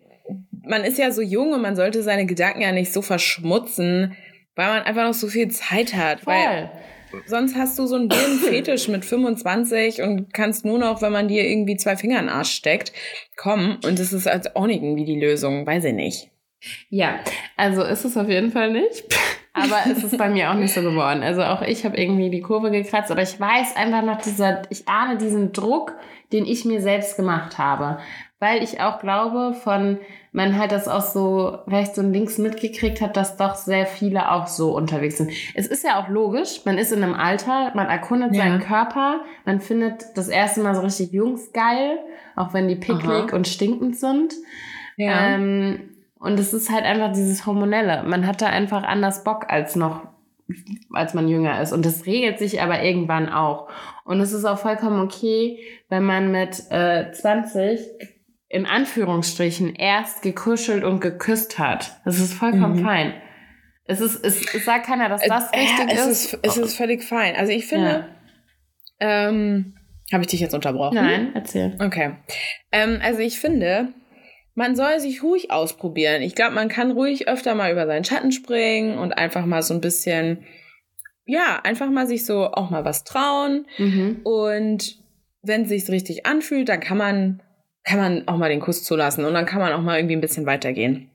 man 0.65 0.85
ist 0.85 0.99
ja 0.99 1.11
so 1.11 1.23
jung 1.23 1.53
und 1.53 1.63
man 1.63 1.77
sollte 1.77 2.03
seine 2.03 2.27
Gedanken 2.27 2.61
ja 2.61 2.73
nicht 2.73 2.93
so 2.93 3.03
verschmutzen, 3.03 4.17
weil 4.55 4.69
man 4.69 4.83
einfach 4.83 5.05
noch 5.05 5.15
so 5.15 5.29
viel 5.29 5.49
Zeit 5.49 5.95
hat. 5.95 6.27
Weil 6.27 6.71
voll. 7.11 7.23
sonst 7.27 7.57
hast 7.57 7.79
du 7.79 7.87
so 7.87 7.97
einen 7.97 8.11
wilden 8.11 8.39
Fetisch 8.49 8.89
mit 8.89 9.05
25 9.05 10.03
und 10.03 10.33
kannst 10.33 10.65
nur 10.65 10.79
noch, 10.79 11.03
wenn 11.03 11.13
man 11.13 11.29
dir 11.29 11.45
irgendwie 11.45 11.77
zwei 11.77 11.97
Finger 11.97 12.19
in 12.19 12.27
den 12.27 12.35
Arsch 12.35 12.53
steckt, 12.53 12.93
kommen. 13.37 13.79
Und 13.85 13.99
das 13.99 14.13
ist 14.13 14.27
also 14.27 14.51
auch 14.55 14.67
nicht 14.67 14.83
irgendwie 14.83 15.05
die 15.05 15.21
Lösung, 15.21 15.67
weiß 15.67 15.85
ich 15.85 15.95
nicht. 15.95 16.31
Ja, 16.89 17.21
also 17.57 17.83
ist 17.83 18.05
es 18.05 18.17
auf 18.17 18.29
jeden 18.29 18.51
Fall 18.51 18.73
nicht. 18.73 19.05
Aber 19.57 19.79
es 19.91 20.05
ist 20.05 20.19
bei 20.19 20.29
mir 20.29 20.51
auch 20.51 20.55
nicht 20.55 20.75
so 20.75 20.83
geworden. 20.83 21.23
Also 21.23 21.43
auch 21.43 21.63
ich 21.63 21.87
habe 21.87 21.97
irgendwie 21.97 22.29
die 22.29 22.43
Kurve 22.43 22.71
gekratzt, 22.71 23.11
aber 23.11 23.23
ich 23.23 23.41
weiß 23.41 23.75
einfach 23.75 24.03
noch 24.03 24.21
dieser, 24.21 24.63
ich 24.69 24.87
ahne 24.87 25.17
diesen 25.17 25.53
Druck, 25.55 25.95
den 26.33 26.45
ich 26.47 26.65
mir 26.65 26.81
selbst 26.81 27.17
gemacht 27.17 27.59
habe. 27.59 27.99
Weil 28.39 28.63
ich 28.63 28.81
auch 28.81 28.99
glaube, 28.99 29.55
von, 29.55 29.99
man 30.33 30.59
halt 30.59 30.71
das 30.71 30.89
auch 30.89 31.01
so, 31.01 31.59
vielleicht 31.65 31.95
so 31.95 32.03
links 32.03 32.37
mitgekriegt 32.37 33.01
hat, 33.01 33.17
dass 33.17 33.39
doch 33.39 33.55
sehr 33.55 33.87
viele 33.87 34.31
auch 34.31 34.47
so 34.47 34.77
unterwegs 34.77 35.17
sind. 35.17 35.31
Es 35.55 35.67
ist 35.67 35.85
ja 35.85 35.99
auch 35.99 36.09
logisch, 36.09 36.61
man 36.67 36.77
ist 36.77 36.93
in 36.93 37.03
einem 37.03 37.15
Alter, 37.15 37.73
man 37.75 37.87
erkundet 37.89 38.35
Ja. 38.35 38.43
seinen 38.43 38.61
Körper, 38.61 39.21
man 39.47 39.61
findet 39.63 40.05
das 40.17 40.29
erste 40.29 40.61
Mal 40.61 40.75
so 40.75 40.83
richtig 40.83 41.13
Jungs 41.13 41.53
geil, 41.55 41.99
auch 42.35 42.53
wenn 42.53 42.69
die 42.69 42.77
picklig 42.77 43.29
Aha. 43.29 43.35
und 43.37 43.49
stinkend 43.49 43.97
sind. 43.97 44.35
Ähm, 44.99 45.91
und 46.19 46.39
es 46.41 46.53
ist 46.53 46.71
halt 46.71 46.85
einfach 46.85 47.13
dieses 47.13 47.47
Hormonelle. 47.47 48.03
Man 48.05 48.27
hat 48.27 48.43
da 48.43 48.47
einfach 48.47 48.83
anders 48.83 49.25
Bock 49.25 49.47
als 49.49 49.77
noch, 49.77 50.03
als 50.93 51.15
man 51.15 51.29
jünger 51.29 51.61
ist. 51.61 51.73
Und 51.73 51.85
das 51.85 52.07
regelt 52.07 52.39
sich 52.39 52.61
aber 52.63 52.83
irgendwann 52.83 53.29
auch. 53.29 53.69
Und 54.05 54.21
es 54.21 54.33
ist 54.33 54.45
auch 54.45 54.59
vollkommen 54.59 55.01
okay, 55.01 55.59
wenn 55.89 56.05
man 56.05 56.31
mit 56.31 56.63
äh, 56.71 57.11
20 57.13 57.81
in 58.49 58.65
Anführungsstrichen 58.67 59.75
erst 59.75 60.23
gekuschelt 60.23 60.85
und 60.85 61.01
geküsst 61.01 61.59
hat. 61.59 62.01
Das 62.05 62.21
ist 62.21 62.33
vollkommen 62.35 62.77
Mhm. 62.81 62.85
fein. 62.85 63.15
Es 63.89 64.01
ist, 64.01 64.25
es, 64.25 64.55
es 64.55 64.65
sagt 64.65 64.87
keiner, 64.87 65.09
dass 65.09 65.23
das 65.27 65.51
Äh, 65.53 65.59
richtig 65.61 65.87
es 65.93 66.07
ist. 66.07 66.35
ist. 66.35 66.39
Es 66.43 66.57
ist 66.57 66.77
völlig 66.77 67.03
fein. 67.05 67.35
Also 67.37 67.53
ich 67.53 67.67
finde, 67.67 68.07
ähm, 69.01 69.75
habe 70.13 70.23
ich 70.23 70.29
dich 70.29 70.41
jetzt 70.41 70.55
unterbrochen? 70.55 70.95
Nein, 70.95 71.33
erzähl. 71.35 71.77
Okay. 71.81 72.13
Ähm, 72.73 73.01
also 73.03 73.21
ich 73.21 73.39
finde, 73.41 73.93
man 74.57 74.75
soll 74.75 74.99
sich 74.99 75.23
ruhig 75.23 75.51
ausprobieren. 75.51 76.23
Ich 76.23 76.35
glaube, 76.35 76.55
man 76.55 76.69
kann 76.69 76.91
ruhig 76.91 77.29
öfter 77.29 77.55
mal 77.55 77.71
über 77.71 77.87
seinen 77.87 78.05
Schatten 78.05 78.33
springen 78.33 78.99
und 78.99 79.13
einfach 79.13 79.45
mal 79.45 79.63
so 79.63 79.75
ein 79.75 79.83
bisschen, 79.83 80.45
ja, 81.27 81.61
einfach 81.63 81.91
mal 81.91 82.07
sich 82.07 82.25
so 82.25 82.47
auch 82.47 82.71
mal 82.71 82.85
was 82.85 83.05
trauen. 83.05 83.67
Mhm. 83.77 84.21
Und 84.25 84.97
wenn 85.43 85.63
es 85.63 85.69
sich 85.69 85.89
richtig 85.91 86.25
anfühlt, 86.25 86.71
dann 86.71 86.81
kann 86.81 86.97
man, 86.97 87.43
kann 87.85 87.99
man 87.99 88.29
auch 88.29 88.39
mal 88.39 88.49
den 88.49 88.61
Kuss 88.61 88.83
zulassen 88.83 89.27
und 89.27 89.35
dann 89.35 89.45
kann 89.45 89.61
man 89.61 89.75
auch 89.75 89.83
mal 89.83 89.99
irgendwie 89.99 90.17
ein 90.17 90.23
bisschen 90.23 90.47
weitergehen. 90.47 91.11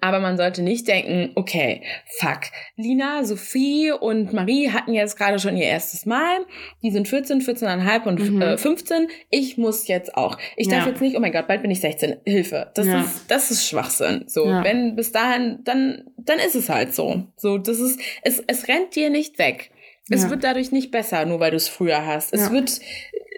Aber 0.00 0.18
man 0.18 0.38
sollte 0.38 0.62
nicht 0.62 0.88
denken, 0.88 1.32
okay, 1.34 1.82
fuck, 2.18 2.40
Lina, 2.76 3.22
Sophie 3.24 3.90
und 3.92 4.32
Marie 4.32 4.70
hatten 4.70 4.94
jetzt 4.94 5.16
gerade 5.18 5.38
schon 5.38 5.56
ihr 5.58 5.66
erstes 5.66 6.06
Mal. 6.06 6.46
Die 6.82 6.90
sind 6.90 7.06
14, 7.06 7.42
14,5 7.42 8.06
und 8.06 8.18
Mhm. 8.30 8.40
äh, 8.42 8.56
15. 8.56 9.08
Ich 9.30 9.58
muss 9.58 9.86
jetzt 9.86 10.16
auch. 10.16 10.38
Ich 10.56 10.68
darf 10.68 10.84
Ja. 10.84 10.90
jetzt 10.90 11.02
nicht, 11.02 11.16
oh 11.16 11.20
mein 11.20 11.32
Gott, 11.32 11.46
bald 11.48 11.60
bin 11.62 11.70
ich 11.70 11.80
16. 11.80 12.16
Hilfe. 12.24 12.70
Das 12.74 12.86
Ja. 12.86 13.00
ist, 13.02 13.24
das 13.28 13.50
ist 13.50 13.68
Schwachsinn. 13.68 14.24
So, 14.26 14.46
Ja. 14.48 14.64
wenn 14.64 14.96
bis 14.96 15.12
dahin, 15.12 15.58
dann, 15.64 16.04
dann 16.16 16.38
ist 16.38 16.54
es 16.54 16.70
halt 16.70 16.94
so. 16.94 17.24
So, 17.36 17.58
das 17.58 17.78
ist, 17.78 18.00
es, 18.22 18.42
es 18.46 18.68
rennt 18.68 18.96
dir 18.96 19.10
nicht 19.10 19.38
weg. 19.38 19.70
Es 20.10 20.28
wird 20.28 20.44
dadurch 20.44 20.70
nicht 20.70 20.90
besser, 20.90 21.24
nur 21.24 21.40
weil 21.40 21.50
du 21.50 21.56
es 21.56 21.66
früher 21.68 22.06
hast. 22.06 22.34
Es 22.34 22.50
wird, 22.52 22.78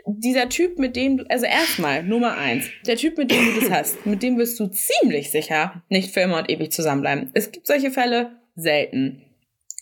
dieser 0.07 0.49
Typ, 0.49 0.79
mit 0.79 0.95
dem 0.97 1.19
du, 1.19 1.25
also 1.29 1.47
erstmal, 1.47 2.03
Nummer 2.03 2.37
eins, 2.37 2.67
der 2.87 2.97
Typ, 2.97 3.19
mit 3.19 3.31
dem 3.31 3.55
du 3.55 3.61
das 3.61 3.71
hast, 3.71 4.07
mit 4.07 4.23
dem 4.23 4.39
wirst 4.39 4.59
du 4.61 4.69
ziemlich 4.69 5.31
sicher 5.31 5.83
nicht 5.89 6.13
für 6.13 6.21
immer 6.21 6.39
und 6.39 6.49
ewig 6.51 6.71
zusammenbleiben. 6.73 7.31
Es 7.35 7.51
gibt 7.53 7.67
solche 7.67 7.91
Fälle 7.91 8.39
selten. 8.55 9.23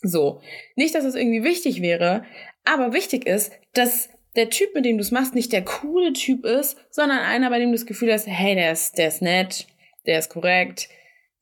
So. 0.01 0.41
Nicht, 0.75 0.95
dass 0.95 1.05
es 1.05 1.15
irgendwie 1.15 1.43
wichtig 1.43 1.81
wäre, 1.81 2.25
aber 2.63 2.93
wichtig 2.93 3.25
ist, 3.27 3.51
dass 3.73 4.09
der 4.35 4.49
Typ, 4.49 4.73
mit 4.75 4.83
dem 4.85 4.97
du 4.97 5.01
es 5.01 5.11
machst, 5.11 5.33
nicht 5.35 5.53
der 5.53 5.63
coole 5.63 6.11
Typ 6.13 6.43
ist, 6.45 6.77
sondern 6.89 7.19
einer, 7.19 7.49
bei 7.49 7.59
dem 7.59 7.69
du 7.69 7.75
das 7.77 7.85
Gefühl 7.85 8.11
hast, 8.11 8.27
hey, 8.27 8.55
der 8.55 8.71
ist, 8.71 8.97
der 8.97 9.07
ist 9.07 9.21
nett, 9.21 9.67
der 10.05 10.19
ist 10.19 10.29
korrekt, 10.29 10.89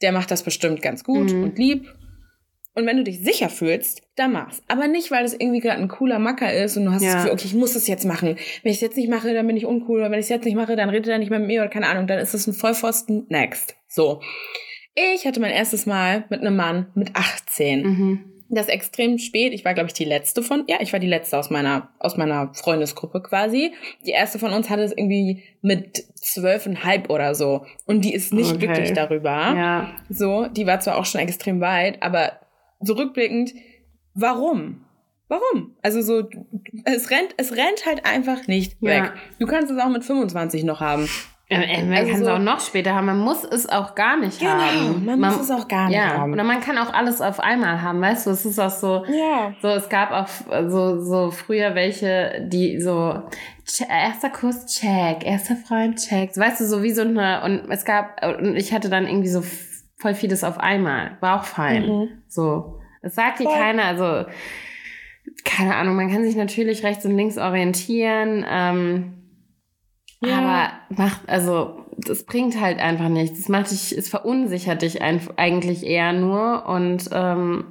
der 0.01 0.11
macht 0.11 0.29
das 0.29 0.43
bestimmt 0.43 0.81
ganz 0.81 1.03
gut 1.03 1.31
Mhm. 1.31 1.43
und 1.43 1.57
lieb. 1.57 1.87
Und 2.75 2.85
wenn 2.87 2.97
du 2.97 3.03
dich 3.03 3.19
sicher 3.23 3.49
fühlst, 3.49 4.01
dann 4.15 4.31
mach's. 4.31 4.63
Aber 4.67 4.87
nicht, 4.87 5.11
weil 5.11 5.23
es 5.25 5.33
irgendwie 5.33 5.59
gerade 5.59 5.79
ein 5.81 5.87
cooler 5.87 6.17
Macker 6.17 6.51
ist 6.51 6.75
und 6.75 6.85
du 6.85 6.91
hast 6.91 7.03
Ja. 7.03 7.09
das 7.13 7.17
Gefühl, 7.23 7.33
okay, 7.33 7.45
ich 7.45 7.53
muss 7.53 7.73
das 7.73 7.87
jetzt 7.87 8.05
machen. 8.05 8.29
Wenn 8.63 8.71
ich 8.71 8.77
es 8.77 8.81
jetzt 8.81 8.97
nicht 8.97 9.09
mache, 9.09 9.33
dann 9.33 9.45
bin 9.45 9.57
ich 9.57 9.65
uncool. 9.65 9.99
Oder 9.99 10.09
wenn 10.09 10.19
ich 10.19 10.25
es 10.25 10.29
jetzt 10.29 10.45
nicht 10.45 10.55
mache, 10.55 10.75
dann 10.75 10.89
redet 10.89 11.07
er 11.07 11.19
nicht 11.19 11.29
mehr 11.29 11.39
mit 11.39 11.47
mir 11.49 11.61
oder 11.61 11.69
keine 11.69 11.87
Ahnung. 11.87 12.07
Dann 12.07 12.17
ist 12.19 12.33
es 12.33 12.47
ein 12.47 12.53
Vollpfosten. 12.53 13.27
Next. 13.29 13.75
So. 13.87 14.21
Ich 14.95 15.25
hatte 15.25 15.39
mein 15.39 15.51
erstes 15.51 15.85
Mal 15.85 16.25
mit 16.29 16.41
einem 16.41 16.55
Mann 16.55 16.87
mit 16.95 17.15
18. 17.15 17.83
Mhm. 17.83 18.19
Das 18.49 18.67
ist 18.67 18.71
extrem 18.73 19.17
spät. 19.17 19.51
Ich 19.53 19.65
war, 19.65 19.73
glaube 19.73 19.87
ich, 19.87 19.93
die 19.93 20.05
letzte 20.05 20.43
von, 20.43 20.63
ja, 20.67 20.77
ich 20.79 20.93
war 20.93 20.99
die 20.99 21.07
letzte 21.07 21.39
aus 21.39 21.49
meiner, 21.49 21.89
aus 21.97 22.17
meiner 22.17 22.53
Freundesgruppe 22.53 23.21
quasi. 23.23 23.71
Die 24.05 24.11
erste 24.11 24.37
von 24.37 24.51
uns 24.53 24.69
hatte 24.69 24.83
es 24.83 24.91
irgendwie 24.91 25.41
mit 25.61 26.03
zwölfeinhalb 26.15 27.09
oder 27.09 27.33
so. 27.33 27.65
Und 27.87 28.05
die 28.05 28.13
ist 28.13 28.31
nicht 28.33 28.49
Okay. 28.53 28.65
glücklich 28.67 28.93
darüber. 28.93 29.29
Ja. 29.31 29.91
So, 30.09 30.45
die 30.47 30.67
war 30.67 30.79
zwar 30.81 30.97
auch 30.97 31.05
schon 31.05 31.21
extrem 31.21 31.61
weit, 31.61 32.03
aber 32.03 32.33
zurückblickend, 32.83 33.53
warum? 34.13 34.81
Warum? 35.27 35.75
Also 35.81 36.01
so, 36.01 36.27
es 36.85 37.09
rennt, 37.09 37.29
es 37.37 37.53
rennt 37.53 37.85
halt 37.85 38.05
einfach 38.05 38.47
nicht 38.47 38.77
Ja. 38.81 38.89
weg. 38.89 39.13
Du 39.39 39.47
kannst 39.47 39.71
es 39.71 39.79
auch 39.79 39.89
mit 39.89 40.03
25 40.03 40.63
noch 40.63 40.79
haben. 40.79 41.07
Äh, 41.49 41.83
Man 41.83 41.93
Also 41.97 42.11
kann 42.11 42.21
es 42.21 42.27
so- 42.27 42.33
auch 42.33 42.39
noch 42.39 42.59
später 42.61 42.95
haben. 42.95 43.05
Man 43.05 43.19
muss 43.19 43.43
es 43.43 43.67
auch 43.67 43.95
gar 43.95 44.17
nicht 44.17 44.41
haben. 44.43 45.05
man, 45.05 45.19
muss 45.19 45.39
es 45.41 45.51
auch 45.51 45.67
gar 45.67 45.87
nicht 45.87 45.97
ja, 45.97 46.17
haben. 46.17 46.33
oder 46.33 46.43
man 46.43 46.61
kann 46.61 46.77
auch 46.77 46.93
alles 46.93 47.19
auf 47.21 47.39
einmal 47.39 47.81
haben, 47.81 47.99
weißt 48.01 48.25
du? 48.27 48.31
Es 48.31 48.45
ist 48.45 48.59
auch 48.59 48.69
so, 48.69 49.03
Ja. 49.07 49.53
so 49.61 49.67
es 49.69 49.89
gab 49.89 50.11
auch 50.11 50.27
so, 50.69 50.99
so 51.01 51.31
früher 51.31 51.75
welche, 51.75 52.47
die 52.47 52.79
so 52.79 53.21
erster 53.89 54.29
Kuss 54.29 54.65
check, 54.67 55.25
erster 55.25 55.55
Freund 55.55 55.97
check, 55.99 56.35
weißt 56.35 56.61
du, 56.61 56.65
so 56.65 56.81
wie 56.81 56.91
so 56.91 57.01
eine 57.01 57.43
und 57.43 57.69
es 57.71 57.85
gab 57.85 58.23
und 58.39 58.55
ich 58.55 58.73
hatte 58.73 58.89
dann 58.89 59.05
irgendwie 59.07 59.29
so 59.29 59.41
voll 60.03 60.13
vieles 60.13 60.43
auf 60.43 60.59
einmal, 60.59 61.17
war 61.21 61.39
auch 61.39 61.45
fein. 61.45 61.87
Mhm. 61.87 62.09
So, 62.27 62.79
es 63.01 63.15
sagt 63.15 63.39
dir 63.39 63.45
keiner, 63.47 63.85
also 63.85 64.29
keine 65.45 65.75
Ahnung, 65.75 65.95
man 65.95 66.11
kann 66.11 66.23
sich 66.23 66.35
natürlich 66.35 66.83
rechts 66.83 67.05
und 67.05 67.15
links 67.15 67.37
orientieren. 67.37 68.45
Ähm, 68.47 69.13
Ja. 70.21 70.37
aber 70.37 70.71
macht, 71.01 71.21
also, 71.27 71.85
das 71.97 72.25
bringt 72.25 72.59
halt 72.59 72.79
einfach 72.79 73.09
nichts. 73.09 73.39
Es 73.39 73.49
macht 73.49 73.71
dich, 73.71 73.97
es 73.97 74.09
verunsichert 74.09 74.81
dich 74.81 75.01
eigentlich 75.01 75.85
eher 75.85 76.13
nur 76.13 76.65
und 76.67 77.09
ähm, 77.13 77.65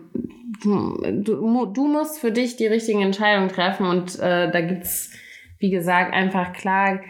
du, 0.62 1.66
du 1.66 1.86
musst 1.88 2.18
für 2.18 2.30
dich 2.32 2.56
die 2.56 2.66
richtigen 2.66 3.02
Entscheidungen 3.02 3.48
treffen 3.48 3.86
und 3.86 4.18
äh, 4.18 4.50
da 4.50 4.60
gibt's, 4.60 5.12
wie 5.58 5.70
gesagt, 5.70 6.12
einfach 6.14 6.52
klar 6.52 7.00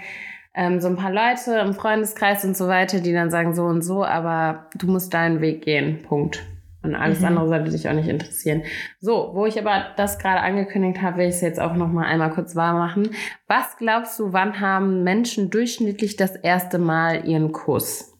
ähm, 0.54 0.80
so 0.80 0.88
ein 0.88 0.96
paar 0.96 1.12
Leute 1.12 1.58
im 1.58 1.72
Freundeskreis 1.74 2.44
und 2.44 2.56
so 2.56 2.68
weiter, 2.68 3.00
die 3.00 3.12
dann 3.12 3.30
sagen 3.30 3.54
so 3.54 3.64
und 3.64 3.82
so, 3.82 4.04
aber 4.04 4.68
du 4.76 4.86
musst 4.86 5.12
deinen 5.14 5.40
Weg 5.40 5.62
gehen. 5.64 6.02
Punkt. 6.02 6.42
Und 6.84 6.96
alles 6.96 7.20
Mhm. 7.20 7.26
andere 7.26 7.48
sollte 7.48 7.70
dich 7.70 7.88
auch 7.88 7.92
nicht 7.92 8.08
interessieren. 8.08 8.64
So, 9.00 9.30
wo 9.34 9.46
ich 9.46 9.56
aber 9.58 9.86
das 9.96 10.18
gerade 10.18 10.40
angekündigt 10.40 11.00
habe, 11.00 11.18
will 11.18 11.28
ich 11.28 11.36
es 11.36 11.40
jetzt 11.40 11.60
auch 11.60 11.74
noch 11.74 11.86
mal 11.88 12.04
einmal 12.06 12.30
kurz 12.30 12.56
wahr 12.56 12.74
machen. 12.74 13.10
Was 13.46 13.76
glaubst 13.76 14.18
du, 14.18 14.32
wann 14.32 14.58
haben 14.60 15.04
Menschen 15.04 15.48
durchschnittlich 15.50 16.16
das 16.16 16.34
erste 16.34 16.78
Mal 16.78 17.28
ihren 17.28 17.52
Kuss? 17.52 18.12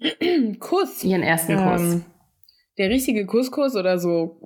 Kuss. 0.60 1.02
Ihren 1.02 1.22
ersten 1.24 1.56
Kuss? 1.56 1.80
Ähm, 1.94 2.04
der 2.78 2.90
richtige 2.90 3.26
Kusskurs 3.26 3.74
oder 3.76 3.98
so, 3.98 4.40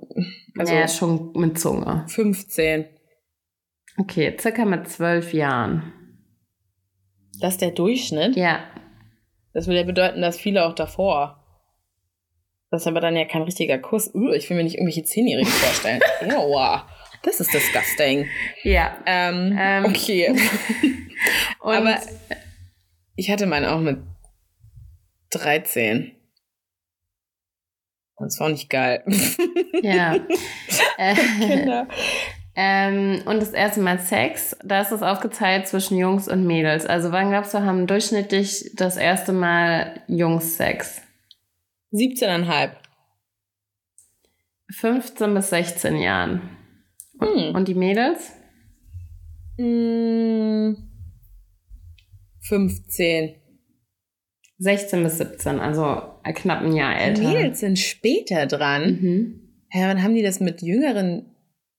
also 0.57 0.73
naja, 0.73 0.87
schon 0.87 1.31
mit 1.35 1.57
Zunge. 1.59 2.03
15. 2.07 2.85
Okay, 3.97 4.35
circa 4.39 4.65
mit 4.65 4.89
zwölf 4.89 5.33
Jahren. 5.33 5.93
Das 7.39 7.53
ist 7.53 7.61
der 7.61 7.71
Durchschnitt. 7.71 8.35
Ja, 8.35 8.63
Das 9.53 9.67
würde 9.67 9.79
ja 9.79 9.85
bedeuten, 9.85 10.21
dass 10.21 10.37
viele 10.39 10.65
auch 10.65 10.73
davor. 10.73 11.41
Das 12.71 12.81
ist 12.81 12.87
aber 12.87 12.99
dann 12.99 13.15
ja 13.15 13.25
kein 13.25 13.43
richtiger 13.43 13.77
Kuss. 13.77 14.13
Uh, 14.13 14.31
ich 14.33 14.49
will 14.49 14.57
mir 14.57 14.63
nicht 14.63 14.75
irgendwelche 14.75 15.03
Zehnjährigen 15.03 15.49
vorstellen. 15.49 16.01
Ew, 16.21 16.79
das 17.23 17.39
ist 17.39 17.53
disgusting. 17.53 18.27
ja. 18.63 18.97
Ähm, 19.05 19.55
Ähm. 19.57 19.85
okay. 19.85 20.35
Aber 21.61 21.99
ich 23.15 23.29
hatte 23.31 23.45
meinen 23.45 23.65
auch 23.65 23.79
mit 23.79 23.99
13. 25.31 26.11
Das 28.17 28.39
war 28.39 28.47
auch 28.47 28.51
nicht 28.51 28.69
geil. 28.69 29.03
ja. 29.81 30.15
Äh, 30.97 31.15
Kinder. 31.15 31.87
Ähm, 32.57 33.21
und 33.25 33.41
das 33.41 33.51
erste 33.51 33.81
Mal 33.81 33.99
Sex, 33.99 34.55
da 34.63 34.81
ist 34.81 34.91
es 34.91 35.01
aufgeteilt 35.01 35.67
zwischen 35.67 35.97
Jungs 35.97 36.29
und 36.29 36.47
Mädels. 36.47 36.85
Also 36.85 37.11
wann 37.11 37.29
glaubst 37.29 37.53
du, 37.53 37.61
haben 37.61 37.85
durchschnittlich 37.85 38.71
das 38.75 38.95
erste 38.95 39.33
Mal 39.33 40.01
Jungs 40.07 40.55
Sex? 40.55 41.01
17,5. 41.91 42.71
15 44.71 45.33
bis 45.33 45.49
16 45.49 45.97
Jahren. 45.97 46.41
Hm. 47.19 47.55
Und 47.55 47.67
die 47.67 47.75
Mädels? 47.75 48.31
Mm, 49.57 50.75
15. 52.41 53.35
16 54.57 55.03
bis 55.03 55.17
17, 55.17 55.59
also 55.59 56.01
knapp 56.23 56.61
ein 56.61 56.73
Jahr 56.73 56.97
älter. 56.97 57.23
Mädels 57.23 57.59
sind 57.59 57.77
später 57.77 58.45
dran. 58.45 58.99
Mhm. 59.01 59.41
Hä, 59.69 59.83
wann 59.87 60.01
haben 60.01 60.15
die 60.15 60.23
das 60.23 60.39
mit 60.39 60.61
Jüngeren? 60.61 61.34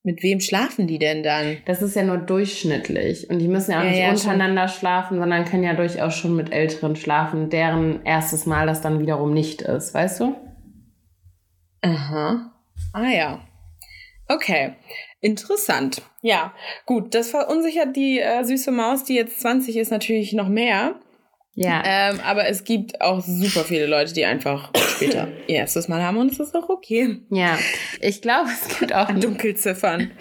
Mit 0.07 0.23
wem 0.23 0.39
schlafen 0.39 0.87
die 0.87 1.01
denn 1.01 1.25
dann? 1.25 1.57
Das 1.65 1.83
ist 1.83 1.97
ja 1.97 2.05
nur 2.05 2.19
durchschnittlich. 2.19 3.29
Und 3.29 3.41
die 3.41 3.49
müssen 3.49 3.73
ja 3.73 3.81
auch 3.81 3.85
Ja, 3.85 3.91
nicht 3.91 3.99
ja, 4.03 4.11
untereinander 4.11 4.69
schlafen, 4.69 5.19
sondern 5.19 5.45
können 5.45 5.65
ja 5.65 5.75
durchaus 5.75 6.15
schon 6.15 6.37
mit 6.37 6.53
Älteren 6.53 6.95
schlafen, 6.95 7.51
deren 7.51 8.05
erstes 8.05 8.47
Mal 8.47 8.69
das 8.69 8.81
dann 8.81 9.01
wiederum 9.01 9.35
nicht 9.35 9.63
ist, 9.63 9.95
weißt 9.95 10.21
du? 10.21 10.37
Aha. 11.83 12.53
Ah 12.93 13.09
ja. 13.11 13.41
Okay. 14.29 14.75
Interessant. 15.21 16.03
Ja, 16.23 16.55
gut. 16.85 17.13
Das 17.13 17.31
verunsichert 17.31 17.97
die 17.97 18.21
äh, 18.21 18.45
süße 18.45 18.71
Maus, 18.71 19.03
die 19.03 19.15
jetzt 19.17 19.41
20 19.41 19.77
ist, 19.77 19.91
natürlich 19.91 20.35
noch 20.35 20.49
mehr. 20.49 21.01
Ja. 21.57 21.83
Ähm, 21.85 22.21
aber 22.25 22.47
es 22.47 22.65
gibt 22.65 23.01
auch 23.01 23.21
super 23.21 23.65
viele 23.65 23.87
Leute, 23.87 24.13
die 24.13 24.27
einfach 24.27 24.71
später 24.77 25.29
ihr 25.47 25.57
erstes 25.57 25.89
Mal 25.89 26.03
haben 26.03 26.19
und 26.19 26.31
es 26.31 26.39
ist 26.39 26.55
auch 26.55 26.69
okay. 26.69 27.19
Ja. 27.31 27.59
Ich 28.01 28.21
glaube, 28.21 28.51
es 28.51 28.79
gibt 28.79 28.95
auch 28.95 29.11
Dunkelziffern. 29.11 30.11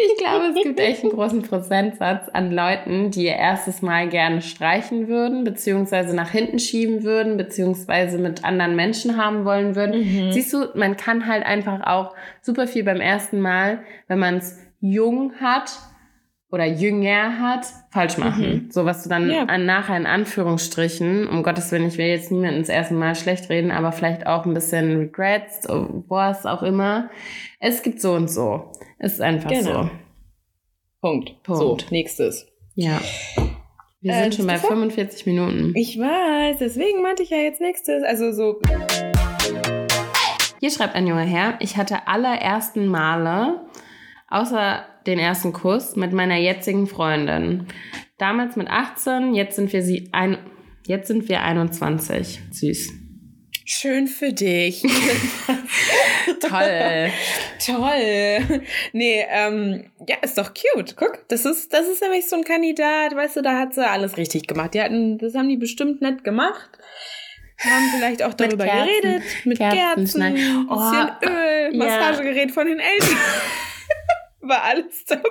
Ich 0.00 0.24
glaube, 0.24 0.46
es 0.54 0.62
gibt 0.62 0.78
echt 0.78 1.02
einen 1.02 1.12
großen 1.12 1.42
Prozentsatz 1.42 2.28
an 2.32 2.52
Leuten, 2.52 3.10
die 3.10 3.24
ihr 3.24 3.34
erstes 3.34 3.82
Mal 3.82 4.08
gerne 4.08 4.40
streichen 4.40 5.08
würden, 5.08 5.42
beziehungsweise 5.42 6.14
nach 6.14 6.30
hinten 6.30 6.60
schieben 6.60 7.02
würden, 7.02 7.36
beziehungsweise 7.36 8.18
mit 8.18 8.44
anderen 8.44 8.76
Menschen 8.76 9.16
haben 9.16 9.44
wollen 9.44 9.74
würden. 9.74 9.98
Mhm. 9.98 10.32
Siehst 10.32 10.52
du, 10.52 10.66
man 10.74 10.96
kann 10.96 11.26
halt 11.26 11.44
einfach 11.44 11.84
auch 11.84 12.14
super 12.40 12.68
viel 12.68 12.84
beim 12.84 13.00
ersten 13.00 13.40
Mal, 13.40 13.80
wenn 14.06 14.20
man 14.20 14.36
es 14.36 14.58
jung 14.80 15.32
hat 15.40 15.72
oder 16.50 16.64
jünger 16.64 17.38
hat, 17.40 17.66
falsch 17.90 18.16
machen. 18.16 18.68
So 18.72 18.84
was 18.86 19.02
du 19.02 19.08
dann 19.10 19.30
Ja. 19.30 19.42
an, 19.44 19.66
nachher 19.66 19.96
in 19.96 20.06
Anführungsstrichen, 20.06 21.28
um 21.28 21.42
Gottes 21.42 21.70
Willen, 21.72 21.88
ich 21.88 21.98
will 21.98 22.06
jetzt 22.06 22.30
niemanden 22.32 22.60
das 22.60 22.70
erste 22.70 22.94
Mal 22.94 23.14
schlecht 23.14 23.50
reden, 23.50 23.70
aber 23.70 23.92
vielleicht 23.92 24.26
auch 24.26 24.46
ein 24.46 24.54
bisschen 24.54 24.96
Regrets, 24.98 25.66
was 25.68 26.46
auch 26.46 26.62
immer. 26.62 27.10
Es 27.60 27.82
gibt 27.82 28.00
so 28.00 28.12
und 28.14 28.28
so. 28.30 28.72
Es 28.98 29.14
ist 29.14 29.20
einfach 29.20 29.50
Genau. 29.50 29.82
so. 29.84 29.90
Punkt. 31.02 31.42
Punkt. 31.42 31.60
So, 31.60 31.76
nächstes. 31.90 32.46
Ja. 32.74 33.00
Wir 34.00 34.14
sind 34.14 34.32
äh, 34.32 34.36
schon 34.36 34.46
bei 34.46 34.56
45 34.58 35.26
Minuten. 35.26 35.72
Ich 35.76 35.98
weiß, 35.98 36.58
deswegen 36.60 37.02
meinte 37.02 37.22
ich 37.24 37.30
ja 37.30 37.38
jetzt 37.38 37.60
nächstes. 37.60 38.02
Also 38.04 38.32
so. 38.32 38.60
Hier 40.60 40.70
schreibt 40.70 40.94
ein 40.94 41.06
junger 41.06 41.22
Herr, 41.22 41.54
ich 41.60 41.76
hatte 41.76 42.06
alle 42.08 42.28
ersten 42.40 42.86
Male, 42.86 43.60
außer 44.28 44.84
den 45.08 45.18
ersten 45.18 45.52
Kuss, 45.52 45.96
mit 45.96 46.12
meiner 46.12 46.36
jetzigen 46.36 46.86
Freundin. 46.86 47.66
Damals 48.18 48.56
mit 48.56 48.68
18, 48.68 49.34
jetzt 49.34 49.56
sind 49.56 49.72
wir 49.72 49.82
sie 49.82 50.10
ein, 50.12 50.38
jetzt 50.86 51.08
sind 51.08 51.28
wir 51.28 51.42
21. 51.42 52.40
Süß. 52.52 52.92
Schön 53.64 54.06
für 54.06 54.32
dich. 54.32 54.82
Toll. 56.40 57.10
Toll. 57.66 58.62
Nee, 58.92 59.26
ähm, 59.30 59.90
ja, 60.06 60.16
ist 60.22 60.38
doch 60.38 60.52
cute. 60.54 60.96
Guck, 60.96 61.28
das 61.28 61.44
ist, 61.44 61.72
das 61.72 61.86
ist 61.86 62.00
nämlich 62.00 62.28
so 62.28 62.36
ein 62.36 62.44
Kandidat, 62.44 63.14
weißt 63.14 63.36
du, 63.36 63.42
da 63.42 63.58
hat 63.58 63.74
sie 63.74 63.86
alles 63.86 64.16
richtig 64.16 64.46
gemacht. 64.46 64.74
Die 64.74 64.80
hatten, 64.80 65.18
das 65.18 65.34
haben 65.34 65.48
die 65.48 65.56
bestimmt 65.56 66.00
nett 66.00 66.24
gemacht. 66.24 66.70
Haben 67.58 67.90
vielleicht 67.94 68.22
auch 68.22 68.34
darüber 68.34 68.64
mit 68.64 68.72
geredet, 68.72 69.22
mit 69.44 69.58
Kerzen, 69.58 70.20
Kerzen 70.20 70.66
oh, 70.70 70.76
bisschen 70.76 71.08
Öl, 71.24 71.76
Massagegerät 71.76 72.48
ja. 72.48 72.54
von 72.54 72.66
den 72.68 72.78
Eltern. 72.78 73.16
War 74.48 74.62
alles 74.64 75.04
dabei. 75.04 75.22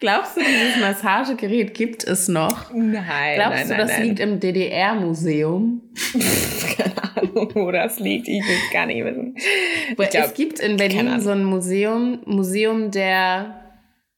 Glaubst 0.00 0.36
du, 0.36 0.40
dieses 0.40 0.80
Massagegerät 0.80 1.72
gibt 1.72 2.04
es 2.04 2.28
noch? 2.28 2.72
Nein. 2.74 3.36
Glaubst 3.36 3.60
nein, 3.60 3.68
du, 3.68 3.76
das 3.76 3.92
nein. 3.92 4.02
liegt 4.02 4.20
im 4.20 4.40
DDR-Museum? 4.40 5.80
Keine 6.76 7.16
Ahnung, 7.16 7.50
wo 7.54 7.70
das 7.70 7.98
liegt. 7.98 8.28
Ich 8.28 8.42
will 8.42 8.56
es 8.66 8.72
gar 8.72 8.86
nicht 8.86 9.02
wissen. 9.02 9.36
Glaub, 9.96 10.14
es 10.26 10.34
gibt 10.34 10.60
in 10.60 10.76
Berlin 10.76 11.18
so 11.20 11.30
ein 11.30 11.44
Museum, 11.44 12.20
Museum 12.26 12.90
der 12.90 13.68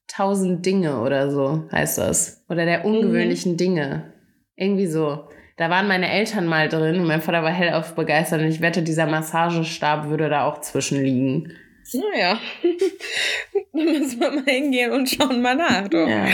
tausend 0.09 0.67
Dinge 0.67 1.01
oder 1.01 1.31
so 1.31 1.69
heißt 1.71 1.99
das. 1.99 2.45
Oder 2.49 2.65
der 2.65 2.85
ungewöhnlichen 2.85 3.53
mhm. 3.53 3.57
Dinge. 3.57 4.13
Irgendwie 4.57 4.87
so. 4.87 5.29
Da 5.57 5.71
waren 5.71 5.87
meine 5.87 6.11
Eltern 6.11 6.47
mal 6.47 6.69
drin 6.69 6.99
und 6.99 7.07
mein 7.07 7.23
Vater 7.23 7.43
war 7.43 7.53
hellauf 7.53 7.95
begeistert 7.95 8.41
und 8.41 8.49
ich 8.49 8.61
wette, 8.61 8.83
dieser 8.83 9.07
Massagestab 9.07 10.09
würde 10.09 10.29
da 10.29 10.45
auch 10.47 10.61
zwischenliegen. 10.61 11.53
Naja, 11.93 12.39
dann 13.73 13.85
müssen 13.85 14.21
wir 14.21 14.31
mal 14.31 14.45
hingehen 14.45 14.93
und 14.93 15.09
schauen 15.09 15.43
mal 15.43 15.57
nach. 15.57 15.89
Doch. 15.89 16.07
Ja. 16.07 16.27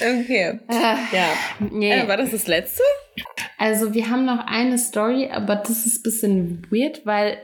Okay. 0.00 0.58
Ach, 0.68 1.12
ja. 1.12 1.28
Nee. 1.70 1.92
Äh, 1.92 2.08
war 2.08 2.16
das 2.16 2.30
das 2.30 2.46
letzte? 2.46 2.82
Also, 3.58 3.94
wir 3.94 4.10
haben 4.10 4.24
noch 4.24 4.46
eine 4.46 4.78
Story, 4.78 5.28
aber 5.30 5.56
das 5.56 5.86
ist 5.86 6.00
ein 6.00 6.02
bisschen 6.02 6.66
weird, 6.70 7.06
weil 7.06 7.38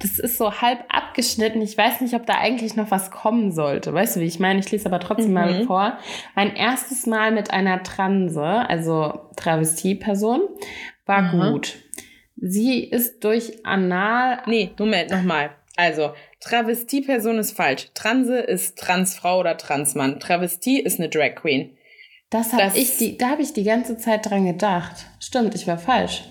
das 0.00 0.18
ist 0.18 0.38
so 0.38 0.60
halb 0.60 0.84
abgeschnitten. 0.88 1.62
Ich 1.62 1.76
weiß 1.76 2.00
nicht, 2.00 2.14
ob 2.14 2.26
da 2.26 2.34
eigentlich 2.38 2.74
noch 2.74 2.90
was 2.90 3.10
kommen 3.10 3.52
sollte. 3.52 3.92
Weißt 3.92 4.16
du, 4.16 4.20
wie 4.20 4.26
ich 4.26 4.40
meine? 4.40 4.60
Ich 4.60 4.70
lese 4.70 4.86
aber 4.86 5.00
trotzdem 5.00 5.28
mhm. 5.28 5.34
mal 5.34 5.64
vor. 5.66 5.98
Mein 6.34 6.56
erstes 6.56 7.06
Mal 7.06 7.32
mit 7.32 7.52
einer 7.52 7.82
Transe, 7.82 8.42
also 8.42 9.20
Travestie-Person, 9.36 10.40
war 11.06 11.22
mhm. 11.22 11.52
gut. 11.52 11.76
Sie 12.36 12.84
ist 12.84 13.22
durch 13.24 13.64
Anal. 13.66 14.42
Nee, 14.46 14.70
Moment, 14.78 15.10
nochmal. 15.10 15.50
Also, 15.80 16.12
Travestie-Person 16.40 17.38
ist 17.38 17.56
falsch. 17.56 17.88
Transe 17.94 18.38
ist 18.38 18.76
Transfrau 18.78 19.40
oder 19.40 19.56
Transmann. 19.56 20.20
Travestie 20.20 20.78
ist 20.78 20.98
eine 20.98 21.08
Drag 21.08 21.36
Queen. 21.36 21.74
Das 22.28 22.52
habe 22.52 22.76
ich 22.76 22.98
die, 22.98 23.16
da 23.16 23.30
habe 23.30 23.42
ich 23.42 23.54
die 23.54 23.64
ganze 23.64 23.96
Zeit 23.96 24.28
dran 24.28 24.44
gedacht. 24.44 25.06
Stimmt, 25.20 25.54
ich 25.54 25.66
war 25.66 25.78
falsch. 25.78 26.24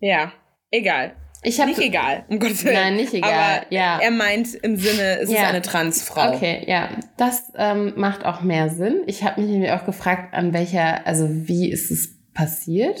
Ja, 0.00 0.32
egal. 0.70 1.16
Ich 1.42 1.58
hab, 1.58 1.68
nicht 1.68 1.80
egal, 1.80 2.24
um 2.28 2.38
Gottes 2.38 2.64
Willen. 2.66 2.74
Nein, 2.74 2.96
nicht 2.96 3.14
egal. 3.14 3.32
Aber 3.32 3.66
ja. 3.70 3.98
er 3.98 4.10
meint 4.10 4.54
im 4.56 4.76
Sinne, 4.76 5.20
es 5.20 5.30
ja. 5.30 5.38
ist 5.38 5.48
eine 5.48 5.62
Transfrau. 5.62 6.34
Okay, 6.34 6.64
ja, 6.66 6.90
das 7.16 7.50
ähm, 7.56 7.94
macht 7.96 8.26
auch 8.26 8.42
mehr 8.42 8.68
Sinn. 8.68 9.00
Ich 9.06 9.24
habe 9.24 9.40
mich 9.40 9.50
nämlich 9.50 9.70
auch 9.70 9.86
gefragt, 9.86 10.34
an 10.34 10.52
welcher, 10.52 11.06
also 11.06 11.26
wie 11.30 11.70
ist 11.70 11.90
es 11.90 12.10
passiert? 12.34 13.00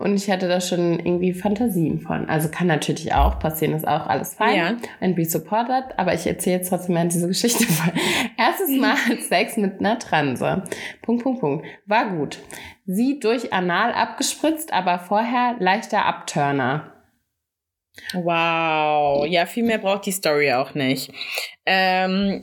Und 0.00 0.16
ich 0.16 0.30
hatte 0.30 0.48
da 0.48 0.62
schon 0.62 0.98
irgendwie 0.98 1.34
Fantasien 1.34 2.00
von. 2.00 2.26
Also 2.26 2.48
kann 2.48 2.66
natürlich 2.66 3.12
auch 3.12 3.38
passieren, 3.38 3.74
ist 3.74 3.86
auch 3.86 4.06
alles 4.06 4.32
fein. 4.32 4.56
Ja. 4.56 4.76
And 4.98 5.14
be 5.14 5.26
supported. 5.26 5.84
Aber 5.98 6.14
ich 6.14 6.26
erzähle 6.26 6.56
jetzt 6.56 6.70
trotzdem 6.70 6.94
mal 6.94 7.06
diese 7.06 7.28
Geschichte 7.28 7.64
voll. 7.70 7.92
Erstes 8.38 8.70
Mal 8.80 8.96
Sex 9.28 9.58
mit 9.58 9.78
einer 9.78 9.98
Transe. 9.98 10.62
Punkt, 11.02 11.22
Punkt, 11.22 11.40
Punkt. 11.40 11.66
War 11.84 12.16
gut. 12.16 12.38
Sie 12.86 13.20
durch 13.20 13.52
Anal 13.52 13.92
abgespritzt, 13.92 14.72
aber 14.72 15.00
vorher 15.00 15.56
leichter 15.58 16.06
Abturner. 16.06 16.94
Wow. 18.14 19.26
Ja, 19.26 19.44
viel 19.44 19.64
mehr 19.64 19.76
braucht 19.76 20.06
die 20.06 20.12
Story 20.12 20.54
auch 20.54 20.74
nicht. 20.74 21.12
Ähm, 21.66 22.42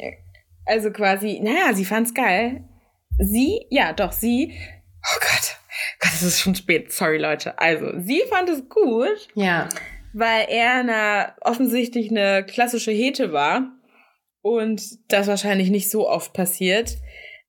also 0.63 0.91
quasi, 0.91 1.39
naja, 1.41 1.73
sie 1.73 1.85
fand's 1.85 2.13
geil. 2.13 2.65
Sie, 3.17 3.65
ja, 3.71 3.93
doch, 3.93 4.11
sie. 4.11 4.53
Oh 5.01 5.19
Gott 5.19 5.56
Gott, 5.99 6.11
es 6.13 6.23
ist 6.23 6.39
schon 6.39 6.55
spät. 6.55 6.91
Sorry, 6.91 7.17
Leute. 7.17 7.57
Also, 7.59 7.91
sie 7.99 8.21
fand 8.29 8.49
es 8.49 8.67
gut. 8.69 9.27
Ja. 9.35 9.69
Weil 10.13 10.47
er 10.49 10.73
eine, 10.75 11.33
offensichtlich 11.41 12.11
eine 12.11 12.45
klassische 12.45 12.91
Hete 12.91 13.33
war. 13.33 13.71
Und 14.41 14.81
das 15.11 15.27
wahrscheinlich 15.27 15.69
nicht 15.69 15.89
so 15.89 16.07
oft 16.07 16.33
passiert. 16.33 16.97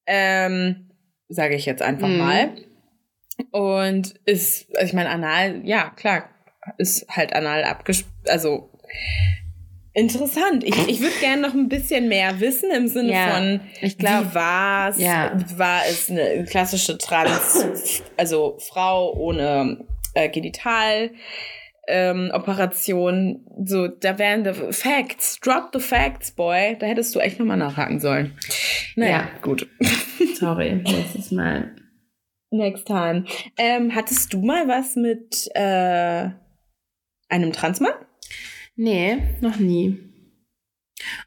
Ähm, 0.07 0.91
sage 1.29 1.55
ich 1.55 1.67
jetzt 1.67 1.83
einfach 1.83 2.09
mhm. 2.09 2.19
mal. 2.19 2.57
Und 3.53 4.15
ist, 4.25 4.75
also 4.75 4.87
ich 4.87 4.95
meine, 4.95 5.11
anal, 5.11 5.61
ja, 5.65 5.91
klar, 5.91 6.29
ist 6.77 7.07
halt 7.09 7.33
anal 7.33 7.65
abgespielt, 7.65 8.29
also 8.29 8.71
Interessant. 9.99 10.63
Ich, 10.63 10.77
ich 10.89 11.01
würde 11.01 11.19
gerne 11.19 11.43
noch 11.43 11.55
ein 11.55 11.69
bisschen 11.69 12.07
mehr 12.07 12.39
wissen 12.39 12.71
im 12.71 12.87
Sinne 12.87 13.13
ja, 13.13 13.35
von, 13.35 13.61
ich 13.81 13.99
glaub, 13.99 14.31
wie 14.31 14.35
war 14.37 14.91
es? 14.91 14.99
Ja. 15.01 15.37
War 15.57 15.81
es 15.91 16.09
eine 16.09 16.45
klassische 16.45 16.97
Trans, 16.99 18.03
also 18.17 18.59
Frau 18.61 19.13
ohne 19.15 19.85
äh, 20.15 20.29
Genital? 20.29 21.11
Ähm, 21.89 22.31
Operation, 22.33 23.45
so, 23.65 23.89
da 23.89 24.19
wären 24.19 24.45
the 24.45 24.73
Facts, 24.73 25.41
drop 25.41 25.71
the 25.73 25.81
Facts, 25.81 26.31
boy. 26.31 26.77
Da 26.79 26.87
hättest 26.87 27.15
du 27.17 27.19
echt 27.19 27.41
nochmal 27.41 27.57
nachhaken 27.57 27.99
sollen. 27.99 28.39
Naja, 28.95 29.11
ja. 29.11 29.29
gut. 29.43 29.67
Sorry, 30.39 30.75
nächstes 30.75 31.33
Mal. 31.33 31.75
Next 32.51 32.87
time. 32.87 33.25
Ähm, 33.57 33.95
hattest 33.97 34.33
du 34.33 34.43
mal 34.43 34.69
was 34.69 34.95
mit 34.95 35.49
äh, 35.55 36.29
einem 37.29 37.53
Transmann? 37.53 37.95
Nee, 38.79 39.19
noch 39.41 39.57
nie. 39.57 39.99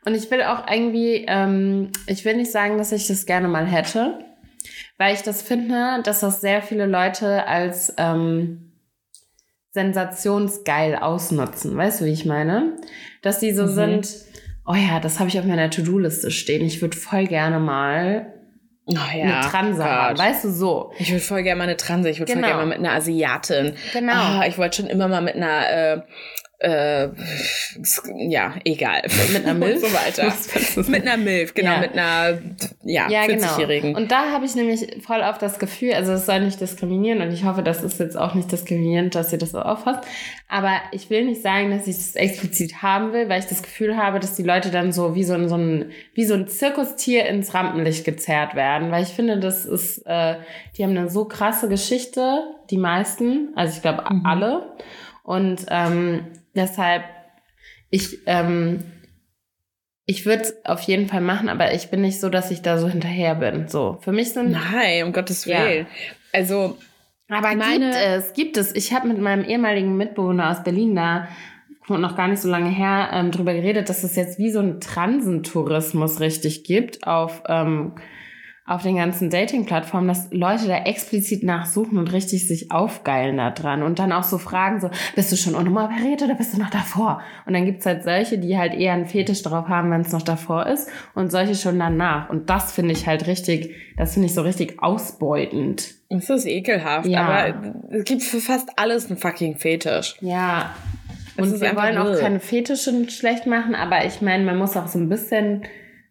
Und 0.06 0.16
ich 0.16 0.32
will 0.32 0.42
auch 0.42 0.72
irgendwie, 0.72 1.26
ähm, 1.28 1.92
ich 2.08 2.24
will 2.24 2.38
nicht 2.38 2.52
sagen, 2.52 2.78
dass 2.78 2.94
ich 2.94 3.08
das 3.08 3.26
gerne 3.26 3.50
mal 3.50 3.66
hätte, 3.66 4.20
weil 4.98 5.14
ich 5.14 5.22
das 5.22 5.42
finde, 5.42 6.02
dass 6.04 6.22
das 6.22 6.40
sehr 6.40 6.62
viele 6.62 6.86
Leute 6.86 7.46
als 7.46 7.94
ähm, 7.98 8.72
sensationsgeil 9.72 10.96
ausnutzen. 10.96 11.76
Weißt 11.76 12.00
du, 12.00 12.06
wie 12.06 12.14
ich 12.14 12.26
meine? 12.26 12.78
Dass 13.22 13.40
die 13.40 13.52
so 13.52 13.64
mhm. 13.64 13.74
sind, 13.74 14.16
oh 14.66 14.76
ja, 14.76 15.02
das 15.02 15.20
habe 15.20 15.28
ich 15.28 15.38
auf 15.38 15.46
meiner 15.46 15.70
To-Do-Liste 15.70 16.32
stehen. 16.32 16.66
Ich 16.66 16.82
würde 16.82 16.96
voll 16.96 17.28
gerne 17.28 17.60
mal 17.60 18.34
Oh 18.86 18.96
ja, 19.16 19.24
eine 19.24 19.42
Transe 19.50 19.84
haben, 19.84 20.18
weißt 20.18 20.46
du 20.46 20.52
so. 20.52 20.92
Ich 20.98 21.12
würde 21.12 21.24
voll 21.24 21.44
gerne 21.44 21.60
mal 21.60 21.66
eine 21.66 21.78
Transe, 21.78 22.10
ich 22.10 22.20
würde 22.20 22.34
genau. 22.34 22.48
voll 22.48 22.58
gerne 22.58 22.66
mal 22.68 22.78
mit 22.78 22.86
einer 22.86 22.98
Asiatin. 22.98 23.76
Genau. 23.94 24.40
Oh, 24.40 24.44
ich 24.48 24.58
wollte 24.58 24.78
schon 24.78 24.88
immer 24.88 25.08
mal 25.08 25.22
mit 25.22 25.36
einer 25.36 25.70
äh, 25.70 26.02
äh, 26.62 27.10
ja, 28.30 28.54
egal. 28.66 29.02
Mit 29.34 29.44
einer 29.44 29.54
Milf? 29.60 29.84
Und 29.84 29.90
so 29.90 29.96
weiter. 29.96 30.34
mit 30.90 31.02
einer 31.02 31.18
Milf, 31.18 31.56
genau, 31.56 31.72
ja. 31.72 31.80
mit 31.80 31.94
einer 31.94 32.40
ja, 32.84 33.10
ja 33.10 33.24
40-Jährigen. 33.24 33.94
Genau. 33.94 34.00
Und 34.00 34.12
da 34.12 34.32
habe 34.32 34.46
ich 34.46 34.54
nämlich 34.54 35.04
voll 35.04 35.24
auf 35.24 35.40
das 35.40 35.58
Gefühl, 35.58 35.94
also 35.94 36.12
es 36.12 36.28
soll 36.28 36.42
nicht 36.42 36.62
diskriminieren 36.62 37.22
und 37.22 37.32
ich 37.32 37.46
hoffe, 37.46 37.64
das 37.64 37.84
ist 37.84 38.00
jetzt 38.00 38.16
auch 38.16 38.36
nicht 38.36 38.52
diskriminierend, 38.52 39.16
dass 39.16 39.32
ihr 39.34 39.40
das 39.40 39.52
so 39.52 39.60
auffasst. 39.60 40.04
Aber 40.48 40.74
ich 40.92 41.10
will 41.10 41.26
nicht 41.26 41.42
sagen, 41.42 41.72
dass 41.72 41.88
ich 41.88 41.96
das 41.96 42.16
explizit 42.16 42.84
haben 42.84 43.12
will, 43.12 43.28
weil 43.28 43.40
ich 43.40 43.48
das 43.48 43.64
Gefühl 43.64 43.98
habe, 43.98 44.20
dass 44.20 44.36
die 44.36 44.44
Leute 44.44 44.70
dann 44.70 44.92
so 44.92 45.16
wie 45.16 45.24
so 45.24 45.34
ein, 45.34 45.50
so 45.50 45.56
ein, 45.56 45.92
wie 46.14 46.26
so 46.26 46.36
ein 46.36 46.48
Zirkustier 46.48 47.26
ins 47.26 47.56
Rampenlicht 47.56 48.06
gezerrt 48.06 48.54
werden. 48.54 48.92
Weil 48.92 49.04
ich 49.04 49.10
finde, 49.10 49.40
das 49.40 49.66
ist, 49.66 50.06
äh, 50.06 50.36
die 50.78 50.84
haben 50.84 50.96
eine 50.96 51.10
so 51.10 51.26
krasse 51.26 51.70
Geschichte, 51.70 52.44
die 52.70 52.78
meisten, 52.78 53.50
also 53.56 53.74
ich 53.76 53.82
glaube 53.82 54.04
mhm. 54.08 54.26
alle. 54.26 54.76
Und 55.24 55.66
ähm, 55.70 56.26
Deshalb, 56.56 57.04
ich, 57.90 58.20
ähm, 58.26 58.84
ich 60.06 60.26
würde 60.26 60.44
es 60.44 60.66
auf 60.66 60.82
jeden 60.82 61.08
Fall 61.08 61.22
machen, 61.22 61.50
aber 61.50 61.74
ich 61.74 61.90
bin 61.90 62.02
nicht 62.02 62.20
so, 62.20 62.30
dass 62.30 62.52
ich 62.52 62.62
da 62.62 62.78
so 62.78 62.88
hinterher 62.88 63.36
bin. 63.36 63.68
So, 63.68 63.98
für 64.02 64.12
mich 64.12 64.34
sind. 64.34 64.52
Nein, 64.52 65.06
um 65.06 65.14
Gottes 65.14 65.48
Willen. 65.48 65.86
Ja. 65.86 66.14
Also. 66.34 66.78
Aber 67.30 67.56
gibt 67.56 67.96
es, 67.96 68.34
gibt 68.34 68.58
es. 68.58 68.76
Ich 68.76 68.92
habe 68.92 69.08
mit 69.08 69.18
meinem 69.18 69.46
ehemaligen 69.46 69.96
Mitbewohner 69.96 70.52
aus 70.52 70.64
Berlin 70.64 70.96
da 70.96 71.30
noch 71.88 72.16
gar 72.16 72.28
nicht 72.28 72.42
so 72.42 72.50
lange 72.50 72.70
her 72.70 73.10
ähm, 73.14 73.32
drüber 73.32 73.54
geredet, 73.54 73.90
dass 73.90 74.04
es 74.04 74.16
jetzt 74.16 74.40
wie 74.40 74.52
so 74.52 74.60
ein 74.60 74.80
Transentourismus 74.80 76.20
richtig 76.20 76.64
gibt 76.64 77.06
auf, 77.06 77.44
ähm, 77.48 77.96
auf 78.66 78.84
den 78.84 78.96
ganzen 78.96 79.32
Dating-Plattformen, 79.32 80.08
dass 80.08 80.32
Leute 80.32 80.68
da 80.68 80.84
explizit 80.84 81.44
nachsuchen 81.44 81.98
und 81.98 82.14
richtig 82.14 82.48
sich 82.48 82.72
aufgeilen 82.72 83.38
da 83.38 83.50
dran 83.50 83.82
und 83.82 83.98
dann 83.98 84.12
auch 84.12 84.24
so 84.24 84.38
fragen, 84.38 84.80
so, 84.80 84.90
bist 85.16 85.32
du 85.32 85.36
schon 85.36 85.56
unoperiert 85.56 86.22
oder 86.22 86.36
bist 86.36 86.54
du 86.54 86.60
noch 86.60 86.70
davor? 86.70 87.22
Und 87.46 87.54
dann 87.54 87.66
gibt's 87.66 87.86
halt 87.88 88.04
solche, 88.04 88.38
die 88.38 88.58
halt 88.58 88.76
eher 88.76 88.94
einen 88.94 89.08
Fetisch 89.08 89.42
drauf 89.42 89.68
haben, 89.68 89.90
wenn 89.90 90.02
es 90.02 90.12
noch 90.12 90.22
davor 90.22 90.68
ist 90.68 90.90
und 91.16 91.32
solche 91.32 91.56
schon 91.56 91.80
danach. 91.80 92.30
Und 92.30 92.52
das 92.52 92.72
finde 92.72 92.94
ich 92.94 93.08
halt 93.08 93.26
richtig, 93.26 93.76
das 93.98 94.14
finde 94.14 94.28
ich 94.28 94.36
so 94.36 94.42
richtig 94.42 94.82
ausbeutend. 94.82 95.96
Das 96.10 96.30
ist 96.30 96.46
ekelhaft, 96.46 97.08
ja. 97.08 97.22
aber 97.26 97.74
es 97.90 98.04
gibt 98.04 98.22
für 98.22 98.40
fast 98.40 98.70
alles 98.78 99.08
einen 99.08 99.18
fucking 99.18 99.58
Fetisch. 99.58 100.16
Ja. 100.22 100.76
Und 101.38 101.60
wir 101.60 101.76
wollen 101.76 101.98
auch 101.98 102.20
keine 102.20 102.40
Fetische 102.40 103.10
schlecht 103.10 103.48
machen, 103.48 103.74
aber 103.74 104.06
ich 104.06 104.22
meine, 104.22 104.44
man 104.44 104.58
muss 104.58 104.78
auch 104.78 104.88
so 104.88 105.00
ein 105.00 105.10
bisschen 105.10 105.64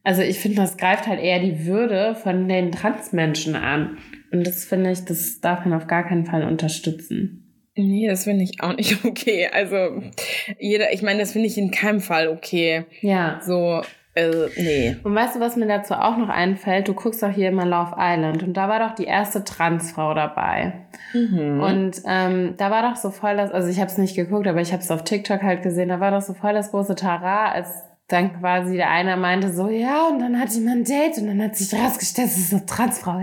also 0.03 0.22
ich 0.22 0.38
finde, 0.38 0.59
das 0.59 0.76
greift 0.76 1.07
halt 1.07 1.20
eher 1.20 1.40
die 1.40 1.66
Würde 1.66 2.14
von 2.14 2.48
den 2.48 2.72
Transmenschen 2.72 3.55
an. 3.55 3.98
Und 4.32 4.46
das 4.46 4.64
finde 4.64 4.90
ich, 4.90 5.05
das 5.05 5.40
darf 5.40 5.64
man 5.64 5.74
auf 5.74 5.86
gar 5.86 6.07
keinen 6.07 6.24
Fall 6.24 6.44
unterstützen. 6.44 7.46
Nee, 7.76 8.09
das 8.09 8.24
finde 8.24 8.44
ich 8.44 8.62
auch 8.62 8.76
nicht 8.76 9.05
okay. 9.05 9.48
Also 9.53 10.03
jeder, 10.59 10.92
ich 10.92 11.03
meine, 11.03 11.20
das 11.20 11.32
finde 11.32 11.48
ich 11.48 11.59
in 11.59 11.70
keinem 11.70 12.01
Fall 12.01 12.28
okay. 12.28 12.84
Ja. 13.01 13.40
So, 13.42 13.82
äh, 14.14 14.48
nee. 14.57 14.96
Und 15.03 15.14
weißt 15.14 15.36
du, 15.36 15.40
was 15.40 15.57
mir 15.57 15.66
dazu 15.66 15.94
auch 15.94 16.16
noch 16.16 16.28
einfällt? 16.28 16.88
Du 16.88 16.94
guckst 16.94 17.22
doch 17.22 17.30
hier 17.30 17.48
immer 17.48 17.64
Love 17.64 17.94
Island 17.96 18.42
und 18.42 18.55
da 18.55 18.68
war 18.68 18.80
doch 18.80 18.94
die 18.94 19.05
erste 19.05 19.44
Transfrau 19.44 20.14
dabei. 20.14 20.86
Mhm. 21.12 21.61
Und 21.61 22.03
ähm, 22.07 22.55
da 22.57 22.70
war 22.70 22.88
doch 22.88 22.96
so 22.96 23.11
voll 23.11 23.36
das, 23.36 23.53
also 23.53 23.68
ich 23.68 23.78
habe 23.78 23.90
es 23.90 23.98
nicht 23.98 24.16
geguckt, 24.16 24.46
aber 24.46 24.61
ich 24.61 24.72
habe 24.72 24.82
es 24.82 24.90
auf 24.90 25.05
TikTok 25.05 25.42
halt 25.42 25.62
gesehen, 25.62 25.90
da 25.90 26.01
war 26.01 26.11
doch 26.11 26.22
so 26.22 26.34
voll 26.34 26.55
das 26.55 26.70
große 26.70 26.96
Tara, 26.96 27.53
als 27.53 27.84
dann 28.12 28.38
quasi 28.38 28.76
der 28.76 28.90
eine 28.90 29.16
meinte 29.16 29.52
so, 29.52 29.68
ja, 29.68 30.08
und 30.08 30.18
dann 30.18 30.38
hatte 30.38 30.58
ich 30.58 30.64
mal 30.64 30.76
ein 30.76 30.84
Date 30.84 31.18
und 31.18 31.28
dann 31.28 31.42
hat 31.42 31.56
sich 31.56 31.72
rausgestellt, 31.72 32.28
es 32.28 32.38
ist 32.38 32.52
eine 32.52 32.66
Transfrau. 32.66 33.20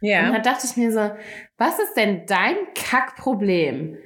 Ja. 0.00 0.26
Und 0.26 0.32
dann 0.32 0.42
dachte 0.42 0.66
ich 0.66 0.76
mir 0.76 0.92
so, 0.92 1.10
was 1.56 1.78
ist 1.78 1.94
denn 1.94 2.24
dein 2.26 2.56
Kackproblem? 2.74 3.96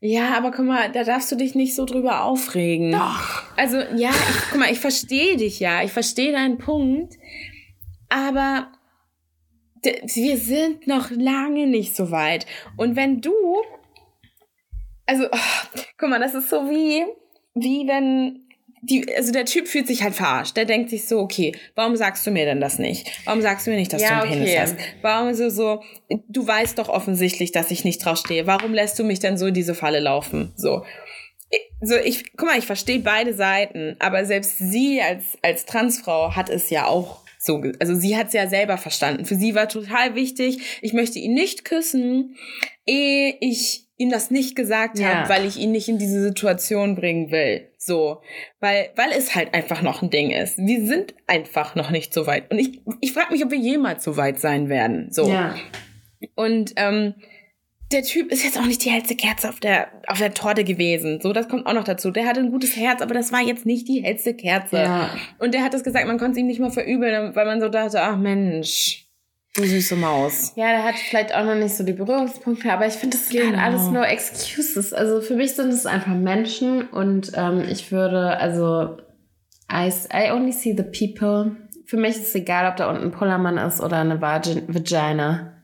Ja, 0.00 0.36
aber 0.36 0.52
guck 0.52 0.64
mal, 0.64 0.90
da 0.92 1.04
darfst 1.04 1.30
du 1.32 1.36
dich 1.36 1.54
nicht 1.54 1.74
so 1.74 1.84
drüber 1.84 2.22
aufregen. 2.24 2.92
Doch. 2.92 3.42
Also, 3.56 3.78
ja, 3.96 4.10
ich, 4.10 4.50
guck 4.50 4.60
mal, 4.60 4.70
ich 4.70 4.80
verstehe 4.80 5.36
dich 5.36 5.60
ja. 5.60 5.82
Ich 5.82 5.92
verstehe 5.92 6.32
deinen 6.32 6.58
Punkt. 6.58 7.14
Aber 8.08 8.68
wir 9.82 10.36
sind 10.38 10.86
noch 10.86 11.10
lange 11.10 11.66
nicht 11.66 11.94
so 11.94 12.10
weit. 12.10 12.46
Und 12.76 12.96
wenn 12.96 13.20
du, 13.20 13.34
also, 15.06 15.26
oh, 15.30 15.80
guck 15.98 16.08
mal, 16.08 16.20
das 16.20 16.34
ist 16.34 16.48
so 16.48 16.70
wie, 16.70 17.04
wie 17.54 17.86
wenn 17.86 18.47
die, 18.82 19.14
also 19.14 19.32
der 19.32 19.44
Typ 19.44 19.68
fühlt 19.68 19.86
sich 19.86 20.02
halt 20.02 20.14
verarscht. 20.14 20.56
Der 20.56 20.64
denkt 20.64 20.90
sich 20.90 21.06
so, 21.06 21.18
okay, 21.18 21.52
warum 21.74 21.96
sagst 21.96 22.26
du 22.26 22.30
mir 22.30 22.44
denn 22.44 22.60
das 22.60 22.78
nicht? 22.78 23.10
Warum 23.24 23.42
sagst 23.42 23.66
du 23.66 23.70
mir 23.70 23.76
nicht, 23.76 23.92
dass 23.92 24.02
ja, 24.02 24.20
du 24.20 24.28
einen 24.28 24.44
Penis 24.44 24.58
hast? 24.58 24.76
Warum 25.02 25.34
so, 25.34 25.50
so, 25.50 25.82
du 26.28 26.46
weißt 26.46 26.78
doch 26.78 26.88
offensichtlich, 26.88 27.52
dass 27.52 27.70
ich 27.70 27.84
nicht 27.84 28.04
drauf 28.04 28.18
stehe. 28.18 28.46
Warum 28.46 28.74
lässt 28.74 28.98
du 28.98 29.04
mich 29.04 29.20
denn 29.20 29.38
so 29.38 29.46
in 29.46 29.54
diese 29.54 29.74
Falle 29.74 30.00
laufen? 30.00 30.52
So. 30.56 30.84
So, 31.80 31.96
ich, 31.96 32.36
guck 32.36 32.48
mal, 32.48 32.58
ich 32.58 32.66
verstehe 32.66 32.98
beide 32.98 33.32
Seiten, 33.32 33.96
aber 34.00 34.24
selbst 34.24 34.58
sie 34.58 35.00
als, 35.00 35.38
als 35.42 35.64
Transfrau 35.64 36.34
hat 36.36 36.50
es 36.50 36.68
ja 36.70 36.86
auch 36.86 37.22
so, 37.38 37.62
also 37.78 37.94
sie 37.94 38.16
hat 38.16 38.28
es 38.28 38.32
ja 38.32 38.48
selber 38.48 38.76
verstanden. 38.76 39.24
Für 39.24 39.36
sie 39.36 39.54
war 39.54 39.68
total 39.68 40.14
wichtig, 40.14 40.58
ich 40.82 40.92
möchte 40.92 41.18
ihn 41.18 41.34
nicht 41.34 41.64
küssen, 41.64 42.36
ehe 42.84 43.36
ich 43.40 43.87
ihm 43.98 44.10
das 44.10 44.30
nicht 44.30 44.56
gesagt 44.56 44.98
ja. 44.98 45.08
habe, 45.08 45.28
weil 45.28 45.44
ich 45.44 45.58
ihn 45.58 45.72
nicht 45.72 45.88
in 45.88 45.98
diese 45.98 46.22
Situation 46.22 46.94
bringen 46.94 47.30
will. 47.30 47.68
So, 47.76 48.22
weil 48.60 48.90
weil 48.96 49.10
es 49.12 49.34
halt 49.34 49.52
einfach 49.52 49.82
noch 49.82 50.02
ein 50.02 50.10
Ding 50.10 50.30
ist. 50.30 50.56
Wir 50.56 50.86
sind 50.86 51.14
einfach 51.26 51.74
noch 51.74 51.90
nicht 51.90 52.14
so 52.14 52.26
weit 52.26 52.50
und 52.50 52.58
ich 52.58 52.80
ich 53.00 53.12
frage 53.12 53.32
mich, 53.32 53.44
ob 53.44 53.50
wir 53.50 53.58
jemals 53.58 54.04
so 54.04 54.16
weit 54.16 54.40
sein 54.40 54.68
werden. 54.68 55.08
So. 55.10 55.28
Ja. 55.28 55.54
Und 56.36 56.72
ähm, 56.76 57.14
der 57.90 58.02
Typ 58.02 58.30
ist 58.30 58.44
jetzt 58.44 58.58
auch 58.58 58.66
nicht 58.66 58.84
die 58.84 58.90
hellste 58.90 59.16
Kerze 59.16 59.48
auf 59.48 59.58
der 59.60 59.88
auf 60.06 60.18
der 60.18 60.32
Torte 60.32 60.62
gewesen. 60.62 61.20
So, 61.20 61.32
das 61.32 61.48
kommt 61.48 61.66
auch 61.66 61.72
noch 61.72 61.84
dazu. 61.84 62.12
Der 62.12 62.26
hatte 62.26 62.40
ein 62.40 62.50
gutes 62.50 62.76
Herz, 62.76 63.02
aber 63.02 63.14
das 63.14 63.32
war 63.32 63.40
jetzt 63.40 63.66
nicht 63.66 63.88
die 63.88 64.04
hellste 64.04 64.34
Kerze. 64.34 64.76
Ja. 64.76 65.10
Und 65.40 65.54
der 65.54 65.64
hat 65.64 65.74
es 65.74 65.82
gesagt, 65.82 66.06
man 66.06 66.18
konnte 66.18 66.32
es 66.32 66.38
ihm 66.38 66.46
nicht 66.46 66.60
mal 66.60 66.70
verübeln, 66.70 67.34
weil 67.34 67.46
man 67.46 67.60
so 67.60 67.68
dachte, 67.68 68.00
ach 68.00 68.16
Mensch, 68.16 69.07
Du 69.58 69.64
süße 69.64 69.96
Maus. 69.96 70.52
Ja, 70.54 70.70
der 70.70 70.84
hat 70.84 70.94
vielleicht 70.94 71.34
auch 71.34 71.44
noch 71.44 71.56
nicht 71.56 71.74
so 71.74 71.82
die 71.82 71.92
Berührungspunkte, 71.92 72.72
aber 72.72 72.86
ich 72.86 72.94
finde, 72.94 73.16
das 73.16 73.28
sind 73.28 73.40
genau. 73.40 73.56
halt 73.56 73.66
alles 73.66 73.88
nur 73.88 74.06
Excuses. 74.06 74.92
Also 74.92 75.20
für 75.20 75.34
mich 75.34 75.56
sind 75.56 75.70
es 75.70 75.84
einfach 75.84 76.14
Menschen 76.14 76.88
und 76.88 77.32
ähm, 77.34 77.64
ich 77.68 77.90
würde, 77.90 78.38
also, 78.38 78.98
I, 79.68 79.92
I 80.14 80.30
only 80.30 80.52
see 80.52 80.76
the 80.76 80.84
people. 80.84 81.56
Für 81.86 81.96
mich 81.96 82.10
ist 82.10 82.28
es 82.28 82.34
egal, 82.36 82.70
ob 82.70 82.76
da 82.76 82.88
unten 82.88 83.02
ein 83.02 83.10
Pullermann 83.10 83.58
ist 83.58 83.80
oder 83.80 83.96
eine 83.98 84.20
Vagin 84.20 84.62
Vagina. 84.72 85.60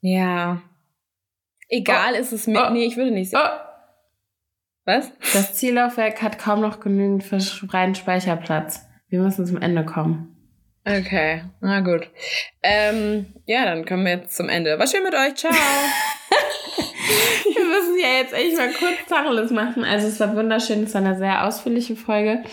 Ja. 0.00 0.62
Egal 1.68 2.14
oh. 2.14 2.18
ist 2.18 2.32
es 2.32 2.46
mir. 2.46 2.66
Oh. 2.66 2.72
Nee, 2.72 2.86
ich 2.86 2.96
würde 2.96 3.10
nicht 3.10 3.32
sehen. 3.32 3.40
Oh. 3.42 3.66
Was? 4.86 5.12
Das 5.34 5.54
Ziellaufwerk 5.56 6.22
hat 6.22 6.38
kaum 6.38 6.62
noch 6.62 6.80
genügend 6.80 7.22
freien 7.22 7.94
Speicherplatz. 7.94 8.86
Wir 9.08 9.20
müssen 9.20 9.44
zum 9.44 9.60
Ende 9.60 9.84
kommen. 9.84 10.35
Okay, 10.88 11.42
na 11.60 11.80
gut. 11.80 12.08
Ähm, 12.62 13.26
ja, 13.44 13.64
dann 13.64 13.84
kommen 13.84 14.04
wir 14.04 14.12
jetzt 14.12 14.36
zum 14.36 14.48
Ende. 14.48 14.78
War 14.78 14.86
schön 14.86 15.02
mit 15.02 15.14
euch. 15.14 15.34
Ciao. 15.34 15.52
wir 17.54 17.64
müssen 17.64 17.98
ja 18.00 18.20
jetzt 18.20 18.32
echt 18.32 18.56
mal 18.56 18.68
kurz 18.68 19.04
Tacheles 19.08 19.50
machen. 19.50 19.82
Also 19.82 20.06
es 20.06 20.20
war 20.20 20.36
wunderschön. 20.36 20.84
Es 20.84 20.94
war 20.94 21.00
eine 21.00 21.18
sehr 21.18 21.44
ausführliche 21.44 21.96
Folge. 21.96 22.44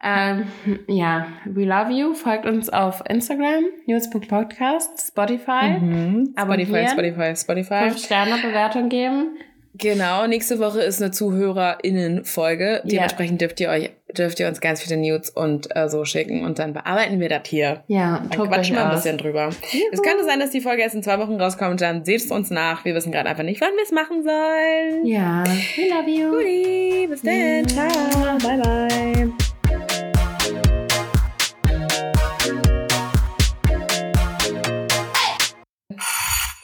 Ähm, 0.00 0.46
ja, 0.86 1.26
we 1.46 1.64
love 1.64 1.90
you. 1.90 2.14
Folgt 2.14 2.46
uns 2.46 2.70
auf 2.70 3.02
Instagram, 3.08 3.64
news.podcast, 3.86 5.08
Spotify. 5.08 5.80
Mhm. 5.80 6.34
Spotify, 6.38 6.86
Spotify, 6.88 7.34
Spotify. 7.34 7.88
Fünf 7.88 8.04
Sterne 8.04 8.36
Bewertung 8.40 8.88
geben. 8.88 9.36
Genau, 9.78 10.26
nächste 10.26 10.58
Woche 10.58 10.80
ist 10.80 11.00
eine 11.00 11.12
ZuhörerInnen-Folge. 11.12 12.82
Dementsprechend 12.84 13.40
dürft 13.40 13.60
ihr 13.60 13.68
euch, 13.68 13.90
dürft 14.16 14.40
ihr 14.40 14.48
uns 14.48 14.60
ganz 14.60 14.82
viele 14.82 14.96
News 14.96 15.30
und 15.30 15.68
äh, 15.76 15.88
so 15.88 16.04
schicken 16.04 16.44
und 16.44 16.58
dann 16.58 16.72
bearbeiten 16.72 17.20
wir 17.20 17.28
das 17.28 17.42
hier. 17.46 17.84
Ja, 17.86 18.24
dann 18.28 18.48
quatschen 18.48 18.74
wir 18.74 18.84
ein 18.84 18.94
bisschen 18.96 19.18
drüber. 19.18 19.50
Juhu. 19.70 19.84
Es 19.92 20.02
könnte 20.02 20.24
sein, 20.24 20.40
dass 20.40 20.50
die 20.50 20.60
Folge 20.60 20.82
erst 20.82 20.96
in 20.96 21.04
zwei 21.04 21.20
Wochen 21.20 21.40
rauskommt, 21.40 21.80
dann 21.80 22.04
seht 22.04 22.22
es 22.22 22.30
uns 22.32 22.50
nach. 22.50 22.84
Wir 22.84 22.96
wissen 22.96 23.12
gerade 23.12 23.28
einfach 23.28 23.44
nicht, 23.44 23.60
wann 23.60 23.70
wir 23.76 23.84
es 23.84 23.92
machen 23.92 24.24
sollen. 24.24 25.06
Ja, 25.06 25.44
we 25.44 25.88
love 25.88 26.10
you. 26.10 26.30
Guti, 26.32 27.06
bis 27.08 27.22
dann. 27.22 27.64
Ja. 27.68 27.88
Ciao. 28.08 28.38
Bye, 28.38 28.58
bye. 28.58 29.32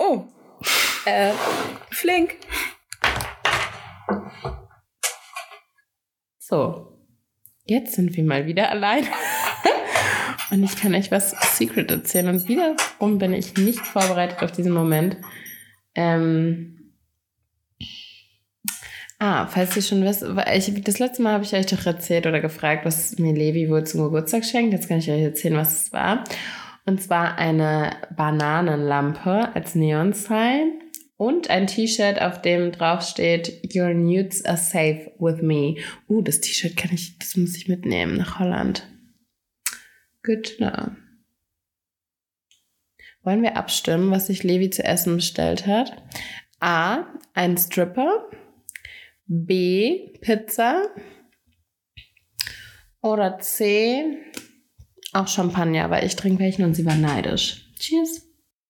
Oh, 0.01 0.25
äh, 1.07 1.31
flink. 1.91 2.35
So, 6.47 6.99
jetzt 7.65 7.95
sind 7.95 8.15
wir 8.19 8.23
mal 8.23 8.45
wieder 8.45 8.71
allein. 8.71 9.05
Und 10.51 10.63
ich 10.63 10.77
kann 10.77 10.95
euch 10.95 11.11
was 11.11 11.31
Secret 11.57 11.91
erzählen. 11.91 12.29
Und 12.29 12.47
wiederum 12.49 13.17
bin 13.17 13.33
ich 13.33 13.57
nicht 13.57 13.79
vorbereitet 13.81 14.43
auf 14.43 14.53
diesen 14.53 14.75
Moment. 14.75 15.17
Ähm 15.95 16.93
ah, 19.19 19.47
falls 19.47 19.75
ihr 19.75 19.81
schon 19.81 20.05
wisst, 20.05 20.23
ich, 20.55 20.85
das 20.85 20.99
letzte 20.99 21.23
Mal 21.23 21.33
habe 21.33 21.45
ich 21.45 21.55
euch 21.55 21.65
doch 21.65 21.87
erzählt 21.87 22.27
oder 22.27 22.41
gefragt, 22.41 22.85
was 22.85 23.19
mir 23.19 23.33
Levi 23.33 23.71
wohl 23.71 23.85
zum 23.85 24.03
Geburtstag 24.03 24.45
schenkt. 24.45 24.75
Jetzt 24.75 24.87
kann 24.87 24.99
ich 24.99 25.11
euch 25.11 25.23
erzählen, 25.23 25.57
was 25.57 25.85
es 25.85 25.93
war. 25.95 26.25
Und 26.85 27.01
zwar 27.03 27.39
eine 27.39 27.97
Bananenlampe 28.15 29.55
als 29.55 29.75
Neon-Sign 29.75 30.84
und 31.17 31.49
ein 31.51 31.67
T-Shirt, 31.67 32.21
auf 32.21 32.43
dem 32.43 32.73
drauf 32.73 33.03
steht 33.03 33.75
Your 33.75 33.95
nudes 33.95 34.45
are 34.45 34.57
safe 34.57 35.13
with 35.19 35.43
me. 35.43 35.77
Uh, 36.09 36.23
das 36.23 36.41
T-Shirt 36.41 36.77
kann 36.77 36.93
ich, 36.93 37.19
das 37.19 37.37
muss 37.37 37.57
ich 37.57 37.69
mitnehmen 37.69 38.17
nach 38.17 38.39
Holland. 38.39 38.87
Good 40.23 40.57
know. 40.57 40.91
Wollen 43.23 43.43
wir 43.43 43.57
abstimmen, 43.57 44.11
was 44.11 44.27
sich 44.27 44.43
Levi 44.43 44.71
zu 44.71 44.85
essen 44.85 45.17
bestellt 45.17 45.67
hat? 45.67 46.03
A. 46.61 47.07
Ein 47.33 47.57
Stripper. 47.57 48.29
B. 49.27 50.13
Pizza. 50.21 50.89
Oder 53.01 53.39
C. 53.39 54.19
Auch 55.13 55.29
Champagner, 55.29 55.91
weil 55.91 56.05
ich 56.05 56.17
trinke 56.17 56.43
welchen 56.43 56.65
und 56.65 56.75
sie 56.75 56.85
war 56.85 56.97
neidisch. 56.97 57.71
Cheers. 57.79 58.24